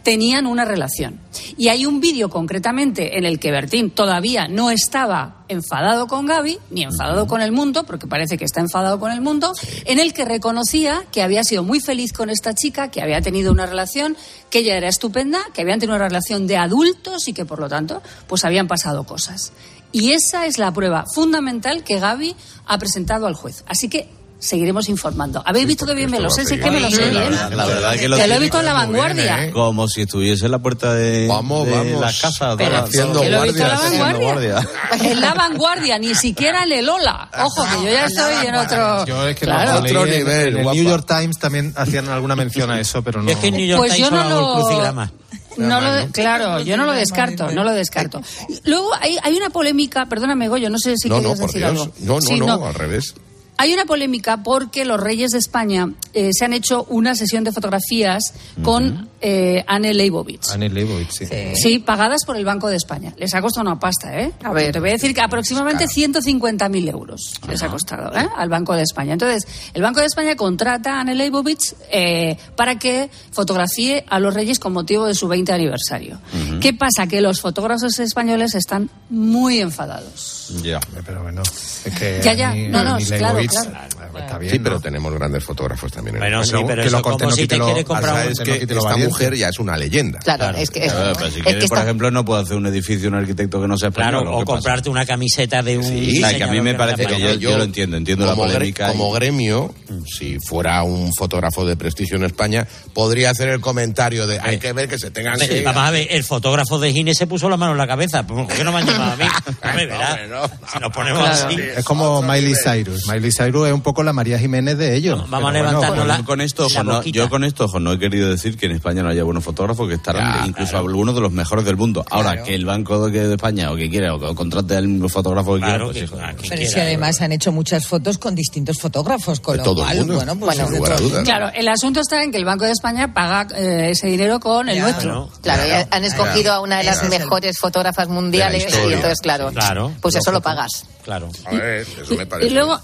tenían 0.02 0.46
una 0.46 0.64
relación. 0.64 1.20
Y 1.56 1.68
hay 1.68 1.86
un 1.86 2.00
vídeo 2.00 2.28
concretamente 2.30 3.18
en 3.18 3.24
el 3.24 3.38
que 3.38 3.50
Bertín 3.50 3.90
todavía 3.90 4.48
no 4.48 4.70
estaba 4.70 5.44
enfadado 5.48 6.06
con 6.06 6.26
Gaby, 6.26 6.58
ni 6.70 6.82
enfadado 6.82 7.26
con 7.26 7.40
el 7.40 7.52
mundo, 7.52 7.84
porque 7.84 8.06
parece 8.06 8.36
que 8.36 8.44
está 8.44 8.60
enfadado 8.60 9.00
con 9.00 9.12
el 9.12 9.20
mundo, 9.20 9.52
en 9.84 9.98
el 9.98 10.12
que 10.12 10.24
reconocía 10.24 11.04
que 11.10 11.22
había 11.22 11.44
sido 11.44 11.62
muy 11.62 11.80
feliz 11.80 12.12
con 12.12 12.30
esta 12.30 12.54
chica, 12.54 12.90
que 12.90 13.02
había 13.02 13.20
tenido 13.20 13.52
una 13.52 13.66
relación, 13.66 14.16
que 14.50 14.60
ella 14.60 14.76
era 14.76 14.88
estupenda, 14.88 15.40
que 15.52 15.62
habían 15.62 15.78
tenido 15.78 15.96
una 15.96 16.08
relación 16.08 16.46
de 16.46 16.56
adultos 16.56 17.28
y 17.28 17.32
que 17.32 17.44
por 17.44 17.60
lo 17.60 17.68
tanto 17.68 18.02
pues 18.26 18.44
habían 18.44 18.68
pasado 18.68 19.04
cosas. 19.04 19.52
Y 19.90 20.12
esa 20.12 20.46
es 20.46 20.58
la 20.58 20.72
prueba 20.72 21.06
fundamental 21.14 21.82
que 21.82 21.98
Gaby 21.98 22.36
ha 22.66 22.78
presentado 22.78 23.26
al 23.26 23.34
juez. 23.34 23.64
Así 23.66 23.88
que 23.88 24.17
seguiremos 24.40 24.88
informando. 24.88 25.42
¿Habéis 25.44 25.66
visto 25.66 25.84
que 25.84 25.94
bien 25.94 26.10
me 26.10 26.20
lo 26.20 26.30
sé? 26.30 26.44
Sí 26.44 26.58
que 26.58 26.70
me 26.70 26.80
lo 26.80 26.90
sé 26.90 27.00
La 27.12 27.20
bien. 27.20 27.30
verdad- 27.32 27.52
la 27.52 27.66
verdad 27.66 27.94
es 27.94 28.00
que 28.00 28.08
lo 28.08 28.16
he 28.16 28.38
visto 28.38 28.60
en 28.60 28.66
la 28.66 28.72
bien, 28.74 28.82
vanguardia. 28.92 29.44
¿eh? 29.46 29.50
Como 29.50 29.88
si 29.88 30.02
estuviese 30.02 30.44
en 30.46 30.52
la 30.52 30.58
puerta 30.60 30.94
de, 30.94 31.26
Vamos, 31.26 31.66
de 31.66 31.72
vamos. 31.72 32.00
las 32.00 32.20
casas. 32.20 32.54
Pero 32.56 32.76
haciendo 32.78 33.20
que 33.20 33.30
lo 33.30 33.44
he 33.44 33.48
visto 33.48 33.62
en 33.62 33.68
la 33.68 33.78
vanguardia. 33.78 34.68
En 35.00 35.20
la 35.20 35.34
vanguardia, 35.34 35.98
ni 35.98 36.14
siquiera 36.14 36.62
en 36.64 36.72
el 36.72 36.88
Ola. 36.88 37.28
Ojo, 37.44 37.64
que 37.64 37.84
yo 37.86 37.92
ya 37.92 38.04
estoy 38.06 38.46
en 38.46 38.54
otro. 38.54 39.06
Yo 39.06 39.26
es 39.28 39.36
que 39.36 39.44
Claro. 39.46 39.78
Otro 39.80 40.04
en- 40.06 40.10
nivel, 40.18 40.48
en 40.56 40.66
el. 40.66 40.72
New 40.72 40.84
York 40.84 41.04
Times 41.06 41.38
también 41.38 41.72
hacían 41.76 42.08
alguna 42.08 42.36
mención 42.36 42.70
a 42.70 42.78
eso, 42.80 43.02
pero 43.02 43.22
no. 43.22 43.30
Es 43.30 43.36
que 43.38 43.48
en 43.48 43.56
New 43.56 43.66
York 43.66 43.80
Pues 43.80 43.94
Times 43.94 44.10
yo 44.10 44.16
no 44.16 44.28
lo. 44.28 44.54
crucigrama. 44.62 45.12
No 45.56 45.80
lo, 45.80 46.06
claro, 46.12 46.60
yo 46.60 46.76
no 46.76 46.84
lo 46.86 46.92
descarto, 46.92 47.50
no 47.50 47.64
lo 47.64 47.72
descarto. 47.72 48.22
Luego 48.64 48.90
hay, 49.00 49.18
hay 49.24 49.34
una 49.36 49.50
polémica, 49.50 50.06
perdóname 50.06 50.46
Goyo, 50.46 50.70
no 50.70 50.78
sé 50.78 50.94
si 50.96 51.08
No, 51.08 51.16
no, 51.16 51.20
querías 51.22 51.38
por 51.40 51.46
decir 51.48 51.60
Dios. 51.62 51.70
algo. 51.72 51.92
No, 51.98 52.14
no, 52.14 52.20
Sí, 52.20 52.38
no, 52.38 52.64
al 52.66 52.74
revés. 52.74 53.14
Hay 53.60 53.74
una 53.74 53.84
polémica 53.84 54.42
porque 54.44 54.84
los 54.84 55.00
reyes 55.00 55.32
de 55.32 55.38
España 55.38 55.92
eh, 56.14 56.30
se 56.32 56.44
han 56.44 56.52
hecho 56.52 56.84
una 56.84 57.16
sesión 57.16 57.42
de 57.42 57.50
fotografías 57.50 58.32
con 58.62 59.08
eh, 59.20 59.64
Anne 59.66 59.94
Leibovitz. 59.94 60.50
Annie 60.52 60.68
Leibovitz, 60.68 61.12
sí. 61.12 61.26
Sí, 61.54 61.78
pagadas 61.80 62.24
por 62.24 62.36
el 62.36 62.44
Banco 62.44 62.68
de 62.68 62.76
España. 62.76 63.12
Les 63.16 63.34
ha 63.34 63.42
costado 63.42 63.68
una 63.68 63.78
pasta, 63.78 64.16
¿eh? 64.20 64.32
A 64.44 64.52
ver. 64.52 64.72
Te 64.72 64.78
voy 64.78 64.90
a 64.90 64.92
decir 64.92 65.12
que 65.12 65.20
aproximadamente 65.20 65.86
150.000 65.86 66.88
euros 66.88 67.34
les 67.48 67.60
ha 67.62 67.68
costado, 67.68 68.16
¿eh? 68.16 68.28
Al 68.36 68.48
Banco 68.48 68.74
de 68.74 68.82
España. 68.82 69.14
Entonces, 69.14 69.46
el 69.74 69.82
Banco 69.82 70.00
de 70.00 70.06
España 70.06 70.36
contrata 70.36 70.94
a 70.94 71.00
Anne 71.00 71.16
Leibovitz 71.16 71.74
eh, 71.90 72.36
para 72.54 72.78
que 72.78 73.10
fotografíe 73.32 74.04
a 74.08 74.20
los 74.20 74.34
reyes 74.34 74.60
con 74.60 74.72
motivo 74.72 75.06
de 75.06 75.16
su 75.16 75.26
20 75.26 75.52
aniversario. 75.52 76.20
¿Qué 76.60 76.72
pasa? 76.74 77.08
Que 77.08 77.20
los 77.20 77.40
fotógrafos 77.40 77.98
españoles 77.98 78.54
están 78.54 78.88
muy 79.10 79.58
enfadados. 79.58 80.52
Ya. 80.62 80.78
Pero 81.04 81.22
bueno, 81.22 81.42
es 81.42 81.92
que. 81.98 82.20
Ya, 82.22 82.34
ya. 82.34 82.54
No, 82.54 82.84
no, 82.84 82.98
claro, 82.98 83.40
Leibovitz, 83.52 83.94
claro. 83.94 84.18
Está 84.18 84.38
bien. 84.38 84.52
Sí, 84.52 84.58
¿no? 84.58 84.64
pero 84.64 84.80
tenemos 84.80 85.14
grandes 85.14 85.44
fotógrafos 85.44 85.92
también. 85.92 86.16
en 86.16 86.20
Bueno, 86.20 86.42
España. 86.42 86.60
sí, 86.60 86.64
pero 86.68 86.82
que 86.82 86.90
lo 86.90 86.96
eso 86.98 87.02
corte, 87.02 87.18
como 87.24 87.30
no 87.30 87.36
si 87.36 87.46
te 87.46 87.56
lo- 87.56 87.64
quiere 87.66 87.84
comprar 87.84 88.26
un... 88.26 88.32
es 88.32 88.38
no 88.38 88.44
que 88.44 88.50
lo 88.50 88.56
esta 88.64 88.74
valiente. 88.90 89.08
mujer 89.08 89.34
ya 89.36 89.48
es 89.48 89.58
una 89.58 89.76
leyenda. 89.76 90.18
Claro, 90.20 90.56
es 90.56 90.70
que. 90.70 90.88
A 90.88 90.94
ver, 90.94 91.12
pues 91.16 91.32
si 91.34 91.38
es 91.40 91.44
quieres, 91.44 91.62
que 91.64 91.68
por 91.68 91.78
está- 91.78 91.82
ejemplo, 91.86 92.10
no 92.10 92.24
puedo 92.24 92.40
hacer 92.40 92.56
un 92.56 92.66
edificio, 92.66 93.08
un 93.08 93.14
arquitecto 93.14 93.60
que 93.60 93.68
no 93.68 93.76
sea 93.78 93.88
español. 93.90 94.22
Claro, 94.22 94.36
o 94.38 94.44
comprarte 94.44 94.88
una 94.90 95.06
camiseta 95.06 95.62
de 95.62 95.78
un... 95.78 95.84
Sí, 95.84 96.22
O 96.22 96.28
sea, 96.28 96.36
que 96.36 96.44
a 96.44 96.48
mí 96.48 96.60
me 96.60 96.74
parece 96.74 97.06
que 97.06 97.12
la 97.12 97.18
yo, 97.18 97.34
yo 97.34 97.58
lo 97.58 97.64
entiendo, 97.64 97.96
entiendo 97.96 98.24
la 98.26 98.32
como, 98.32 98.44
gre- 98.46 98.52
polémica. 98.54 98.88
como 98.88 99.12
gremio, 99.12 99.74
si 100.06 100.38
fuera 100.40 100.82
un 100.82 101.12
fotógrafo 101.14 101.64
de 101.64 101.76
prestigio 101.76 102.16
en 102.16 102.24
España, 102.24 102.66
podría 102.92 103.30
hacer 103.30 103.48
el 103.48 103.60
comentario 103.60 104.26
de 104.26 104.38
hay 104.40 104.58
que 104.58 104.72
ver 104.72 104.88
que 104.88 104.98
se 104.98 105.10
tengan 105.10 105.38
que... 105.38 105.62
Vamos 105.62 105.82
a 105.82 105.90
ver, 105.90 106.08
el 106.10 106.24
fotógrafo 106.24 106.78
de 106.78 106.92
Gine 106.92 107.14
se 107.14 107.26
puso 107.26 107.48
la 107.48 107.56
mano 107.56 107.72
en 107.72 107.78
la 107.78 107.86
cabeza. 107.86 108.26
¿Por 108.26 108.46
qué 108.48 108.64
no 108.64 108.72
me 108.72 108.78
han 108.78 108.86
llamado 108.86 109.12
a 109.12 109.16
mí? 109.16 109.24
Hombre, 109.62 109.86
verá, 109.86 110.10
hombre, 110.10 110.28
no, 110.28 110.46
si 110.72 110.78
nos 110.80 110.92
ponemos 110.92 111.22
Claro. 111.28 111.46
así... 111.48 111.60
Es 111.76 111.84
como 111.84 112.22
Miley 112.22 112.54
Cyrus. 112.54 113.06
Miley 113.08 113.30
Cyrus 113.38 113.68
es 113.68 113.72
un 113.72 113.80
poco 113.82 114.02
la 114.02 114.12
María 114.12 114.38
Jiménez 114.38 114.76
de 114.78 114.96
ellos. 114.96 115.18
Vamos 115.18 115.32
a 115.34 115.38
bueno, 115.42 115.58
levantarnos 115.58 115.88
Bueno, 115.90 116.04
la- 116.06 116.24
con 116.24 116.40
esto, 116.40 116.62
la 116.62 116.80
ojo, 116.80 116.84
no- 116.84 116.96
boquita. 116.96 117.16
yo 117.16 117.30
con 117.30 117.44
esto, 117.44 117.64
ojo, 117.66 117.78
no 117.80 117.92
he 117.92 117.98
querido 117.98 118.28
decir 118.30 118.56
que 118.56 118.66
en 118.66 118.72
España 118.72 119.02
no 119.02 119.08
haya 119.10 119.22
buenos 119.22 119.44
fotógrafos, 119.44 119.88
que 119.88 119.94
estarán 119.94 120.40
Ya, 120.42 120.46
incluso 120.48 120.76
algunos 120.78 121.14
de 121.14 121.20
los 121.20 121.32
mejores 121.32 121.64
del 121.64 121.76
mundo. 121.76 122.04
Ahora, 122.10 122.42
que 122.42 122.54
el 122.54 122.64
Banco 122.64 123.08
de, 123.08 123.32
España 123.34 123.70
o 123.70 123.76
que 123.76 123.88
quiera, 123.88 124.14
o 124.14 124.20
que 124.20 124.34
contrate 124.34 124.76
al 124.76 125.08
fotógrafo 125.08 125.54
que 125.54 125.60
Claro, 125.60 125.90
quiera, 125.92 126.06
que, 126.06 126.10
pues 126.12 126.22
a 126.22 126.26
quien 126.28 126.36
Pero 126.48 126.56
quiera. 126.56 126.72
si 126.72 126.80
además 126.80 127.20
han 127.20 127.32
hecho 127.32 127.52
muchas 127.52 127.86
fotos 127.86 128.18
con 128.18 128.34
distintos 128.34 128.78
fotógrafos, 128.78 129.40
con 129.40 129.52
De 129.54 129.58
lo 129.58 129.64
todo 129.64 129.80
el 129.82 129.86
cual, 129.86 129.96
mundo, 129.98 130.14
bueno, 130.16 130.36
pues 130.38 130.56
sin 130.56 130.66
de 130.70 130.76
lugar 130.78 130.92
a 130.92 130.96
todo. 130.96 131.08
dudas. 131.08 131.24
Claro, 131.24 131.50
el 131.54 131.68
asunto 131.68 132.00
está 132.00 132.22
en 132.22 132.30
que 132.32 132.38
el 132.38 132.44
Banco 132.44 132.64
de 132.64 132.72
España 132.72 133.12
paga 133.14 133.46
eh, 133.56 133.90
ese 133.90 134.06
dinero 134.08 134.40
con 134.40 134.68
el 134.68 134.76
Ya. 134.76 134.82
nuestro. 134.82 135.30
Claro, 135.42 135.62
y 135.66 135.70
han 135.94 136.04
escogido 136.04 136.52
a 136.52 136.60
una 136.60 136.78
de 136.78 136.84
las 136.84 137.08
mejores 137.08 137.58
fotógrafas 137.58 138.08
mundiales 138.08 138.66
y 138.88 138.92
entonces, 138.92 139.20
claro, 139.20 139.50
Claro. 139.52 139.92
pues 140.00 140.14
eso 140.16 140.32
lo 140.32 140.40
pagas. 140.40 140.84
Claro. 141.04 141.30
A 141.46 141.50
ver, 141.52 141.86
eso 142.02 142.14
me 142.16 142.26
parece. 142.26 142.50
Y 142.50 142.52
luego, 142.54 142.78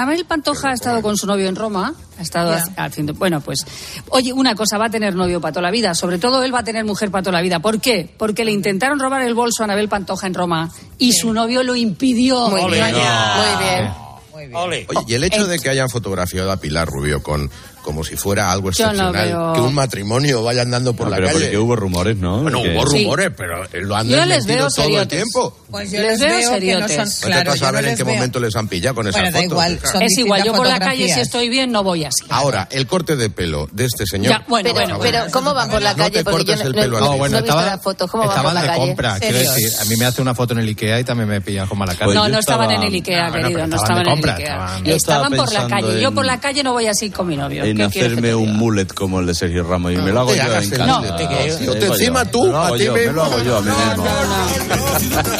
Anabel 0.00 0.24
Pantoja 0.24 0.70
ha 0.70 0.72
estado 0.72 1.02
con 1.02 1.18
su 1.18 1.26
novio 1.26 1.46
en 1.46 1.56
Roma, 1.56 1.92
ha 2.18 2.22
estado 2.22 2.56
haciendo... 2.78 3.12
Bueno, 3.12 3.42
pues, 3.42 3.66
oye, 4.08 4.32
una 4.32 4.54
cosa, 4.54 4.78
va 4.78 4.86
a 4.86 4.90
tener 4.90 5.14
novio 5.14 5.42
para 5.42 5.52
toda 5.52 5.64
la 5.64 5.70
vida, 5.70 5.94
sobre 5.94 6.18
todo 6.18 6.42
él 6.42 6.54
va 6.54 6.60
a 6.60 6.64
tener 6.64 6.86
mujer 6.86 7.10
para 7.10 7.22
toda 7.22 7.36
la 7.36 7.42
vida. 7.42 7.60
¿Por 7.60 7.82
qué? 7.82 8.10
Porque 8.16 8.46
le 8.46 8.50
intentaron 8.50 8.98
robar 8.98 9.20
el 9.20 9.34
bolso 9.34 9.62
a 9.62 9.64
Anabel 9.64 9.90
Pantoja 9.90 10.26
en 10.26 10.32
Roma 10.32 10.70
y 10.96 11.12
su 11.12 11.34
novio 11.34 11.62
lo 11.62 11.76
impidió. 11.76 12.48
Muy 12.48 12.70
bien, 12.70 12.92
no. 12.92 12.98
muy 13.36 13.64
bien. 13.64 13.90
Muy 14.32 14.46
bien. 14.46 14.86
Oye, 14.88 15.04
y 15.06 15.12
el 15.12 15.24
hecho 15.24 15.46
de 15.46 15.58
que 15.58 15.68
hayan 15.68 15.90
fotografiado 15.90 16.50
a 16.50 16.56
Pilar 16.56 16.88
Rubio 16.88 17.22
con 17.22 17.50
como 17.82 18.04
si 18.04 18.16
fuera 18.16 18.50
algo 18.52 18.64
no 18.66 18.70
excepcional. 18.70 19.12
veo- 19.12 19.52
Que 19.54 19.60
un 19.60 19.74
matrimonio 19.74 20.42
vaya 20.42 20.62
andando 20.62 20.94
por 20.94 21.06
No, 21.06 21.10
la 21.10 21.16
pero 21.16 21.28
calle. 21.28 21.40
porque 21.40 21.58
hubo 21.58 21.76
rumores, 21.76 22.16
¿no? 22.16 22.42
Bueno, 22.42 22.60
hubo 22.60 22.86
Sí. 22.88 23.02
rumores, 23.04 23.30
pero 23.36 23.64
eh, 23.64 23.68
lo 23.82 23.96
han 23.96 24.08
Yo 24.08 24.16
les 24.24 24.28
desmentido 24.46 24.56
veo 24.66 24.68
todo 24.74 24.84
el 24.84 24.90
seriotes. 24.92 25.08
tiempo. 25.18 25.56
Pues 25.70 25.90
yo 25.90 26.00
Les 26.00 26.10
les, 26.10 26.20
veo 26.20 26.28
veo 26.28 26.38
que 26.38 26.44
no 26.44 26.50
seriotes. 26.88 27.14
son. 27.20 27.28
Claro, 27.30 27.44
tú 27.44 27.50
a 27.50 27.54
yo 27.54 27.60
no 27.60 27.66
saber 27.66 27.84
en 27.86 27.96
qué 27.96 28.04
veo. 28.04 28.14
momento 28.14 28.40
les 28.40 28.56
han 28.56 28.68
pillado 28.68 28.94
con 28.96 29.06
esa 29.08 29.18
Bueno, 29.20 29.30
da 29.32 29.38
foto. 29.42 29.54
igual, 29.54 29.80
son 29.92 30.02
Es 30.02 30.18
igual, 30.18 30.44
yo 30.44 30.52
por 30.54 30.66
la 30.66 30.78
calle 30.78 31.12
si 31.12 31.20
estoy 31.20 31.48
bien 31.48 31.70
no 31.72 31.82
voy 31.82 32.04
así. 32.04 32.24
Ahora, 32.28 32.68
el 32.70 32.86
corte 32.86 33.16
de 33.16 33.30
pelo 33.30 33.68
de 33.72 33.84
este 33.84 34.06
señor. 34.06 34.32
Ya, 34.32 34.44
bueno, 34.48 34.70
pero, 34.74 34.98
bueno, 34.98 34.98
pero. 35.00 35.26
¿cómo 35.32 35.54
van 35.54 35.70
por 35.70 35.80
la 35.82 35.92
No 35.92 35.96
calle? 35.98 36.18
te 36.18 36.24
Porque 36.24 36.44
yo 36.44 36.52
cortes 36.54 36.66
el 36.66 36.72
no, 36.72 36.80
pelo 36.82 37.00
no- 37.00 37.06
no 37.06 37.16
bueno, 37.18 37.38
estaba- 37.38 37.66
la 37.66 37.78
foto. 37.78 38.08
¿Cómo 38.08 38.24
van 38.24 38.28
por 38.30 38.36
estaban 38.36 38.54
la 38.54 38.60
de 38.62 38.66
calle? 38.68 38.80
compra. 38.88 39.18
Quiero 39.20 39.38
decir, 39.38 39.70
a 39.80 39.84
mí 39.84 39.96
me 39.96 40.04
hace 40.06 40.22
una 40.22 40.34
foto 40.34 40.52
en 40.54 40.60
el 40.60 40.68
Ikea 40.68 41.00
y 41.00 41.04
también 41.04 41.28
me 41.28 41.40
pillan 41.40 41.66
con 41.68 41.78
mala 41.78 41.94
cara. 41.94 42.06
Pues 42.06 42.16
no, 42.16 42.26
yo 42.26 42.32
no 42.32 42.38
estaban 42.40 42.70
estaba- 42.70 42.82
en 42.86 42.88
el 42.88 42.94
Ikea, 42.94 43.30
querido, 43.30 43.50
pero 43.52 43.66
no 43.66 43.76
estaban 43.76 44.06
en 44.06 44.18
el 44.18 44.30
Ikea. 44.30 44.80
estaban- 44.86 45.32
por 45.32 45.52
la 45.52 45.66
calle. 45.68 46.00
Yo 46.00 46.12
por 46.12 46.24
la 46.24 46.40
calle 46.40 46.62
no 46.62 46.72
voy 46.72 46.86
así 46.86 47.10
con 47.10 47.26
mi 47.28 47.36
novio. 47.36 47.64
En 47.70 47.76
¿Qué 47.76 47.88
quieres 47.88 47.92
que 47.92 48.18
hacerme 48.18 48.34
un 48.34 48.56
mullet 48.56 48.86
como 48.92 49.20
el 49.20 49.26
de 49.26 49.34
Sergio 49.34 49.64
Ramos 49.64 49.92
y 49.92 49.96
me 49.96 50.10
lo 50.12 50.20
hago 50.20 50.34
yo 50.34 50.42
en 50.42 50.70
casa. 50.70 50.86
mullet, 50.86 51.60
yo 51.64 51.72
te 51.74 51.80
digo 51.80 51.94
encima 51.94 52.24
yo. 52.24 52.30
tú, 52.30 52.42
Me 52.44 52.50
lo 52.50 52.58
a 52.58 52.66
hago 52.66 52.76
ti 52.76 52.84
yo, 52.84 52.92
me 52.92 53.00
mismo. 53.00 53.14
lo 53.14 53.22
hago 53.24 53.42
yo 53.42 53.56
a 53.56 53.60
mí 53.62 53.68
No, 53.68 53.86
mismo. 53.88 54.06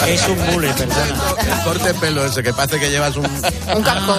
Es 0.06 0.28
un 0.28 0.38
mule, 0.52 0.68
perdona. 0.74 1.06
El 1.58 1.64
corte 1.64 1.88
de 1.88 1.94
pelo 1.94 2.24
ese 2.24 2.42
que 2.42 2.52
parece 2.52 2.78
que 2.80 2.90
llevas 2.90 3.16
un, 3.16 3.26
Un 3.26 3.82
casco. 3.82 4.14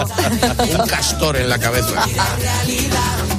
un 0.80 0.88
castor 0.88 1.38
en 1.38 1.50
la 1.50 1.58
cabeza. 1.60 2.06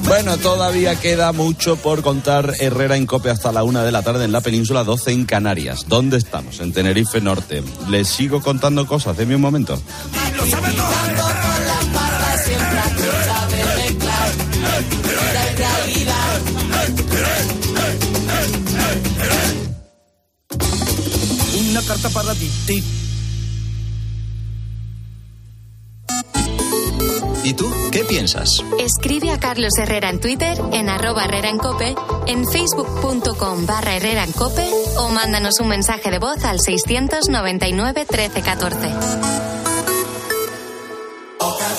Bueno, 0.05 0.37
todavía 0.37 0.97
queda 0.97 1.33
mucho 1.33 1.77
por 1.77 2.03
contar 2.03 2.55
Herrera 2.59 2.97
en 2.97 3.07
Cope 3.07 3.31
hasta 3.31 3.53
la 3.53 3.63
una 3.63 3.85
de 3.85 3.93
la 3.93 4.03
tarde 4.03 4.25
en 4.25 4.33
la 4.33 4.41
península, 4.41 4.83
12 4.85 5.13
en 5.13 5.25
Canarias. 5.25 5.85
¿Dónde 5.89 6.17
estamos? 6.19 6.61
En 6.61 6.73
Tenerife 6.73 7.21
Norte. 7.21 7.63
¿Les 7.89 8.09
sigo 8.09 8.41
contando 8.41 8.87
cosas? 8.87 9.17
Deme 9.17 9.37
un 9.37 9.41
momento. 9.43 9.81
Una 21.71 21.83
carta 21.83 22.11
para 22.11 22.35
ti. 22.35 22.51
ti. 22.67 22.85
¿Y 27.45 27.55
tú 27.55 27.69
qué 27.91 28.05
piensas? 28.05 28.63
Escribe 28.79 29.31
a 29.31 29.41
Carlos 29.41 29.73
Herrera 29.79 30.11
en 30.11 30.21
Twitter, 30.21 30.57
en 30.73 30.89
arroba 30.89 31.25
Herrera 31.25 31.49
en 31.49 31.59
Cope, 31.59 31.95
en 32.27 32.47
facebook.com 32.47 33.67
barra 33.67 33.97
Herrera 33.97 34.23
en 34.25 34.33
Cope 34.33 34.67
o 34.99 35.09
mándanos 35.09 35.59
un 35.61 35.69
mensaje 35.69 36.11
de 36.11 36.19
voz 36.19 36.45
al 36.45 36.61
699 36.61 38.07
1314. 38.09 39.52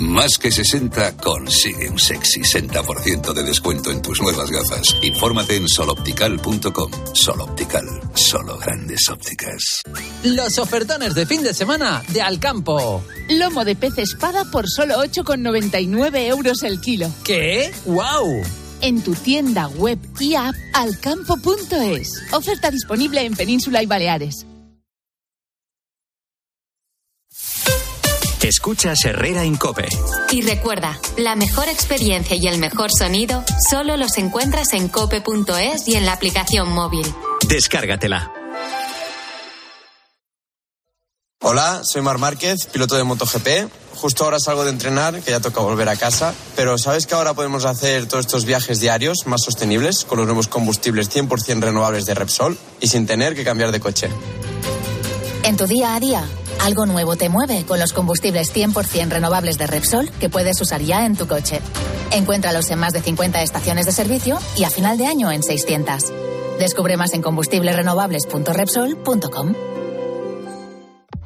Más 0.00 0.38
que 0.38 0.50
60 0.50 1.18
consigue 1.18 1.90
un 1.90 1.98
sexy 1.98 2.40
60% 2.40 3.34
de 3.34 3.42
descuento 3.42 3.90
en 3.90 4.00
tus 4.00 4.18
nuevas 4.22 4.50
gafas. 4.50 4.96
Infórmate 5.02 5.56
en 5.56 5.68
soloptical.com. 5.68 6.90
Soloptical, 7.12 7.84
solo 8.14 8.56
grandes 8.56 9.06
ópticas. 9.10 9.82
Los 10.24 10.58
ofertones 10.58 11.14
de 11.14 11.26
fin 11.26 11.42
de 11.42 11.52
semana 11.52 12.02
de 12.14 12.22
Alcampo. 12.22 13.04
Lomo 13.28 13.62
de 13.66 13.76
pez 13.76 13.98
espada 13.98 14.46
por 14.50 14.70
solo 14.70 15.04
8,99 15.04 16.28
euros 16.28 16.62
el 16.62 16.80
kilo. 16.80 17.12
¿Qué? 17.22 17.70
¡Wow! 17.84 18.42
En 18.80 19.02
tu 19.02 19.12
tienda 19.12 19.68
web 19.68 19.98
y 20.18 20.34
app 20.34 20.54
alcampo.es. 20.72 22.22
Oferta 22.32 22.70
disponible 22.70 23.22
en 23.22 23.36
Península 23.36 23.82
y 23.82 23.86
Baleares. 23.86 24.46
Escuchas 28.50 29.04
Herrera 29.04 29.44
en 29.44 29.54
Cope. 29.54 29.86
Y 30.32 30.42
recuerda, 30.42 30.98
la 31.16 31.36
mejor 31.36 31.68
experiencia 31.68 32.34
y 32.34 32.48
el 32.48 32.58
mejor 32.58 32.90
sonido 32.90 33.44
solo 33.70 33.96
los 33.96 34.18
encuentras 34.18 34.72
en 34.72 34.88
cope.es 34.88 35.86
y 35.86 35.94
en 35.94 36.04
la 36.04 36.14
aplicación 36.14 36.68
móvil. 36.68 37.06
Descárgatela. 37.46 38.32
Hola, 41.40 41.82
soy 41.84 42.02
Mar 42.02 42.18
Márquez, 42.18 42.66
piloto 42.66 42.96
de 42.96 43.04
MotoGP. 43.04 43.70
Justo 43.94 44.24
ahora 44.24 44.40
salgo 44.40 44.64
de 44.64 44.70
entrenar, 44.70 45.22
que 45.22 45.30
ya 45.30 45.38
toca 45.38 45.60
volver 45.60 45.88
a 45.88 45.94
casa. 45.94 46.34
Pero 46.56 46.76
¿sabes 46.76 47.06
que 47.06 47.14
ahora 47.14 47.34
podemos 47.34 47.64
hacer 47.64 48.08
todos 48.08 48.26
estos 48.26 48.46
viajes 48.46 48.80
diarios 48.80 49.26
más 49.26 49.42
sostenibles 49.44 50.04
con 50.04 50.18
los 50.18 50.26
nuevos 50.26 50.48
combustibles 50.48 51.08
100% 51.08 51.60
renovables 51.60 52.04
de 52.04 52.16
Repsol 52.16 52.58
y 52.80 52.88
sin 52.88 53.06
tener 53.06 53.36
que 53.36 53.44
cambiar 53.44 53.70
de 53.70 53.78
coche? 53.78 54.08
En 55.44 55.56
tu 55.56 55.66
día 55.66 55.94
a 55.94 56.00
día, 56.00 56.28
algo 56.60 56.86
nuevo 56.86 57.16
te 57.16 57.28
mueve 57.28 57.64
con 57.66 57.80
los 57.80 57.92
combustibles 57.92 58.54
100% 58.54 59.08
renovables 59.08 59.58
de 59.58 59.66
Repsol 59.66 60.08
que 60.20 60.28
puedes 60.28 60.60
usar 60.60 60.80
ya 60.82 61.04
en 61.06 61.16
tu 61.16 61.26
coche. 61.26 61.60
Encuéntralos 62.12 62.70
en 62.70 62.78
más 62.78 62.92
de 62.92 63.00
50 63.00 63.42
estaciones 63.42 63.86
de 63.86 63.92
servicio 63.92 64.38
y 64.56 64.62
a 64.64 64.70
final 64.70 64.98
de 64.98 65.06
año 65.06 65.30
en 65.30 65.42
600. 65.42 66.12
Descubre 66.58 66.96
más 66.96 67.14
en 67.14 67.22
combustiblesrenovables.repsol.com. 67.22 69.54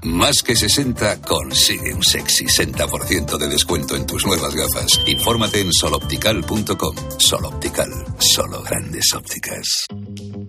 Más 0.05 0.43
que 0.43 0.55
60 0.55 1.23
consigue 1.23 1.95
un 1.95 2.03
sexy 2.03 2.45
60% 2.45 3.39
de 3.39 3.49
descuento 3.49 3.97
en 3.97 4.07
tus 4.07 4.27
nuevas 4.27 4.55
gafas. 4.55 5.01
Infórmate 5.07 5.61
en 5.61 5.73
soloptical.com. 5.73 6.95
Soloptical, 7.19 7.89
solo 8.19 8.63
grandes 8.63 9.15
ópticas. 9.15 9.87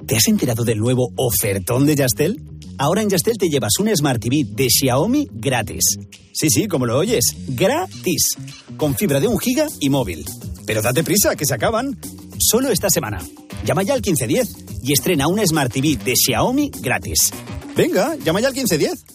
¿Te 0.05 0.17
has 0.17 0.27
enterado 0.27 0.65
del 0.65 0.79
nuevo 0.79 1.07
ofertón 1.15 1.85
de 1.85 1.95
Yastel? 1.95 2.35
Ahora 2.77 3.01
en 3.01 3.09
Yastel 3.09 3.37
te 3.37 3.47
llevas 3.47 3.79
un 3.79 3.95
Smart 3.95 4.21
TV 4.21 4.45
de 4.49 4.67
Xiaomi 4.69 5.29
gratis. 5.31 5.97
Sí, 6.33 6.49
sí, 6.49 6.67
como 6.67 6.85
lo 6.85 6.97
oyes, 6.97 7.23
gratis. 7.47 8.35
Con 8.75 8.95
fibra 8.95 9.21
de 9.21 9.27
un 9.27 9.39
giga 9.39 9.67
y 9.79 9.89
móvil. 9.89 10.25
Pero 10.65 10.81
date 10.81 11.03
prisa, 11.03 11.35
que 11.35 11.45
se 11.45 11.53
acaban. 11.53 11.97
Solo 12.37 12.69
esta 12.69 12.89
semana. 12.89 13.21
Llama 13.65 13.83
ya 13.83 13.93
al 13.93 14.01
1510 14.01 14.81
y 14.83 14.91
estrena 14.91 15.27
un 15.27 15.39
Smart 15.45 15.71
TV 15.71 15.95
de 15.95 16.15
Xiaomi 16.15 16.69
gratis. 16.81 17.31
Venga, 17.77 18.15
llama 18.17 18.41
ya 18.41 18.47
al 18.49 18.53
1510. 18.53 19.14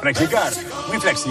Practicar. 0.00 0.52
Muy 0.88 0.98
flexi. 0.98 1.30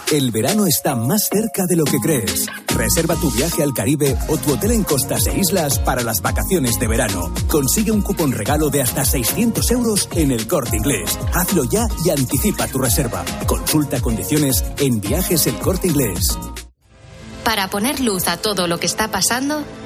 El 0.11 0.29
verano 0.31 0.65
está 0.67 0.93
más 0.93 1.29
cerca 1.31 1.65
de 1.65 1.77
lo 1.77 1.85
que 1.85 1.97
crees. 1.99 2.45
Reserva 2.67 3.15
tu 3.15 3.31
viaje 3.31 3.63
al 3.63 3.73
Caribe 3.73 4.17
o 4.27 4.35
tu 4.35 4.51
hotel 4.51 4.71
en 4.71 4.83
costas 4.83 5.25
e 5.27 5.39
islas 5.39 5.79
para 5.79 6.03
las 6.03 6.21
vacaciones 6.21 6.77
de 6.81 6.87
verano. 6.89 7.33
Consigue 7.47 7.93
un 7.93 8.01
cupón 8.01 8.33
regalo 8.33 8.69
de 8.69 8.81
hasta 8.81 9.05
600 9.05 9.71
euros 9.71 10.09
en 10.13 10.31
el 10.31 10.49
corte 10.49 10.75
inglés. 10.75 11.17
Hazlo 11.33 11.63
ya 11.63 11.87
y 12.03 12.09
anticipa 12.09 12.67
tu 12.67 12.79
reserva. 12.79 13.23
Consulta 13.47 14.01
condiciones 14.01 14.65
en 14.79 14.99
viajes 14.99 15.47
el 15.47 15.55
corte 15.59 15.87
inglés. 15.87 16.37
Para 17.45 17.69
poner 17.69 18.01
luz 18.01 18.27
a 18.27 18.35
todo 18.35 18.67
lo 18.67 18.81
que 18.81 18.87
está 18.87 19.11
pasando, 19.11 19.63